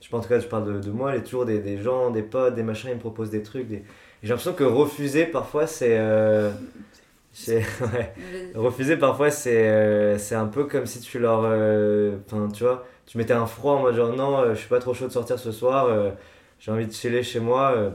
[0.00, 2.10] je pense en tout cas, je parle de, de moi, a toujours des, des, gens,
[2.10, 3.66] des potes, des machins, ils me proposent des trucs.
[4.22, 5.98] J'ai l'impression que refuser parfois c'est.
[7.48, 8.14] ouais.
[8.54, 11.40] Refuser parfois c'est c'est un peu comme si tu leur.
[11.40, 14.94] Enfin tu vois, tu mettais un froid en mode genre non, je suis pas trop
[14.94, 15.88] chaud de sortir ce soir,
[16.58, 17.92] j'ai envie de chiller chez moi.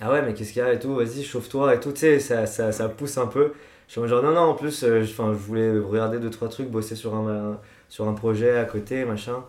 [0.00, 2.18] ah ouais, mais qu'est-ce qu'il y a et tout, vas-y, chauffe-toi et tout, tu sais,
[2.18, 3.52] ça, ça, ça pousse un peu.
[3.94, 6.96] Je suis genre, non, non, en plus, euh, je voulais regarder deux, trois trucs, bosser
[6.96, 7.60] sur un,
[7.90, 9.44] sur un projet à côté, machin.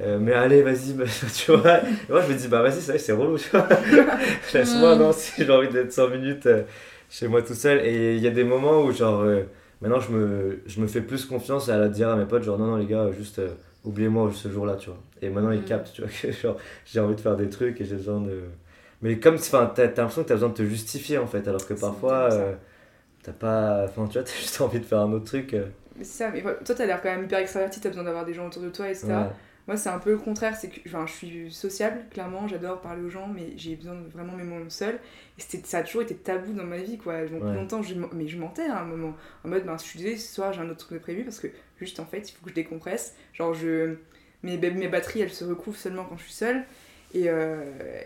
[0.00, 1.78] Euh, mais allez, vas-y, bah, tu vois.
[1.78, 3.66] Et moi, je me dis, bah vas-y, c'est relou, tu vois.
[4.54, 6.62] Laisse-moi, non, si j'ai envie d'être 100 minutes euh,
[7.10, 7.84] chez moi tout seul.
[7.84, 9.24] Et il y a des moments où, genre,
[9.82, 12.58] maintenant, je me, je me fais plus confiance à la dire à mes potes, genre,
[12.58, 13.40] non, non, les gars, juste
[13.84, 14.98] oubliez-moi ce jour-là, tu vois.
[15.20, 15.64] Et maintenant, ils mm.
[15.64, 16.56] captent, tu vois, que genre,
[16.86, 18.40] j'ai envie de faire des trucs et j'ai besoin de.
[19.02, 21.74] Mais comme, enfin, t'as l'impression que t'as besoin de te justifier, en fait, alors que
[21.74, 22.28] parfois
[23.22, 23.84] T'as pas.
[23.84, 25.54] Enfin, tu vois, t'as juste envie de faire un autre truc.
[25.54, 25.66] Euh.
[25.96, 28.32] Mais c'est ça, mais toi, t'as l'air quand même hyper extraverti, t'as besoin d'avoir des
[28.32, 29.06] gens autour de toi, etc.
[29.70, 33.04] Moi, c'est un peu le contraire, c'est que enfin, je suis sociable, clairement, j'adore parler
[33.04, 34.98] aux gens, mais j'ai besoin de vraiment mes moments seul.
[35.38, 37.24] Et ça a toujours été tabou dans ma vie, quoi.
[37.26, 39.14] Donc, longtemps, je, mais je mentais à un moment.
[39.44, 41.38] En mode, ben, je suis désolée, ce soir, j'ai un autre truc de prévu, parce
[41.38, 41.46] que
[41.78, 43.14] juste, en fait, il faut que je décompresse.
[43.32, 43.94] Genre, je...
[44.42, 46.64] mes, mes batteries, elles se recouvrent seulement quand je suis seule.
[47.14, 47.62] Et, euh,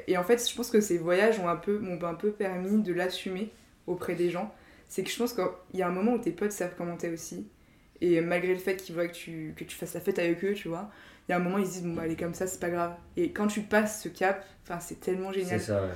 [0.06, 2.92] et en fait, je pense que ces voyages m'ont un, peu, un peu permis de
[2.92, 3.50] l'assumer
[3.86, 4.54] auprès des gens
[4.86, 7.48] c'est que je pense qu'il y a un moment où tes potes savent commenter aussi.
[8.00, 10.52] Et malgré le fait qu'ils voient que tu, que tu fasses la fête avec eux,
[10.54, 10.90] tu vois,
[11.29, 12.61] il y a un moment ils se disent, bon, bah, elle est comme ça, c'est
[12.61, 12.95] pas grave.
[13.16, 14.45] Et quand tu passes ce cap,
[14.81, 15.61] c'est tellement génial.
[15.61, 15.89] C'est ça, ouais.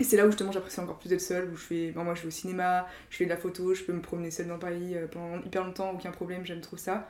[0.00, 2.22] Et c'est là où justement j'apprécie encore plus d'être seule, où je fais, moi je
[2.22, 4.96] vais au cinéma, je fais de la photo, je peux me promener seule dans Paris
[4.96, 7.08] euh, pendant hyper longtemps, aucun problème, j'aime trop ça.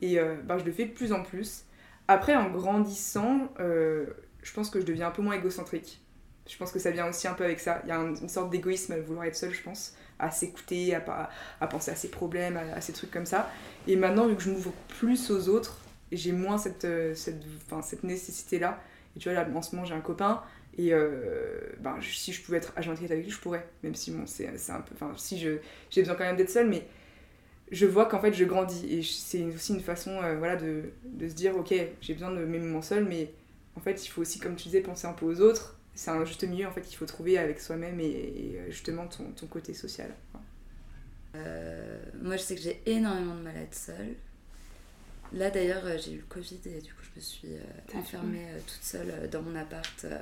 [0.00, 1.64] Et euh, bah, je le fais de plus en plus.
[2.08, 4.06] Après, en grandissant, euh,
[4.42, 6.00] je pense que je deviens un peu moins égocentrique.
[6.48, 7.80] Je pense que ça vient aussi un peu avec ça.
[7.84, 11.30] Il y a une sorte d'égoïsme à vouloir être seule, je pense à s'écouter, à,
[11.60, 13.50] à penser à ses problèmes, à, ces trucs comme ça.
[13.86, 15.78] Et maintenant, vu que je m'ouvre plus aux autres,
[16.16, 17.42] j'ai moins cette, euh, cette,
[17.82, 18.80] cette nécessité-là.
[19.16, 20.42] Et tu vois, là, en ce moment, j'ai un copain,
[20.78, 23.66] et euh, ben, si je pouvais être agent avec lui, je pourrais.
[23.82, 24.94] Même si, bon, c'est un peu.
[24.94, 25.60] Enfin, si j'ai
[25.96, 26.86] besoin quand même d'être seule, mais
[27.70, 28.86] je vois qu'en fait, je grandis.
[28.86, 32.44] Et c'est aussi une façon euh, voilà, de, de, se dire, ok, j'ai besoin de
[32.44, 33.32] mes moments seuls, mais
[33.76, 36.24] en fait, il faut aussi, comme tu disais, penser un peu aux autres c'est un
[36.24, 40.10] juste milieu en fait qu'il faut trouver avec soi-même et, justement ton, ton, côté social.
[41.34, 44.16] Moi je sais que j'ai énormément de mal à être seule.
[45.34, 48.44] Là d'ailleurs, euh, j'ai eu le Covid et du coup, je me suis euh, enfermée
[48.50, 50.18] euh, toute seule euh, dans mon appart euh,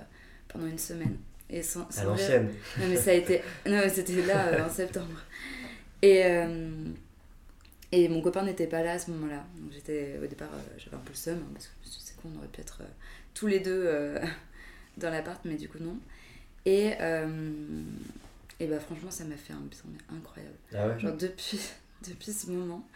[0.49, 1.17] pendant une semaine.
[1.49, 2.49] Et sans, À sans l'ancienne.
[2.79, 3.43] Non, mais ça a été.
[3.67, 5.21] Non, c'était là euh, en septembre.
[6.03, 6.71] Et, euh,
[7.93, 9.45] et mon copain n'était pas là à ce moment-là.
[9.57, 10.19] Donc j'étais.
[10.23, 12.07] Au départ, euh, j'avais un peu le seum, hein, parce que je me suis dit,
[12.07, 12.87] c'est con, on aurait pu être euh,
[13.35, 14.21] tous les deux euh,
[14.97, 15.99] dans l'appart, mais du coup, non.
[16.67, 16.93] Et.
[17.01, 17.83] euh,
[18.63, 20.55] et bah, franchement, ça m'a fait un bien incroyable.
[20.75, 21.01] Ah ouais?
[21.01, 21.59] Genre, depuis,
[22.09, 22.87] depuis ce moment,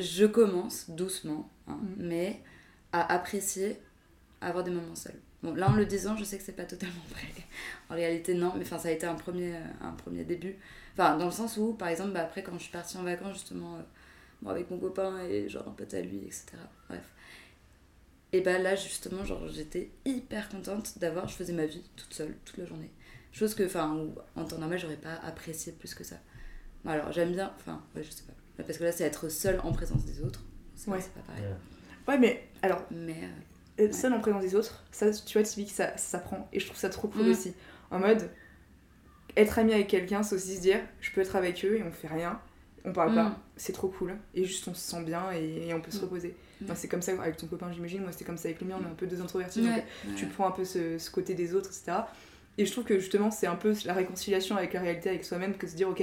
[0.00, 1.94] je commence doucement, hein, Mm.
[1.98, 2.42] mais
[2.92, 3.78] à apprécier
[4.40, 5.20] avoir des moments seuls.
[5.42, 7.22] Bon, là, en le disant, je sais que c'est pas totalement vrai.
[7.90, 10.56] En réalité, non, mais enfin, ça a été un premier, un premier début.
[10.94, 13.34] Enfin, dans le sens où, par exemple, bah, après, quand je suis partie en vacances,
[13.34, 13.82] justement, euh,
[14.42, 16.46] bon, avec mon copain et genre un pote à lui, etc.
[16.88, 17.02] Bref.
[18.32, 22.36] Et bah là, justement, genre, j'étais hyper contente d'avoir, je faisais ma vie toute seule,
[22.44, 22.90] toute la journée.
[23.32, 26.16] Chose que, enfin, en temps normal, j'aurais pas apprécié plus que ça.
[26.84, 28.32] Bon, alors, j'aime bien, enfin, ouais, je sais pas.
[28.66, 30.44] Parce que là, c'est être seule en présence des autres.
[30.74, 31.00] C'est Ouais.
[31.00, 31.44] c'est pas pareil.
[31.44, 32.14] Ouais.
[32.14, 33.16] Ouais, mais alors, Mais.
[33.78, 36.48] euh, être seul en présence des autres, ça, tu vois, typique, ça, ça s'apprend.
[36.52, 37.30] Et je trouve ça trop cool Mm.
[37.30, 37.54] aussi.
[37.90, 38.28] En mode,
[39.36, 41.92] être ami avec quelqu'un, c'est aussi se dire, je peux être avec eux et on
[41.92, 42.40] fait rien,
[42.84, 43.14] on parle Mm.
[43.14, 44.16] pas, c'est trop cool.
[44.34, 46.02] Et juste on se sent bien et, et on peut se Mm.
[46.02, 46.36] reposer.
[46.64, 46.76] Enfin, Mm.
[46.76, 48.02] c'est comme ça avec ton copain, j'imagine.
[48.02, 49.60] Moi, c'était comme ça avec le mien, on est un peu deux introvertis.
[49.60, 50.14] ouais, donc ouais.
[50.16, 51.98] tu prends un peu ce, ce côté des autres, etc.
[52.56, 55.56] Et je trouve que justement, c'est un peu la réconciliation avec la réalité, avec soi-même,
[55.56, 56.02] que se dire, ok,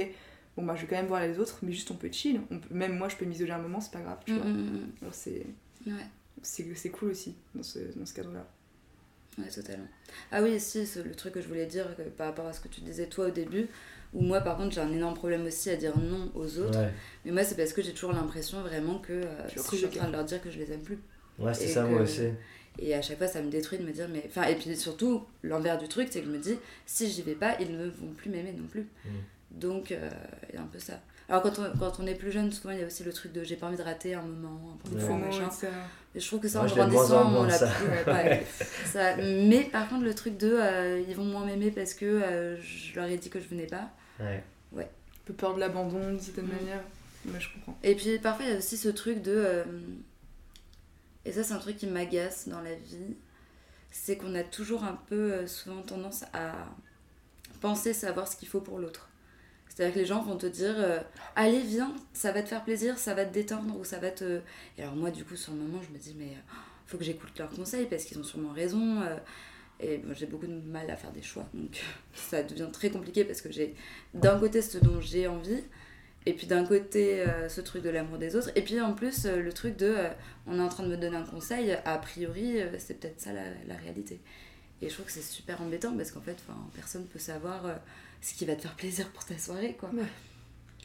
[0.56, 2.40] bon, bah, je vais quand même voir les autres, mais juste on peut chill.
[2.50, 4.46] On peut- même moi, je peux m'isoler un moment, c'est pas grave, tu Mm, vois.
[4.46, 5.46] mm, mm, Alors, c'est.
[5.86, 5.92] Ouais.
[6.42, 8.46] c'est, c'est cool aussi dans ce, dans ce cadre-là.
[9.38, 9.86] Ouais, totalement.
[10.32, 12.60] Ah oui, si, c'est le truc que je voulais dire que par rapport à ce
[12.60, 13.68] que tu disais toi au début,
[14.14, 16.78] où moi par contre j'ai un énorme problème aussi à dire non aux autres.
[16.78, 16.90] Ouais,
[17.26, 19.90] Mais moi c'est parce que j'ai toujours l'impression vraiment que euh, si je suis en
[19.90, 20.98] train de leur dire que je les aime plus.
[21.38, 22.28] ouais c'est Et ça que- moi aussi.
[22.78, 24.22] Et à chaque fois ça me détruit de me dire mais...
[24.26, 27.34] Enfin, et puis surtout, l'envers du truc c'est que je me dis, si j'y vais
[27.34, 28.86] pas, ils ne vont plus m'aimer non plus.
[29.04, 29.08] Mm.
[29.50, 30.10] Donc euh,
[30.50, 31.00] il y a un peu ça.
[31.28, 33.32] Alors quand on, quand on est plus jeune, souvent il y a aussi le truc
[33.32, 35.18] de j'ai pas envie de rater un moment, un faut Ouais.
[35.18, 35.50] machin.
[35.50, 35.66] ça.
[36.14, 37.86] Et je trouve que ça, Moi, en grandissant, on l'a plus.
[37.88, 38.46] ouais, ouais,
[38.86, 39.16] ça.
[39.16, 42.94] Mais par contre, le truc de euh, ils vont moins m'aimer parce que euh, je
[42.94, 43.90] leur ai dit que je venais pas.
[44.20, 44.42] Ouais.
[44.76, 44.84] Un
[45.26, 46.52] peu peur de l'abandon d'une certaine Mm.
[46.56, 46.80] manière.
[47.24, 47.76] Mais je comprends.
[47.82, 49.32] Et puis parfois, il y a aussi ce truc de.
[49.34, 49.64] euh,
[51.24, 53.16] et ça, c'est un truc qui m'agace dans la vie.
[53.90, 56.52] C'est qu'on a toujours un peu, euh, souvent tendance à
[57.60, 59.05] penser savoir ce qu'il faut pour l'autre.
[59.76, 61.00] C'est-à-dire que les gens vont te dire euh,
[61.36, 64.40] Allez, viens, ça va te faire plaisir, ça va te détendre, ou ça va te.
[64.78, 66.40] Et alors, moi, du coup, sur le moment, je me dis Mais euh,
[66.86, 69.02] faut que j'écoute leurs conseils parce qu'ils ont sûrement raison.
[69.02, 69.16] euh,
[69.78, 71.46] et j'ai beaucoup de mal à faire des choix.
[71.52, 71.82] Donc,
[72.14, 73.74] ça devient très compliqué parce que j'ai
[74.14, 75.62] d'un côté ce dont j'ai envie,
[76.24, 79.26] et puis d'un côté euh, ce truc de l'amour des autres, et puis en plus
[79.26, 79.94] le truc de
[80.46, 83.42] on est en train de me donner un conseil, a priori c'est peut-être ça la,
[83.68, 84.18] la réalité.
[84.80, 86.36] Et je trouve que c'est super embêtant parce qu'en fait,
[86.74, 87.66] personne peut savoir
[88.20, 89.76] ce qui va te faire plaisir pour ta soirée.
[89.78, 89.90] quoi.
[89.90, 90.02] Ouais.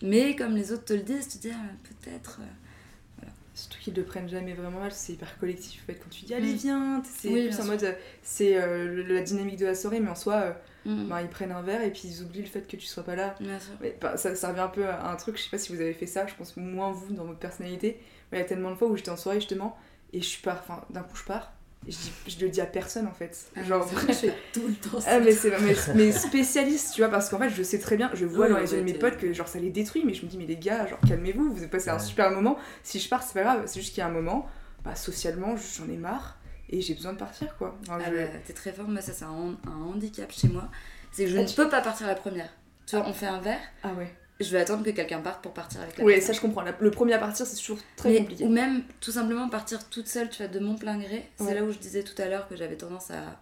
[0.01, 2.39] Mais comme les autres te le disent, tu te dis ah, peut-être.
[2.41, 5.83] euh, Surtout qu'ils le prennent jamais vraiment mal, c'est hyper collectif.
[5.83, 6.55] En fait, quand tu dis allez, Mm.
[6.55, 10.09] viens, c'est Oui, plus en mode euh, c'est euh, la dynamique de la soirée, mais
[10.09, 10.53] en soi, euh,
[10.85, 13.03] mm, bah, ils prennent un verre et puis ils oublient le fait que tu sois
[13.03, 13.35] pas là.
[13.41, 13.73] bien sûr.
[13.81, 15.81] Mais, bah, ça, ça revient un peu à un truc, je sais pas si vous
[15.81, 17.99] avez fait ça, je pense moins vous dans votre personnalité,
[18.31, 19.77] mais il y a tellement de fois où j'étais en soirée justement
[20.13, 21.51] et je pars, enfin d'un coup je pars
[21.87, 23.37] je, dis, je le dis à personne en fait.
[23.55, 26.93] Ah, Genre, c'est vrai, je fais, tout le temps ah, mais c'est mais, mais spécialiste,
[26.93, 28.79] tu vois, parce qu'en fait je sais très bien, je vois Oui, dans les yeux
[28.79, 30.57] de mes t'es- potes que genre ça les détruit, mais je me dis, mais les
[30.57, 33.63] gars, genre calmez-vous, vous avez passé un super moment, si je pars c'est pas grave,
[33.65, 34.47] c'est juste qu'il y a un moment,
[34.83, 36.37] bah socialement j'en ai marre
[36.69, 37.77] et j'ai besoin de partir quoi.
[37.89, 40.69] Ah je- bah, t'es très forte, moi ça c'est un, han- un handicap chez moi.
[41.11, 42.49] C'est que je Ah, ne tu- peux pas partir la première.
[42.85, 44.13] Tu vois, on fait un verre, ah ouais.
[44.43, 46.27] Je vais attendre que quelqu'un parte pour partir avec la Oui, personne.
[46.27, 46.63] ça je comprends.
[46.79, 48.43] Le premier à partir c'est toujours très Mais- compliqué.
[48.43, 51.29] Ou même tout simplement partir toute seule, tu vois, de mon plein gré.
[51.37, 51.53] C'est Ouais.
[51.55, 53.39] là où je disais tout à l'heure que j'avais tendance à,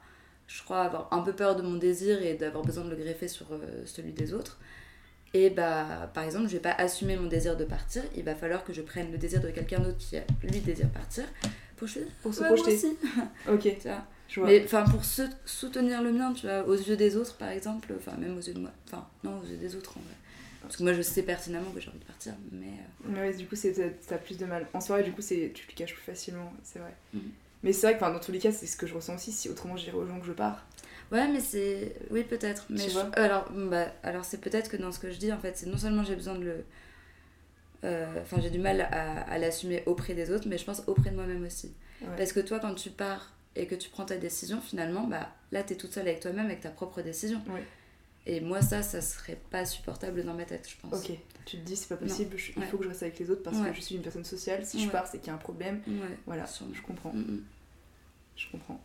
[0.47, 3.27] je crois, avoir un peu peur de mon désir et d'avoir besoin de le greffer
[3.27, 4.57] sur euh, celui des autres.
[5.35, 8.63] Et bah, par exemple, je vais pas assumer mon désir de partir, il va falloir
[8.63, 11.23] que je prenne le désir de quelqu'un d'autre qui, lui, désire partir
[11.77, 12.75] pour, je Pour se Ouais, moi projeter.
[12.75, 12.97] aussi.
[13.47, 14.01] Ok, Tu vois.
[14.27, 14.49] je vois.
[14.49, 17.93] Mais enfin, pour se- soutenir le mien, tu vois, aux yeux des autres, par exemple,
[17.95, 20.15] enfin, même aux yeux de moi, enfin, non, aux yeux des autres en vrai.
[20.69, 22.67] Parce que moi, je sais pertinemment que j'ai envie de partir, mais.
[22.67, 23.55] euh, Mais ouais, du coup,
[24.07, 24.67] t'as plus de mal.
[24.75, 26.93] En soirée, du coup, tu te le caches plus facilement, c'est vrai.
[27.15, 27.21] Mhm.
[27.63, 29.31] Mais c'est vrai que dans tous les cas, c'est ce que je ressens aussi.
[29.31, 30.63] Si autrement, je dirais aux gens que je pars.
[31.11, 31.95] Ouais, mais c'est.
[32.11, 32.67] Oui, peut-être.
[32.69, 35.33] Mais Tu je- vois Alors, bah, alors c'est peut-être que dans ce que je dis,
[35.33, 36.63] en fait, c'est non seulement j'ai besoin de le.
[37.83, 41.09] euh, Enfin, j'ai du mal à, à l'assumer auprès des autres, mais je pense auprès
[41.09, 41.73] de moi-même aussi.
[42.01, 42.07] Ouais.
[42.17, 45.63] Parce que toi, quand tu pars et que tu prends ta décision, finalement, bah, là,
[45.63, 47.41] t'es toute seule avec toi-même, avec ta propre décision.
[47.49, 47.63] Ouais.
[48.31, 50.99] Et moi, ça, ça serait pas supportable dans ma tête, je pense.
[50.99, 52.67] Ok, tu te dis, c'est pas possible, je- il Ouais.
[52.67, 53.69] faut que je reste avec les autres parce Ouais.
[53.71, 54.63] que je suis une personne sociale.
[54.67, 55.81] Si je pars, c'est qu'il y a un problème.
[55.87, 56.71] Ouais, Voilà, sûrement.
[56.75, 57.11] je comprends.
[57.11, 57.43] Mm, mm.
[58.35, 58.79] Je comprends.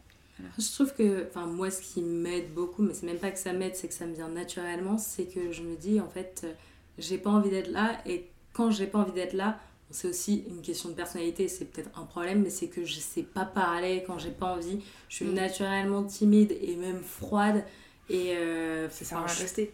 [0.59, 3.53] Je trouve que, enfin, moi, ce qui m'aide beaucoup, mais c'est même pas que ça
[3.53, 6.53] m'aide, c'est que ça me vient naturellement, c'est que je me dis, en fait, euh,
[6.99, 9.61] j'ai pas envie d'être là, et quand j'ai pas envie d'être là,
[9.91, 13.23] c'est aussi une question de personnalité, c'est peut-être un problème, mais c'est que je sais
[13.23, 14.81] pas parler quand j'ai pas envie.
[15.09, 15.35] Je suis Mm.
[15.35, 17.63] naturellement timide et même froide.
[18.11, 19.73] Et euh, Ça sert à enfin, rien de je- rester.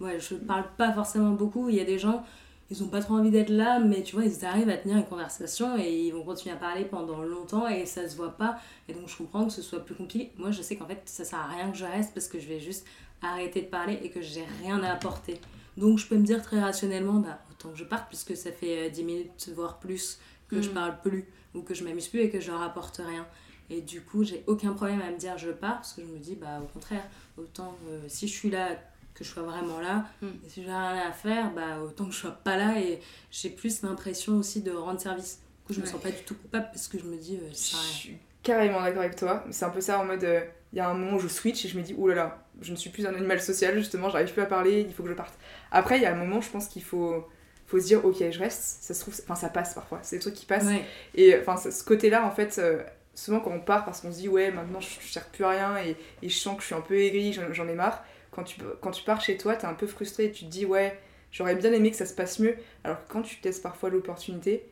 [0.00, 1.68] ouais, je parle pas forcément beaucoup.
[1.68, 2.24] Il y a des gens,
[2.70, 5.04] ils ont pas trop envie d'être là, mais tu vois, ils arrivent à tenir une
[5.06, 8.58] conversation et ils vont continuer à parler pendant longtemps et ça se voit pas.
[8.88, 10.30] Et donc je comprends que ce soit plus compliqué.
[10.38, 12.46] Moi, je sais qu'en fait, ça sert à rien que je reste parce que je
[12.48, 12.86] vais juste
[13.22, 15.40] arrêter de parler et que j'ai rien à apporter.
[15.76, 18.86] Donc je peux me dire très rationnellement, bah autant que je parte puisque ça fait
[18.86, 20.18] euh, 10 minutes, voire plus,
[20.48, 20.74] que je Mm.
[20.74, 21.24] parle plus
[21.54, 23.26] ou que je m'amuse plus et que je leur apporte rien.
[23.70, 26.18] Et du coup, j'ai aucun problème à me dire je pars parce que je me
[26.18, 27.02] dis, bah au contraire,
[27.38, 28.68] autant euh, si je suis là,
[29.14, 30.26] que je sois vraiment là, Mm.
[30.44, 33.00] et si j'ai rien à faire, bah autant que je sois pas là et
[33.30, 35.38] j'ai plus l'impression aussi de rendre service.
[35.38, 35.90] Du coup, je me Ouais.
[35.92, 37.86] sens pas du tout coupable parce que je me dis, euh, Je ça rien.
[37.92, 39.44] suis carrément d'accord avec toi.
[39.50, 40.24] C'est un peu ça en mode.
[40.24, 40.40] euh,
[40.72, 42.44] Il y a un moment où je switch et je me dis, oh là là,
[42.60, 45.08] je ne suis plus un animal social, justement, j'arrive plus à parler, il faut que
[45.08, 45.34] je parte.
[45.70, 47.24] Après, il y a un moment, je pense qu'il faut,
[47.68, 48.60] faut se dire, ok, je reste.
[48.82, 50.00] Ça se trouve, enfin, ça passe parfois.
[50.02, 50.64] C'est des trucs qui passent.
[50.66, 50.84] Ouais.
[51.14, 52.82] Et enfin, ce côté-là, en fait, euh,
[53.14, 55.50] souvent quand on part, parce qu'on se dit, ouais, maintenant je, je sers plus à
[55.50, 58.04] rien et, et je sens que je suis un peu aigrie, j'en ai marre.
[58.30, 60.98] Quand tu, quand tu pars chez toi, t'es un peu frustré tu te dis, ouais,
[61.30, 62.56] j'aurais bien aimé que ça se passe mieux.
[62.82, 64.64] Alors que quand tu te laisses parfois l'opportunité,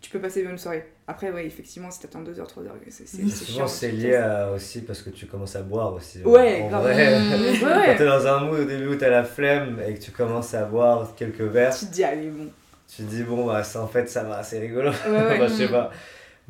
[0.00, 0.86] tu peux passer une bonne soirée.
[1.08, 3.06] Après, ouais, effectivement, si t'attends 2 heures, 3 heures, c'est
[3.44, 3.66] chiant.
[3.66, 6.22] c'est lié à, aussi parce que tu commences à boire aussi.
[6.22, 6.82] Ouais, en grave.
[6.84, 7.18] vrai.
[7.62, 10.10] Ouais, Quand t'es dans un mood au début où t'as la flemme et que tu
[10.12, 12.48] commences à boire quelques verres, Tu te dis, allez, bon.
[12.88, 14.90] tu te dis bon bah ça, en fait ça va, c'est rigolo.
[14.90, 15.32] Ouais, ouais.
[15.34, 15.90] Enfin, je sais pas.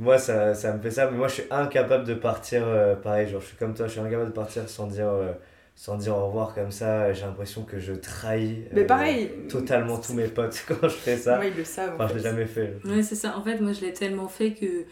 [0.00, 3.28] Moi ça, ça me fait ça, mais moi je suis incapable de partir euh, pareil,
[3.28, 5.32] genre je suis comme toi, je suis incapable de partir sans dire, euh,
[5.76, 7.12] sans dire au revoir comme ça.
[7.12, 9.30] J'ai l'impression que je trahis Mais euh, pareil.
[9.48, 11.36] totalement tous mes potes quand je fais ça.
[11.36, 11.92] Moi, ils le savent.
[11.92, 12.76] en Enfin, je l'ai jamais fait.
[12.84, 13.36] Ouais, c'est ça.
[13.36, 14.84] En fait, moi, je l'ai tellement fait que,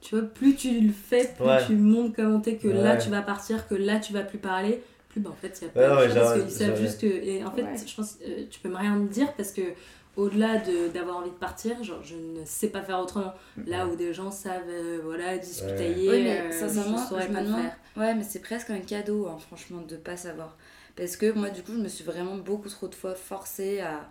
[0.00, 1.64] tu vois, plus tu le fais, plus Ouais.
[1.66, 4.80] tu montres comment t'es, que là, tu vas partir, que là, tu vas plus parler,
[5.10, 7.06] plus, bah, en fait, il y a pas ouais, de parce qu'ils savent juste que...
[7.06, 7.74] Et en fait, Ouais.
[7.86, 9.62] je pense, euh, tu peux me rien me dire parce que,
[10.18, 13.32] au-delà de- d'avoir envie de partir, genre, je ne sais pas faire autrement.
[13.66, 17.40] Là où des gens savent, euh, voilà, discutailler, Oui, mais euh, sincèrement, je saurais pas
[17.40, 17.76] le faire.
[17.96, 20.56] Ouais, mais c'est presque un cadeau, hein, franchement, de pas savoir.
[20.96, 24.08] Parce que moi, du coup, je me suis vraiment beaucoup trop de fois forcée à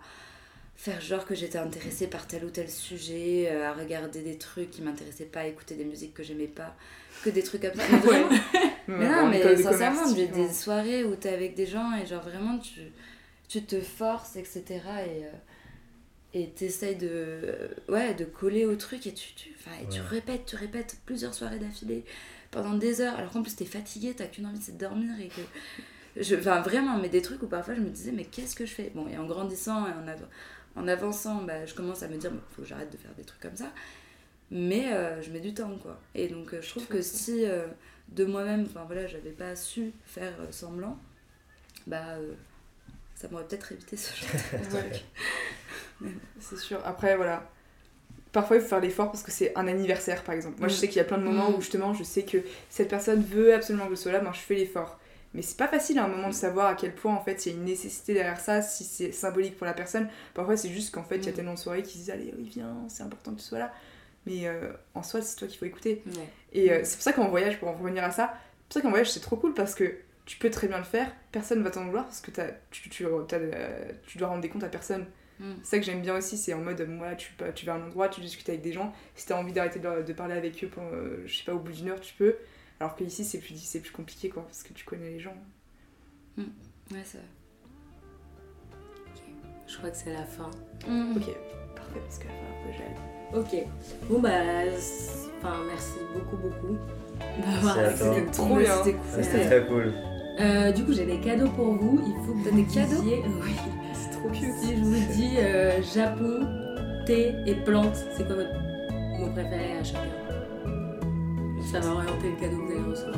[0.76, 4.70] faire genre que j'étais intéressée par tel ou tel sujet, euh, à regarder des trucs
[4.70, 6.74] qui m'intéressaient pas, à écouter des musiques que j'aimais pas,
[7.24, 7.82] que des trucs comme ça.
[7.90, 8.28] Mais vraiment,
[8.88, 12.22] mais Ouais, non, mais sincèrement, j'ai des soirées où t'es avec des gens et genre
[12.22, 12.80] vraiment tu,
[13.48, 14.64] tu te forces, etc.
[15.06, 15.30] Et euh,
[16.34, 19.50] et t'essayes de, ouais, de coller au truc et tu, tu,
[19.90, 22.04] tu répètes, tu répètes plusieurs soirées d'affilée
[22.50, 23.14] pendant des heures.
[23.16, 25.40] Alors qu'en plus t'es fatigué, t'as qu'une envie c'est de dormir et que.
[26.20, 28.72] Je, enfin vraiment, mais des trucs où parfois je me disais mais qu'est-ce que je
[28.72, 28.90] fais?
[28.94, 30.26] Bon, et en grandissant et en, av-
[30.76, 33.24] en avançant, bah, je commence à me dire, il faut que j'arrête de faire des
[33.24, 33.72] trucs comme ça.
[34.50, 36.00] Mais euh, je mets du temps, quoi.
[36.14, 37.66] Et donc, euh, je trouve que si euh,
[38.08, 40.98] de moi-même, enfin voilà, j'avais pas su faire euh, semblant,
[41.86, 42.32] bah euh,
[43.14, 45.04] ça m'aurait peut-être évité ce genre de truc.
[46.40, 46.80] C'est sûr.
[46.84, 47.48] Après, voilà.
[48.32, 50.58] Parfois, il faut faire l'effort parce que c'est un anniversaire, par exemple.
[50.58, 50.76] Moi, je Mm.
[50.76, 51.54] sais qu'il y a plein de moments Mm.
[51.54, 52.38] où justement, je sais que
[52.68, 55.00] cette personne veut absolument que je sois là, ben, je fais l'effort.
[55.34, 57.52] Mais c'est pas facile à un moment de savoir à quel point en fait il
[57.52, 60.08] y a une nécessité derrière ça, si c'est symbolique pour la personne.
[60.34, 61.34] Parfois, c'est juste qu'en fait, il y a Mm.
[61.34, 63.72] tellement de soirées qui se disent Allez, oui, viens, c'est important que tu sois là.
[64.26, 66.02] Mais euh, en soi, c'est toi qu'il faut écouter.
[66.06, 66.28] Ouais.
[66.52, 68.80] Et euh, c'est pour ça qu'en voyage, pour en revenir à ça, c'est pour ça
[68.82, 69.94] qu'en voyage c'est trop cool parce que
[70.26, 72.30] tu peux très bien le faire, personne va t'en vouloir parce que
[72.70, 75.06] tu, tu, euh, tu dois rendre des comptes à personne.
[75.40, 75.44] Mm.
[75.62, 77.76] C'est ça que j'aime bien aussi, c'est en mode, moi, tu, vas- tu vas à
[77.76, 80.62] un endroit, tu discutes avec des gens, si t'as envie d'arrêter de, de parler avec
[80.64, 80.90] eux, pendant,
[81.26, 82.36] je sais pas, au bout d'une heure, tu peux.
[82.80, 85.34] Alors que ici, c'est plus, c'est plus compliqué, quoi, parce que tu connais les gens.
[86.38, 86.44] Ouais,
[87.04, 87.18] ça.
[89.66, 90.50] Je crois que c'est la fin.
[90.86, 91.16] Mm.
[91.16, 91.26] Ok,
[91.76, 93.64] parfait, parce qu'à la fin, un peu j'aille.
[93.64, 94.08] Ok.
[94.08, 94.30] Bon, bah,
[94.78, 96.76] c'est- enfin, merci beaucoup, beaucoup
[97.42, 98.24] d'avoir accepté.
[98.32, 98.76] Trop bien.
[98.82, 99.24] C'était Ça, cool.
[99.24, 99.92] C'était très cool.
[100.40, 102.00] Euh, du coup, j'ai des cadeaux pour vous.
[102.06, 103.52] Il faut que vous des me cadeaux Oui.
[103.92, 104.52] C'est trop cute.
[104.62, 106.46] Si je vous dis euh, Japon,
[107.06, 108.54] thé et plantes, c'est quoi votre
[109.20, 110.00] mot préféré à chacun?
[111.72, 113.16] Ça va orienter le cadeau que vous allez recevoir.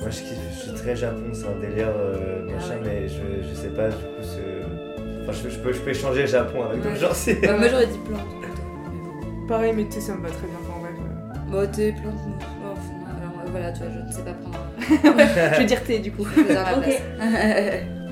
[0.00, 2.80] Moi je kiffe, je suis très Japon, c'est un délire euh, Ah machin, ouais.
[2.84, 5.22] mais je, je sais pas du coup ce.
[5.22, 6.90] Enfin, je, je peux, je peux échanger Japon avec Ouais.
[6.90, 7.34] d'autres gens si.
[7.34, 8.20] Bah, moi j'aurais dit plante.
[8.40, 9.46] plutôt.
[9.48, 11.50] Pareil, mais sais, ça me va très bien quand même.
[11.50, 12.04] Bon, t'es plante.
[12.26, 12.36] non.
[12.38, 14.58] Bon, enfin, alors euh, voilà, tu vois, je ne sais pas prendre.
[15.54, 16.24] je vais dire thé, du coup.
[16.36, 16.84] Je vais faire la Ok.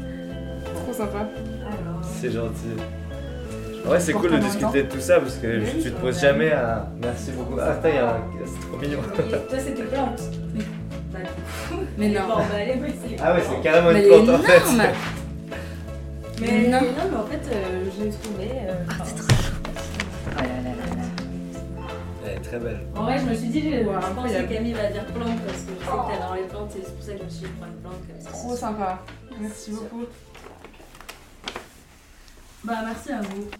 [0.93, 1.27] Trop sympa.
[2.20, 2.77] C'est gentil.
[3.86, 6.52] Ouais, c'est cool de discuter de tout ça parce que Oui, tu te poses jamais
[6.52, 6.86] à.
[7.01, 7.59] Merci beaucoup.
[7.60, 8.98] Ah, putain, il y a un- c'est trop mignon.
[9.48, 10.23] Toi, c'était plantes.
[11.12, 11.19] Bah,
[11.98, 12.20] Mais non.
[12.28, 12.44] Bon, bah,
[13.23, 14.56] Ah ouais, c'est carrément Mais une plante en fait.
[14.59, 14.82] énorme.
[16.40, 16.81] Mais Non.
[16.81, 18.48] non, mais en fait, euh, je l'ai trouvé.
[18.69, 19.52] euh, Ah, t'es trop chaud.
[20.27, 21.86] Oh là là là là.
[22.27, 22.81] Elle est très belle.
[22.97, 25.59] En vrai, je me suis dit, je, je pense que Camille va dire plante parce
[25.62, 27.40] que je sais que t'adores les plantes et c'est pour ça que je me suis
[27.47, 28.31] dit, prends une plante comme ça.
[28.31, 28.98] Trop sympa.
[29.40, 30.05] Merci beaucoup.
[32.64, 33.51] Bah, merci à vous.